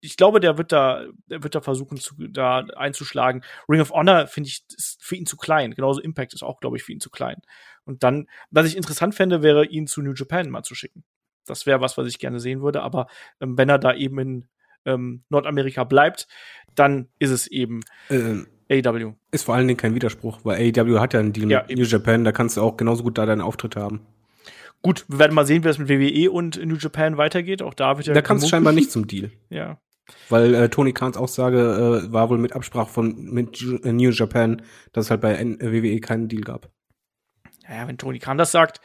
[0.02, 3.44] ich glaube, der wird da, der wird da versuchen, zu, da einzuschlagen.
[3.70, 5.74] Ring of Honor finde ich ist für ihn zu klein.
[5.74, 7.42] Genauso Impact ist auch, glaube ich, für ihn zu klein.
[7.86, 11.04] Und dann, was ich interessant fände, wäre, ihn zu New Japan mal zu schicken.
[11.46, 12.82] Das wäre was, was ich gerne sehen würde.
[12.82, 13.08] Aber
[13.40, 14.48] ähm, wenn er da eben in
[14.86, 16.28] ähm, Nordamerika bleibt,
[16.74, 19.14] dann ist es eben ähm, AEW.
[19.32, 21.78] Ist vor allen Dingen kein Widerspruch, weil AEW hat ja einen Deal ja, mit.
[21.78, 24.02] New Japan, da kannst du auch genauso gut da deinen Auftritt haben.
[24.82, 27.62] Gut, wir werden mal sehen, wie es mit WWE und New Japan weitergeht.
[27.62, 28.14] Auch da wird ja.
[28.14, 29.32] Da kam es scheinbar nicht zum Deal.
[29.50, 29.80] Ja.
[30.30, 34.62] Weil äh, Tony Kahns Aussage äh, war wohl mit Absprache von mit äh, New Japan,
[34.94, 36.70] dass es halt bei N WWE keinen Deal gab.
[37.68, 38.80] Ja, wenn Tony Khan das sagt,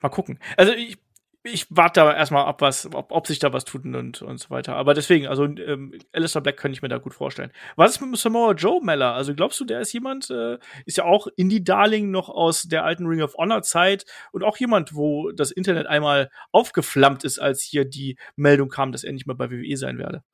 [0.00, 0.40] mal gucken.
[0.56, 0.98] Also ich
[1.46, 4.48] ich warte da erstmal ab, was, ob, ob sich da was tut und, und so
[4.48, 4.76] weiter.
[4.76, 7.52] Aber deswegen, also ähm, Alistair Black könnte ich mir da gut vorstellen.
[7.76, 9.12] Was ist mit Samoa Joe Meller?
[9.12, 13.06] Also glaubst du, der ist jemand, äh, ist ja auch Indie-Darling noch aus der alten
[13.06, 18.16] Ring of Honor-Zeit und auch jemand, wo das Internet einmal aufgeflammt ist, als hier die
[18.36, 20.24] Meldung kam, dass er nicht mehr bei WWE sein werde.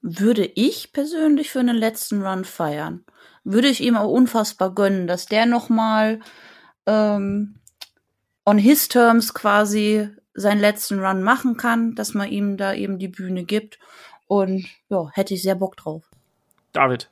[0.00, 3.04] Würde ich persönlich für einen letzten Run feiern.
[3.44, 6.20] Würde ich ihm auch unfassbar gönnen, dass der noch mal
[6.86, 7.59] ähm,
[8.44, 13.08] on his terms quasi seinen letzten Run machen kann, dass man ihm da eben die
[13.08, 13.78] Bühne gibt.
[14.26, 16.04] Und ja, hätte ich sehr Bock drauf.
[16.72, 17.10] David.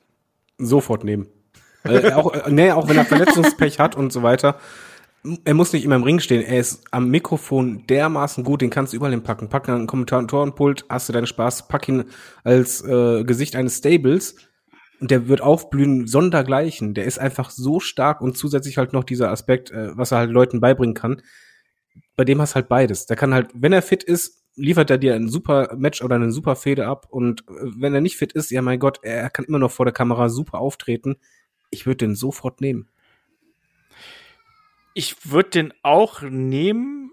[0.57, 1.27] Sofort nehmen.
[1.83, 4.59] äh, auch, äh, nee, auch wenn er Verletzungspech hat und so weiter.
[5.43, 6.41] Er muss nicht immer im Ring stehen.
[6.41, 9.49] Er ist am Mikrofon dermaßen gut, den kannst du überall hinpacken.
[9.49, 12.05] Pack ihn an einen Kommentatorenpult, hast du deinen Spaß, pack ihn
[12.45, 14.35] als äh, Gesicht eines Stables
[14.99, 16.93] und der wird aufblühen sondergleichen.
[16.93, 20.31] Der ist einfach so stark und zusätzlich halt noch dieser Aspekt, äh, was er halt
[20.31, 21.21] Leuten beibringen kann.
[22.15, 23.05] Bei dem hast halt beides.
[23.05, 26.31] Der kann halt, wenn er fit ist, liefert er dir ein super Match oder eine
[26.31, 27.07] super Fehde ab.
[27.09, 29.85] Und äh, wenn er nicht fit ist, ja mein Gott, er kann immer noch vor
[29.85, 31.17] der Kamera super auftreten.
[31.71, 32.89] Ich würde den sofort nehmen.
[34.93, 37.11] Ich würde den auch nehmen,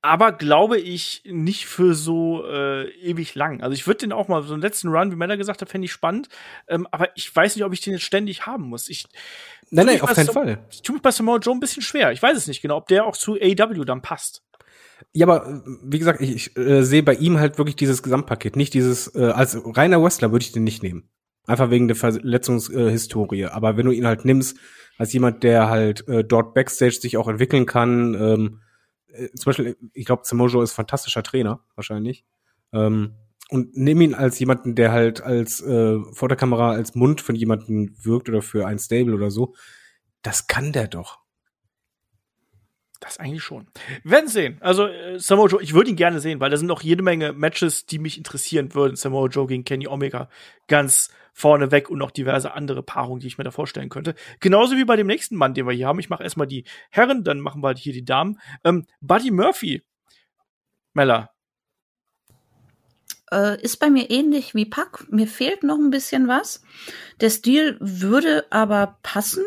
[0.00, 3.62] aber glaube ich nicht für so äh, ewig lang.
[3.62, 5.86] Also ich würde den auch mal so einen letzten Run, wie Männer gesagt hat, fände
[5.86, 6.28] ich spannend.
[6.68, 8.88] Ähm, aber ich weiß nicht, ob ich den jetzt ständig haben muss.
[8.88, 9.06] Ich
[9.70, 10.64] nein, nein, auf keinen Fall.
[10.70, 12.12] Ich tue mich bei Samoa Joe ein bisschen schwer.
[12.12, 14.42] Ich weiß es nicht genau, ob der auch zu AW dann passt.
[15.12, 18.74] Ja, aber wie gesagt, ich, ich äh, sehe bei ihm halt wirklich dieses Gesamtpaket, nicht
[18.74, 21.08] dieses äh, als reiner Wrestler würde ich den nicht nehmen.
[21.46, 23.42] Einfach wegen der Verletzungshistorie.
[23.42, 24.58] Äh, aber wenn du ihn halt nimmst
[24.96, 28.60] als jemand, der halt äh, dort backstage sich auch entwickeln kann, ähm,
[29.12, 32.24] äh, zum Beispiel, ich glaube, Samojo ist fantastischer Trainer, wahrscheinlich.
[32.72, 33.14] Ähm,
[33.50, 37.34] und nimm ihn als jemanden, der halt als äh, vor der Kamera als Mund von
[37.34, 39.54] jemanden wirkt oder für ein Stable oder so.
[40.22, 41.20] Das kann der doch.
[43.00, 43.68] Das eigentlich schon.
[44.02, 44.58] Wir werden sehen.
[44.60, 47.32] Also äh, Samoa Joe, ich würde ihn gerne sehen, weil da sind noch jede Menge
[47.32, 48.96] Matches, die mich interessieren würden.
[48.96, 50.28] Samoa Joe gegen Kenny Omega
[50.66, 54.16] ganz vorneweg und noch diverse andere Paarungen, die ich mir da vorstellen könnte.
[54.40, 56.00] Genauso wie bei dem nächsten Mann, den wir hier haben.
[56.00, 58.40] Ich mache erstmal die Herren, dann machen wir hier die Damen.
[58.64, 59.84] Ähm, Buddy Murphy.
[60.94, 61.30] Mella.
[63.30, 65.06] Äh, ist bei mir ähnlich wie Pack.
[65.12, 66.62] Mir fehlt noch ein bisschen was.
[67.20, 69.44] Der Stil würde aber passen.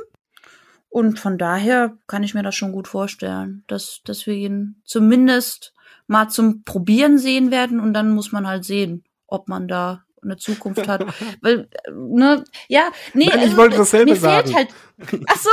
[0.91, 5.73] Und von daher kann ich mir das schon gut vorstellen, dass, dass wir ihn zumindest
[6.07, 10.35] mal zum Probieren sehen werden und dann muss man halt sehen, ob man da eine
[10.35, 11.05] Zukunft hat.
[11.41, 14.51] Weil, ne, ja, nee, Nein, ich also, wollte dasselbe mir sagen.
[14.51, 14.69] Fehlt
[15.09, 15.49] halt, ach so.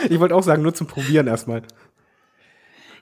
[0.08, 1.62] ich wollte auch sagen, nur zum Probieren erstmal.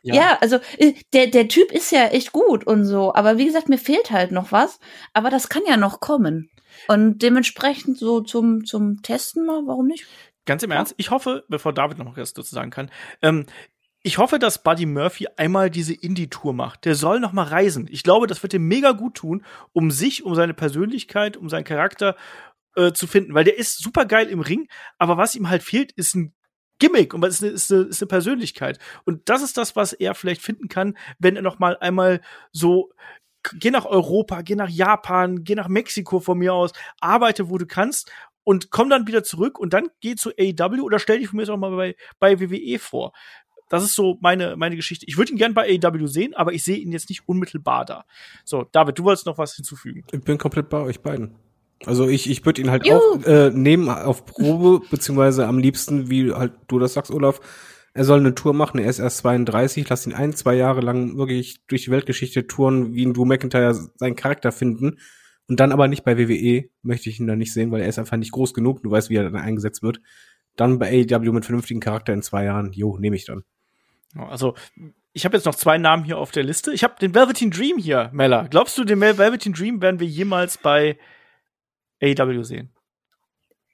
[0.02, 0.15] Ja.
[0.15, 3.69] ja, also äh, der, der Typ ist ja echt gut und so, aber wie gesagt,
[3.69, 4.81] mir fehlt halt noch was,
[5.12, 6.51] aber das kann ja noch kommen.
[6.89, 10.07] Und dementsprechend so zum, zum Testen mal, warum nicht?
[10.47, 12.91] Ganz im Ernst, ich hoffe, bevor David noch was dazu sagen kann,
[13.23, 13.47] ähm,
[14.03, 16.87] ich hoffe, dass Buddy Murphy einmal diese Indie-Tour macht.
[16.87, 17.87] Der soll noch mal reisen.
[17.91, 21.65] Ich glaube, das wird ihm mega gut tun, um sich, um seine Persönlichkeit, um seinen
[21.65, 22.17] Charakter
[22.77, 24.69] äh, zu finden, weil der ist super geil im Ring,
[24.99, 26.33] aber was ihm halt fehlt, ist ein
[26.79, 28.79] Gimmick und was ist eine, ist, eine, ist eine Persönlichkeit.
[29.05, 32.21] Und das ist das, was er vielleicht finden kann, wenn er noch mal einmal
[32.53, 32.91] so
[33.55, 37.67] geh nach Europa, geh nach Japan, geh nach Mexiko von mir aus, arbeite, wo du
[37.67, 38.11] kannst
[38.45, 41.49] und komm dann wieder zurück und dann geh zu AEW oder stell dich von mir
[41.49, 43.12] auch mal bei, bei WWE vor.
[43.69, 45.07] Das ist so meine, meine Geschichte.
[45.09, 48.05] Ich würde ihn gern bei AEW sehen, aber ich sehe ihn jetzt nicht unmittelbar da.
[48.45, 50.05] So, David, du wolltest noch was hinzufügen.
[50.11, 51.37] Ich bin komplett bei euch beiden.
[51.87, 52.99] Also ich, ich würde ihn halt Juhu.
[52.99, 57.41] auch äh, nehmen auf Probe, beziehungsweise am liebsten, wie halt du das sagst, Olaf,
[57.95, 61.17] er soll eine Tour machen, er ist erst 32, lass ihn ein, zwei Jahre lang
[61.17, 64.99] wirklich durch die Weltgeschichte touren, wie ein Drew McIntyre seinen Charakter finden.
[65.51, 67.98] Und dann aber nicht bei WWE, möchte ich ihn da nicht sehen, weil er ist
[67.98, 70.01] einfach nicht groß genug, du weißt, wie er dann eingesetzt wird.
[70.55, 73.43] Dann bei AEW mit vernünftigen Charakter in zwei Jahren, jo, nehme ich dann.
[74.14, 74.55] Also,
[75.12, 76.72] ich habe jetzt noch zwei Namen hier auf der Liste.
[76.72, 78.47] Ich habe den Velveteen Dream hier, Mella.
[78.47, 80.97] Glaubst du, den Velveteen Dream werden wir jemals bei
[82.01, 82.70] AEW sehen?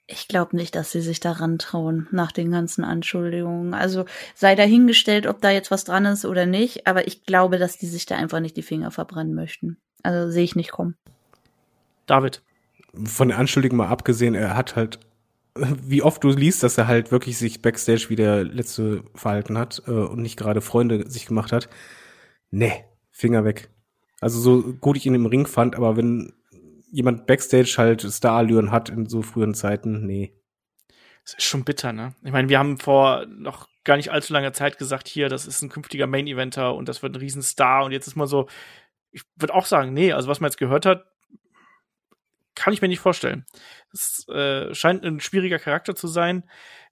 [0.07, 3.75] Ich glaube nicht, dass sie sich daran trauen, nach den ganzen Anschuldigungen.
[3.75, 7.77] Also sei dahingestellt, ob da jetzt was dran ist oder nicht, aber ich glaube, dass
[7.77, 9.77] die sich da einfach nicht die Finger verbrennen möchten.
[10.01, 10.95] Also sehe ich nicht kommen.
[12.07, 12.41] David.
[13.05, 14.99] Von der Anschuldigung mal abgesehen, er hat halt,
[15.55, 19.83] wie oft du liest, dass er halt wirklich sich backstage wie der letzte verhalten hat
[19.87, 21.69] äh, und nicht gerade Freunde sich gemacht hat.
[22.49, 23.69] Nee, Finger weg.
[24.19, 26.33] Also so gut ich ihn im Ring fand, aber wenn
[26.91, 30.33] jemand backstage halt Starallüren hat in so frühen Zeiten, nee.
[31.23, 32.15] Das ist schon bitter, ne?
[32.23, 35.61] Ich meine, wir haben vor noch gar nicht allzu langer Zeit gesagt, hier, das ist
[35.61, 38.47] ein künftiger Main-Eventer und das wird ein Riesenstar und jetzt ist man so,
[39.11, 41.05] ich würde auch sagen, nee, also was man jetzt gehört hat,
[42.57, 43.45] kann ich mir nicht vorstellen.
[43.91, 46.43] Das äh, scheint ein schwieriger Charakter zu sein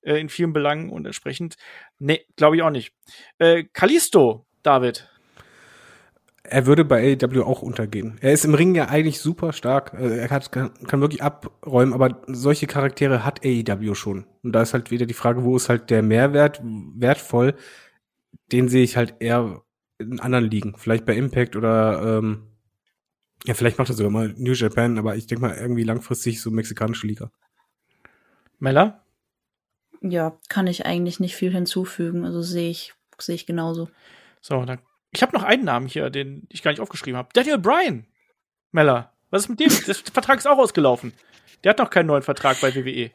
[0.02, 1.56] äh, in vielen Belangen und entsprechend,
[2.00, 2.94] nee, glaube ich auch nicht.
[3.40, 5.10] Äh, Kalisto, David.
[6.44, 8.20] Er würde bei AEW auch untergehen.
[8.22, 9.94] Er ist im Ring ja eigentlich super stark.
[9.94, 14.28] Äh, Er hat, kann, kann wirklich abräumen, aber solche Charaktere hat AEW schon.
[14.44, 17.56] Und da ist halt wieder die Frage, wo ist halt der Mehrwert wertvoll?
[18.52, 19.64] Den sehe ich halt eher
[19.98, 20.76] in anderen Ligen.
[20.78, 22.55] Vielleicht bei Impact oder ähm,
[23.46, 26.52] ja, vielleicht macht er sogar mal New Japan, aber ich denke mal irgendwie langfristig so
[26.52, 27.32] mexikanische Liga.
[28.60, 29.04] Mella?
[30.02, 32.26] Ja, kann ich eigentlich nicht viel hinzufügen.
[32.26, 33.90] Also sehe ich, sehe ich genauso.
[34.42, 34.80] So, dann.
[35.12, 37.30] Ich habe noch einen Namen hier, den ich gar nicht aufgeschrieben habe.
[37.34, 38.06] Daniel Bryan.
[38.72, 39.14] Mella.
[39.30, 39.72] Was ist mit dem?
[39.86, 41.14] Der Vertrag ist auch ausgelaufen.
[41.64, 43.12] Der hat noch keinen neuen Vertrag bei WWE.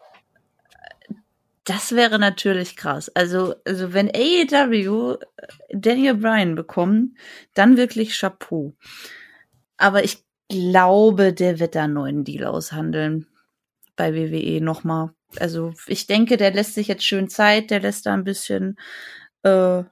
[1.64, 3.10] Das wäre natürlich krass.
[3.10, 5.18] Also, also wenn AEW
[5.70, 7.16] Daniel Bryan bekommen,
[7.54, 8.74] dann wirklich Chapeau.
[9.80, 13.26] Aber ich glaube, der wird da einen neuen Deal aushandeln
[13.96, 15.10] bei WWE nochmal.
[15.38, 18.76] Also ich denke, der lässt sich jetzt schön Zeit, der lässt da ein bisschen,
[19.42, 19.84] äh,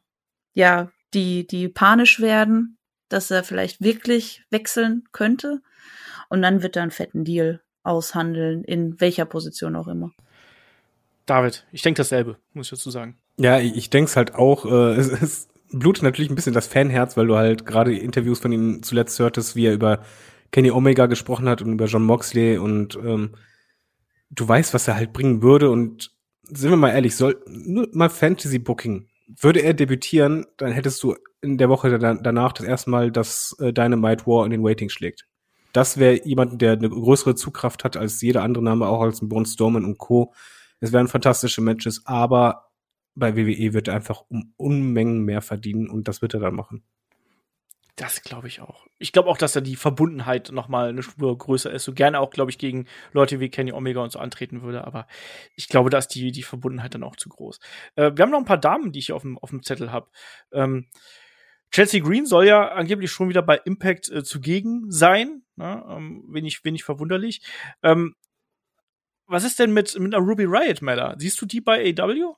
[0.53, 2.77] ja, die, die panisch werden,
[3.09, 5.63] dass er vielleicht wirklich wechseln könnte.
[6.29, 10.13] Und dann wird er einen fetten Deal aushandeln, in welcher Position auch immer.
[11.25, 13.17] David, ich denke dasselbe, muss ich dazu sagen.
[13.39, 14.67] Ja, ich, denke es halt auch.
[14.67, 18.53] Äh, es, es blutet natürlich ein bisschen das Fanherz, weil du halt gerade Interviews von
[18.53, 20.01] ihm zuletzt hörtest, wie er über
[20.51, 23.35] Kenny Omega gesprochen hat und über John Moxley und ähm,
[24.31, 26.13] du weißt, was er halt bringen würde und
[26.43, 29.09] sind wir mal ehrlich, soll nur mal Fantasy Booking.
[29.41, 33.55] Würde er debütieren, dann hättest du in der Woche da, danach das erste Mal, dass
[33.61, 35.27] äh, Dynamite War in den Waiting schlägt.
[35.75, 39.29] Das wäre jemand, der eine größere Zugkraft hat als jeder andere Name, auch als ein
[39.29, 40.33] Braun Strowman und Co.
[40.81, 42.68] Es wären fantastische Matches, aber
[43.19, 46.83] bei WWE wird er einfach um Unmengen mehr verdienen und das wird er dann machen.
[47.99, 48.87] Das glaube ich auch.
[48.99, 51.83] Ich glaube auch, dass da die Verbundenheit noch mal eine Spur größer ist.
[51.83, 54.87] So gerne auch, glaube ich, gegen Leute wie Kenny Omega und so antreten würde.
[54.87, 55.09] Aber
[55.57, 57.59] ich glaube, da ist die, die Verbundenheit dann auch zu groß.
[57.97, 60.09] Äh, wir haben noch ein paar Damen, die ich auf dem, auf dem Zettel habe.
[60.53, 60.87] Ähm,
[61.73, 65.43] Chelsea Green soll ja angeblich schon wieder bei Impact äh, zugegen sein.
[65.57, 65.85] Ne?
[65.89, 67.43] Ähm, wenig, wenig verwunderlich.
[67.83, 68.15] Ähm,
[69.27, 71.17] was ist denn mit, mit einer Ruby Riot, Mella?
[71.19, 72.37] Siehst du die bei AW?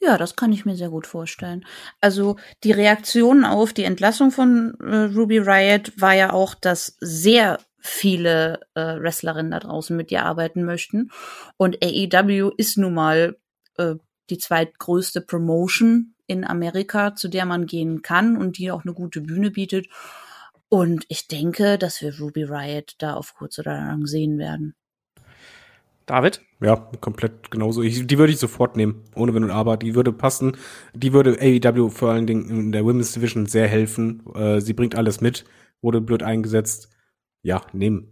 [0.00, 1.64] Ja, das kann ich mir sehr gut vorstellen.
[2.00, 7.58] Also die Reaktion auf die Entlassung von äh, Ruby Riot war ja auch, dass sehr
[7.80, 11.10] viele äh, Wrestlerinnen da draußen mit ihr arbeiten möchten.
[11.56, 13.36] Und AEW ist nun mal
[13.76, 13.94] äh,
[14.30, 19.20] die zweitgrößte Promotion in Amerika, zu der man gehen kann und die auch eine gute
[19.20, 19.88] Bühne bietet.
[20.68, 24.74] Und ich denke, dass wir Ruby Riot da auf kurz oder lang sehen werden.
[26.04, 26.42] David?
[26.60, 27.82] Ja, komplett genauso.
[27.82, 29.76] Ich, die würde ich sofort nehmen, ohne Wenn und Aber.
[29.76, 30.56] Die würde passen.
[30.92, 34.24] Die würde AEW vor allen Dingen in der Women's Division sehr helfen.
[34.34, 35.44] Äh, sie bringt alles mit,
[35.82, 36.88] wurde blöd eingesetzt.
[37.42, 38.08] Ja, nehmen.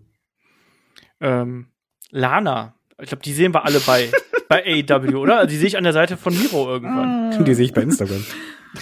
[1.21, 1.67] Ähm,
[2.11, 2.77] Lana.
[3.01, 4.11] Ich glaube, die sehen wir alle bei,
[4.49, 5.39] bei AEW, oder?
[5.39, 7.27] Also die sehe ich an der Seite von Miro irgendwann.
[7.45, 8.25] Die sehe ich bei Instagram.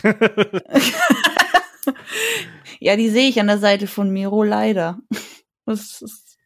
[2.81, 4.99] ja, die sehe ich an der Seite von Miro leider.
[5.67, 6.39] Das ist,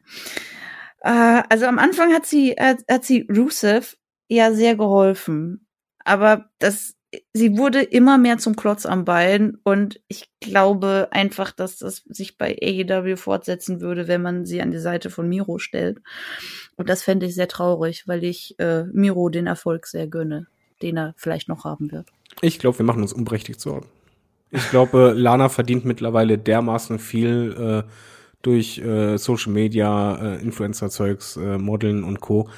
[1.01, 3.97] äh, also am Anfang hat sie, hat, hat sie Rusev
[4.27, 5.67] ja sehr geholfen.
[6.03, 6.95] Aber das,
[7.33, 12.37] sie wurde immer mehr zum Klotz am Bein und ich glaube einfach, dass das sich
[12.37, 15.99] bei AEW fortsetzen würde, wenn man sie an die Seite von Miro stellt.
[16.75, 20.47] Und das fände ich sehr traurig, weil ich äh, Miro den Erfolg sehr gönne,
[20.81, 22.07] den er vielleicht noch haben wird.
[22.41, 23.87] Ich glaube, wir machen uns unberechtigt Sorgen.
[24.51, 27.85] Ich glaube, Lana verdient mittlerweile dermaßen viel.
[27.87, 27.89] Äh,
[28.41, 32.49] durch äh, Social Media, äh, Influencer-Zeugs, äh, Modeln und Co.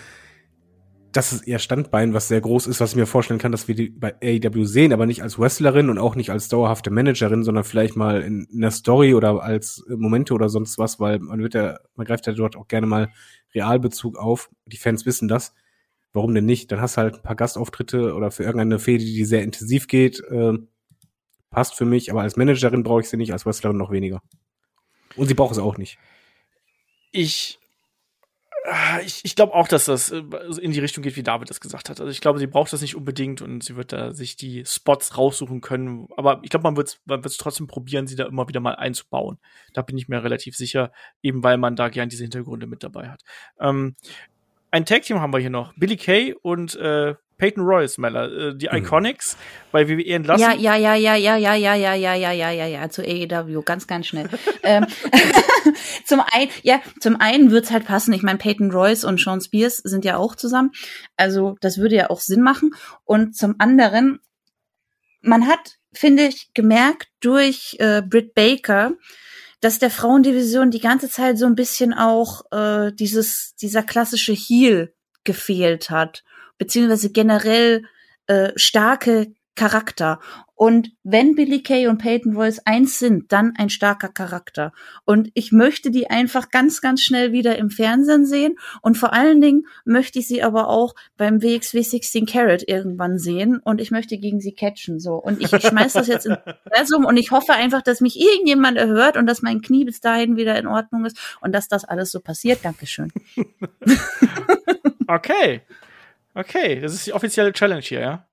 [1.12, 3.76] Das ist ihr Standbein, was sehr groß ist, was ich mir vorstellen kann, dass wir
[3.76, 7.66] die bei AEW sehen, aber nicht als Wrestlerin und auch nicht als dauerhafte Managerin, sondern
[7.66, 11.42] vielleicht mal in, in der Story oder als äh, Momente oder sonst was, weil man
[11.42, 13.10] wird ja, man greift ja dort auch gerne mal
[13.54, 14.50] Realbezug auf.
[14.68, 15.54] Die Fans wissen das.
[16.14, 16.72] Warum denn nicht?
[16.72, 20.22] Dann hast du halt ein paar Gastauftritte oder für irgendeine Fehde, die sehr intensiv geht.
[20.30, 20.54] Äh,
[21.50, 24.22] passt für mich, aber als Managerin brauche ich sie nicht, als Wrestlerin noch weniger.
[25.16, 25.98] Und sie braucht es auch nicht.
[27.12, 27.60] Ich
[28.66, 30.24] ah, ich, ich glaube auch, dass das äh,
[30.62, 32.00] in die Richtung geht, wie David das gesagt hat.
[32.00, 35.18] Also ich glaube, sie braucht das nicht unbedingt und sie wird da sich die Spots
[35.18, 36.08] raussuchen können.
[36.16, 39.40] Aber ich glaube, man wird es man trotzdem probieren, sie da immer wieder mal einzubauen.
[39.74, 43.10] Da bin ich mir relativ sicher, eben weil man da gern diese Hintergründe mit dabei
[43.10, 43.22] hat.
[43.60, 43.96] Ähm,
[44.72, 45.74] ein Tag-Team haben wir hier noch.
[45.76, 49.36] Billy Kay und äh, Peyton Royce, Meller, äh, die Iconics
[49.72, 50.44] bei WWE entlassen.
[50.44, 53.64] Ja, ja, ja, ja, ja, ja, ja, ja, ja, ja, ja, ja, ja, zu AEW,
[53.64, 54.30] ganz, ganz schnell.
[54.62, 54.86] ähm,
[56.06, 58.14] zum einen, ja, zum einen wird's halt passen.
[58.14, 60.70] Ich meine, Peyton Royce und Sean Spears sind ja auch zusammen.
[61.18, 62.76] Also, das würde ja auch Sinn machen.
[63.06, 64.20] Und zum anderen,
[65.22, 68.92] man hat, finde ich, gemerkt durch äh, Britt Baker,
[69.62, 74.94] dass der Frauendivision die ganze Zeit so ein bisschen auch äh, dieses, dieser klassische Heel
[75.24, 76.24] gefehlt hat,
[76.58, 77.84] beziehungsweise generell
[78.28, 80.20] äh, starke Charakter.
[80.56, 84.72] Und wenn Billy Kay und Peyton Royce eins sind, dann ein starker Charakter.
[85.06, 88.56] Und ich möchte die einfach ganz, ganz schnell wieder im Fernsehen sehen.
[88.82, 93.60] Und vor allen Dingen möchte ich sie aber auch beim WXW 16 Carat irgendwann sehen.
[93.64, 95.16] Und ich möchte gegen sie catchen, so.
[95.16, 98.78] Und ich, ich schmeiß das jetzt ins Universum und ich hoffe einfach, dass mich irgendjemand
[98.78, 102.12] erhört und dass mein Knie bis dahin wieder in Ordnung ist und dass das alles
[102.12, 102.60] so passiert.
[102.64, 103.12] Dankeschön.
[105.16, 105.62] okay.
[106.34, 108.28] Okay, das ist die offizielle Challenge hier, ja?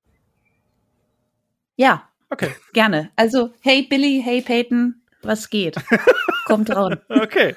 [1.77, 2.09] Ja.
[2.31, 2.51] Okay.
[2.73, 3.11] Gerne.
[3.17, 5.77] Also, hey Billy, hey Peyton, was geht?
[6.47, 6.95] Kommt raus.
[7.09, 7.55] Okay.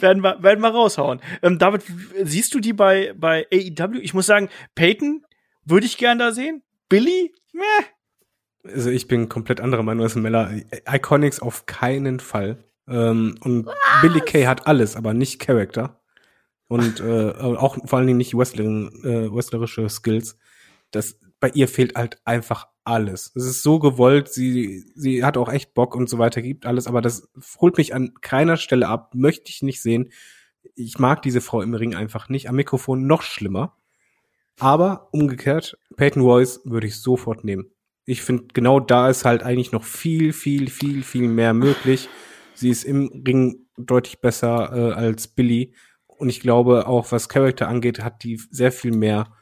[0.00, 1.20] werden, wir, werden wir raushauen.
[1.42, 1.82] Ähm, David,
[2.24, 3.98] siehst du die bei, bei AEW?
[4.00, 5.24] Ich muss sagen, Peyton
[5.64, 6.62] würde ich gern da sehen.
[6.88, 7.32] Billy?
[7.52, 7.62] Meh.
[8.64, 10.50] Also ich bin komplett anderer Meinung als Mella.
[10.90, 12.64] Iconics auf keinen Fall.
[12.88, 13.74] Ähm, und Was?
[14.02, 16.00] Billy Kay hat alles, aber nicht Charakter.
[16.68, 20.36] Und äh, auch vor allen Dingen nicht Wrestling, äh, wrestlerische Skills.
[20.90, 23.32] Das, bei ihr fehlt halt einfach alles.
[23.34, 26.86] Es ist so gewollt, sie, sie hat auch echt Bock und so weiter, gibt alles,
[26.86, 27.28] aber das
[27.60, 30.12] holt mich an keiner Stelle ab, möchte ich nicht sehen.
[30.74, 33.76] Ich mag diese Frau im Ring einfach nicht, am Mikrofon noch schlimmer.
[34.58, 37.70] Aber umgekehrt, Peyton Royce würde ich sofort nehmen.
[38.04, 42.08] Ich finde, genau da ist halt eigentlich noch viel, viel, viel, viel mehr möglich.
[42.54, 45.74] Sie ist im Ring deutlich besser äh, als Billy.
[46.18, 49.32] Und ich glaube, auch was Charakter angeht, hat die sehr viel mehr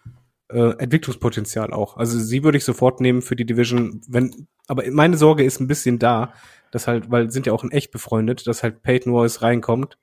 [0.50, 1.96] äh, Entwicklungspotenzial auch.
[1.96, 5.68] Also sie würde ich sofort nehmen für die Division, wenn, aber meine Sorge ist ein
[5.68, 6.34] bisschen da,
[6.70, 9.98] dass halt, weil sind ja auch in echt befreundet, dass halt Peyton Royce reinkommt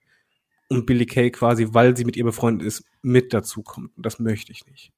[0.70, 3.96] und Billy Kay quasi, weil sie mit ihr befreundet ist, mit dazu kommt.
[3.98, 4.92] Und das möchte ich nicht.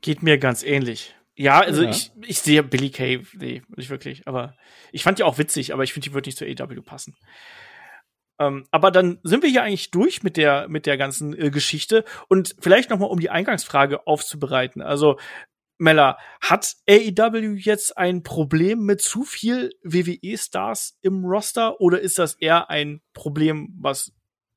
[0.00, 1.14] Geht mir ganz ähnlich.
[1.36, 1.90] Ja, also ja.
[1.90, 4.56] ich, ich sehe Billy Kay, nee, nicht wirklich, aber
[4.90, 7.14] ich fand die auch witzig, aber ich finde, die würde nicht zur AW passen.
[8.38, 12.04] Ähm, aber dann sind wir hier eigentlich durch mit der mit der ganzen äh, Geschichte
[12.28, 14.80] und vielleicht noch mal um die Eingangsfrage aufzubereiten.
[14.82, 15.18] Also
[15.78, 22.34] Mella, hat AEW jetzt ein Problem mit zu viel WWE-Stars im Roster oder ist das
[22.34, 24.12] eher ein Problem, was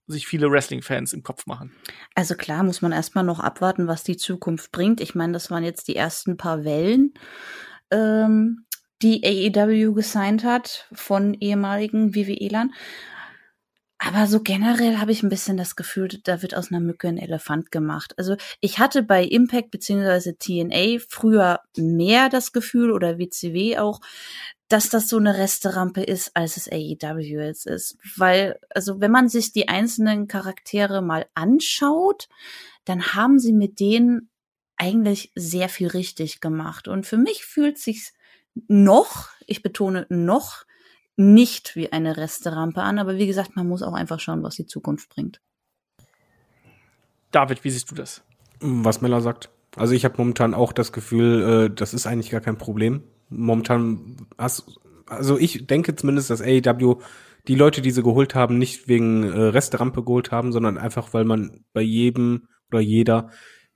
[0.08, 1.72] sich viele Wrestling-Fans im Kopf machen?
[2.16, 5.00] Also klar, muss man erstmal noch abwarten, was die Zukunft bringt.
[5.00, 7.14] Ich meine, das waren jetzt die ersten paar Wellen,
[7.92, 8.66] ähm,
[9.02, 12.74] die AEW gesigned hat von ehemaligen WWE-Lern.
[14.04, 17.20] Aber so generell habe ich ein bisschen das Gefühl, da wird aus einer Mücke ein
[17.20, 18.18] Elefant gemacht.
[18.18, 24.02] Also ich hatte bei Impact beziehungsweise TNA früher mehr das Gefühl oder WCW auch,
[24.70, 27.96] dass das so eine Resterampe ist, als es AEW jetzt ist.
[28.18, 32.28] Weil, also wenn man sich die einzelnen Charaktere mal anschaut,
[32.86, 34.32] dann haben sie mit denen
[34.78, 36.88] eigentlich sehr viel richtig gemacht.
[36.88, 38.14] Und für mich fühlt sich's
[38.68, 40.66] noch, ich betone noch,
[41.22, 44.66] nicht wie eine Resterampe an, aber wie gesagt, man muss auch einfach schauen, was die
[44.66, 45.42] Zukunft bringt.
[47.32, 48.24] David, wie siehst du das?
[48.60, 49.50] Was Mella sagt.
[49.76, 53.04] Also ich habe momentan auch das Gefühl, äh, das ist eigentlich gar kein Problem.
[53.30, 56.98] Momentan hast, also ich denke zumindest, dass AEW
[57.48, 61.24] die Leute, die sie geholt haben, nicht wegen äh, Resterampe geholt haben, sondern einfach, weil
[61.24, 63.30] man bei jedem oder jeder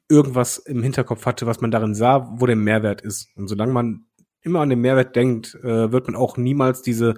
[0.10, 3.30] irgendwas im Hinterkopf hatte, was man darin sah, wo der Mehrwert ist.
[3.36, 4.06] Und solange man
[4.46, 7.16] immer an den Mehrwert denkt, äh, wird man auch niemals diese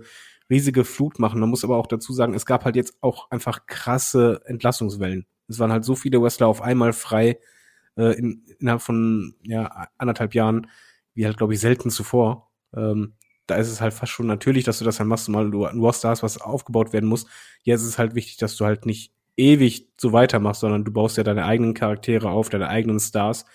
[0.50, 1.40] riesige Flut machen.
[1.40, 5.26] Man muss aber auch dazu sagen, es gab halt jetzt auch einfach krasse Entlassungswellen.
[5.48, 7.40] Es waren halt so viele Wrestler auf einmal frei
[7.98, 10.68] äh, in, innerhalb von ja, anderthalb Jahren,
[11.14, 12.50] wie halt, glaube ich, selten zuvor.
[12.76, 13.14] Ähm,
[13.46, 15.80] da ist es halt fast schon natürlich, dass du das dann machst, mal du ein
[15.80, 17.26] Roster hast, was aufgebaut werden muss.
[17.64, 21.18] Jetzt ist es halt wichtig, dass du halt nicht ewig so weitermachst, sondern du baust
[21.18, 23.46] ja deine eigenen Charaktere auf, deine eigenen Stars.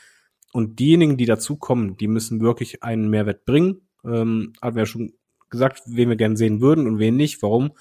[0.52, 3.88] Und diejenigen, die dazukommen, die müssen wirklich einen Mehrwert bringen.
[4.04, 5.14] Ähm, haben wir ja schon
[5.50, 7.42] gesagt, wen wir gerne sehen würden und wen nicht.
[7.42, 7.72] Warum?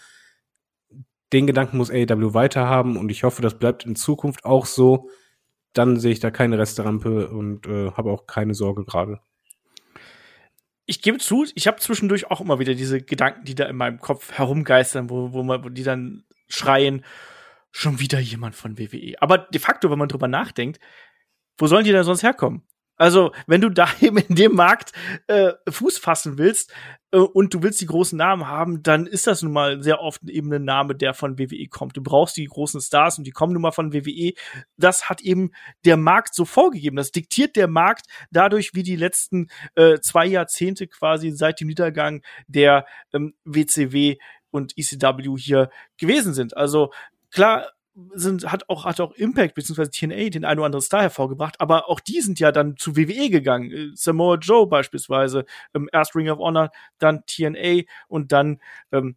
[1.33, 5.09] Den Gedanken muss AEW weiterhaben und ich hoffe, das bleibt in Zukunft auch so.
[5.73, 9.19] Dann sehe ich da keine Resterampe und äh, habe auch keine Sorge gerade
[10.91, 13.99] ich gebe zu, ich habe zwischendurch auch immer wieder diese Gedanken, die da in meinem
[13.99, 17.05] Kopf herumgeistern, wo, wo man, wo die dann schreien,
[17.71, 19.13] schon wieder jemand von WWE.
[19.21, 20.81] Aber de facto, wenn man drüber nachdenkt,
[21.57, 22.63] wo sollen die denn sonst herkommen?
[23.01, 24.91] Also, wenn du da eben in dem Markt
[25.25, 26.71] äh, Fuß fassen willst
[27.09, 30.21] äh, und du willst die großen Namen haben, dann ist das nun mal sehr oft
[30.29, 31.97] eben ein Name, der von WWE kommt.
[31.97, 34.33] Du brauchst die großen Stars und die kommen nun mal von WWE.
[34.77, 35.49] Das hat eben
[35.83, 36.95] der Markt so vorgegeben.
[36.95, 42.21] Das diktiert der Markt dadurch, wie die letzten äh, zwei Jahrzehnte quasi seit dem Niedergang
[42.47, 44.17] der ähm, WCW
[44.51, 46.55] und ECW hier gewesen sind.
[46.55, 46.91] Also
[47.31, 47.71] klar,
[48.13, 51.89] sind, hat auch, hat auch Impact beziehungsweise TNA den einen oder anderen Star hervorgebracht, aber
[51.89, 53.71] auch die sind ja dann zu WWE gegangen.
[53.71, 58.59] Äh, Samoa Joe beispielsweise, ähm, erst Ring of Honor, dann TNA und dann
[58.91, 59.15] ähm,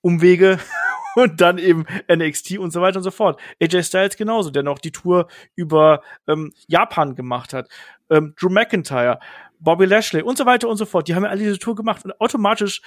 [0.00, 0.58] Umwege
[1.14, 3.40] und dann eben NXT und so weiter und so fort.
[3.62, 7.68] AJ Styles genauso, der noch die Tour über ähm, Japan gemacht hat.
[8.10, 9.20] Ähm, Drew McIntyre,
[9.60, 11.06] Bobby Lashley und so weiter und so fort.
[11.06, 12.82] Die haben ja alle diese Tour gemacht und automatisch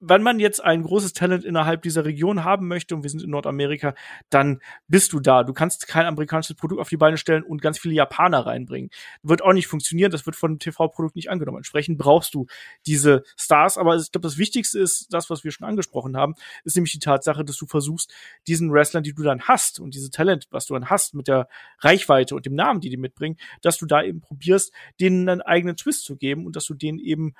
[0.00, 3.30] wenn man jetzt ein großes Talent innerhalb dieser Region haben möchte und wir sind in
[3.30, 3.94] Nordamerika,
[4.30, 5.44] dann bist du da.
[5.44, 8.90] Du kannst kein amerikanisches Produkt auf die Beine stellen und ganz viele Japaner reinbringen.
[9.22, 11.58] Wird auch nicht funktionieren, das wird von dem TV-Produkt nicht angenommen.
[11.58, 12.46] Entsprechend brauchst du
[12.86, 16.76] diese Stars, aber ich glaube, das Wichtigste ist das, was wir schon angesprochen haben, ist
[16.76, 18.12] nämlich die Tatsache, dass du versuchst,
[18.46, 21.46] diesen Wrestlern, die du dann hast und diese Talent, was du dann hast mit der
[21.80, 25.76] Reichweite und dem Namen, die die mitbringen, dass du da eben probierst, denen einen eigenen
[25.76, 27.34] Twist zu geben und dass du denen eben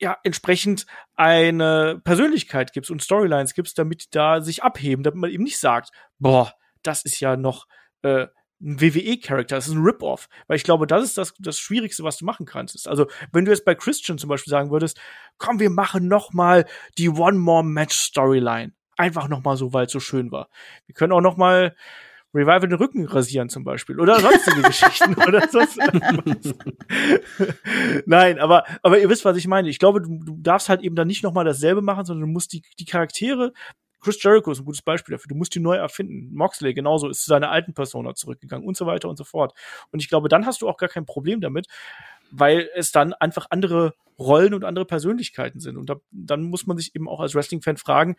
[0.00, 5.30] ja entsprechend eine Persönlichkeit gibst und Storylines gibst, damit die da sich abheben, damit man
[5.30, 6.52] eben nicht sagt, boah,
[6.82, 7.66] das ist ja noch
[8.02, 8.26] äh,
[8.62, 10.28] ein WWE-Charakter, das ist ein Rip-Off.
[10.46, 12.88] Weil ich glaube, das ist das, das Schwierigste, was du machen kannst.
[12.88, 15.00] Also, wenn du jetzt bei Christian zum Beispiel sagen würdest,
[15.38, 16.66] komm, wir machen noch mal
[16.98, 18.72] die One-More-Match-Storyline.
[18.96, 20.50] Einfach noch mal so, weil es so schön war.
[20.86, 21.74] Wir können auch noch mal
[22.34, 25.78] Revival den Rücken rasieren zum Beispiel oder sonstige Geschichten oder sonst.
[28.06, 29.68] Nein, aber, aber ihr wisst, was ich meine.
[29.68, 32.52] Ich glaube, du, du darfst halt eben dann nicht nochmal dasselbe machen, sondern du musst
[32.52, 33.52] die, die Charaktere
[34.00, 35.28] Chris Jericho ist ein gutes Beispiel dafür.
[35.28, 36.34] Du musst die neu erfinden.
[36.34, 39.54] Moxley genauso ist zu seiner alten Persona zurückgegangen und so weiter und so fort.
[39.92, 41.66] Und ich glaube, dann hast du auch gar kein Problem damit,
[42.30, 45.76] weil es dann einfach andere Rollen und andere Persönlichkeiten sind.
[45.76, 48.16] Und da, dann muss man sich eben auch als Wrestling-Fan fragen,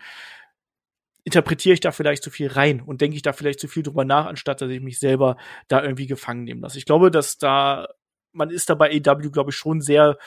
[1.23, 4.05] interpretiere ich da vielleicht zu viel rein und denke ich da vielleicht zu viel drüber
[4.05, 5.37] nach, anstatt dass ich mich selber
[5.67, 6.77] da irgendwie gefangen nehmen lasse.
[6.77, 7.87] Ich glaube, dass da,
[8.31, 10.17] man ist da bei AW, glaube ich, schon sehr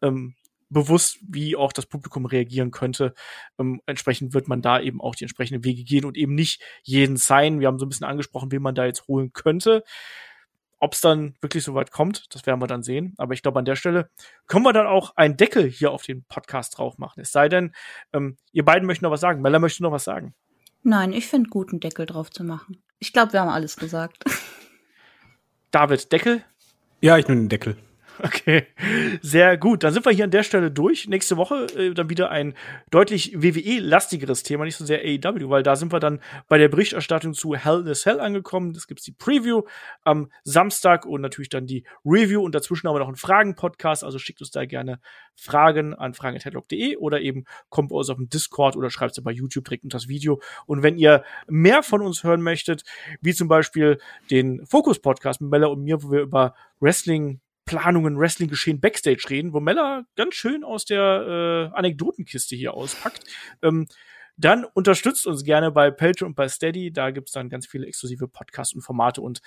[0.00, 0.34] ähm,
[0.70, 3.14] bewusst, wie auch das Publikum reagieren könnte.
[3.58, 7.16] Ähm, entsprechend wird man da eben auch die entsprechenden Wege gehen und eben nicht jeden
[7.16, 7.60] sein.
[7.60, 9.84] Wir haben so ein bisschen angesprochen, wen man da jetzt holen könnte.
[10.82, 13.14] Ob es dann wirklich so weit kommt, das werden wir dann sehen.
[13.16, 14.10] Aber ich glaube, an der Stelle
[14.48, 17.20] können wir dann auch einen Deckel hier auf den Podcast drauf machen.
[17.20, 17.72] Es sei denn,
[18.12, 19.42] ähm, ihr beiden möchten noch was sagen.
[19.42, 20.34] Mella möchte noch was sagen.
[20.82, 22.82] Nein, ich finde gut, einen Deckel drauf zu machen.
[22.98, 24.24] Ich glaube, wir haben alles gesagt.
[25.70, 26.42] David, Deckel?
[27.00, 27.76] Ja, ich nehme den Deckel.
[28.24, 28.66] Okay,
[29.20, 29.82] sehr gut.
[29.82, 31.08] Dann sind wir hier an der Stelle durch.
[31.08, 32.54] Nächste Woche äh, dann wieder ein
[32.92, 37.34] deutlich WWE-lastigeres Thema, nicht so sehr AEW, weil da sind wir dann bei der Berichterstattung
[37.34, 38.74] zu Hell in a Cell angekommen.
[38.74, 39.62] Das gibt's die Preview
[40.04, 44.04] am Samstag und natürlich dann die Review und dazwischen haben wir noch einen Fragen-Podcast.
[44.04, 45.00] Also schickt uns da gerne
[45.34, 49.32] Fragen an fragen.headlock.de oder eben kommt bei uns auf dem Discord oder schreibt sie bei
[49.32, 50.40] YouTube direkt unter das Video.
[50.66, 52.84] Und wenn ihr mehr von uns hören möchtet,
[53.20, 53.98] wie zum Beispiel
[54.30, 59.60] den Fokus-Podcast mit Mella und mir, wo wir über Wrestling Planungen, Wrestling-Geschehen Backstage reden, wo
[59.60, 63.20] Mella ganz schön aus der äh, Anekdotenkiste hier auspackt.
[63.62, 63.86] Ähm,
[64.36, 66.92] dann unterstützt uns gerne bei Patreon und bei Steady.
[66.92, 69.40] Da gibt's dann ganz viele exklusive Podcasts und Formate und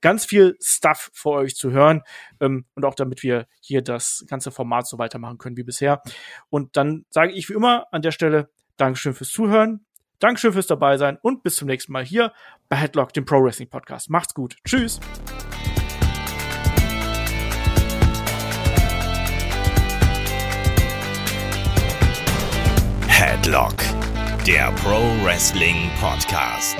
[0.00, 2.02] ganz viel Stuff für euch zu hören.
[2.40, 6.02] Ähm, und auch damit wir hier das ganze Format so weitermachen können wie bisher.
[6.48, 9.84] Und dann sage ich wie immer an der Stelle Dankeschön fürs Zuhören.
[10.20, 12.32] Dankeschön fürs dabei sein und bis zum nächsten Mal hier
[12.68, 14.10] bei Headlock, dem Pro Wrestling Podcast.
[14.10, 14.56] Macht's gut.
[14.66, 15.00] Tschüss.
[23.20, 23.74] Headlock,
[24.46, 26.78] der Pro Wrestling Podcast.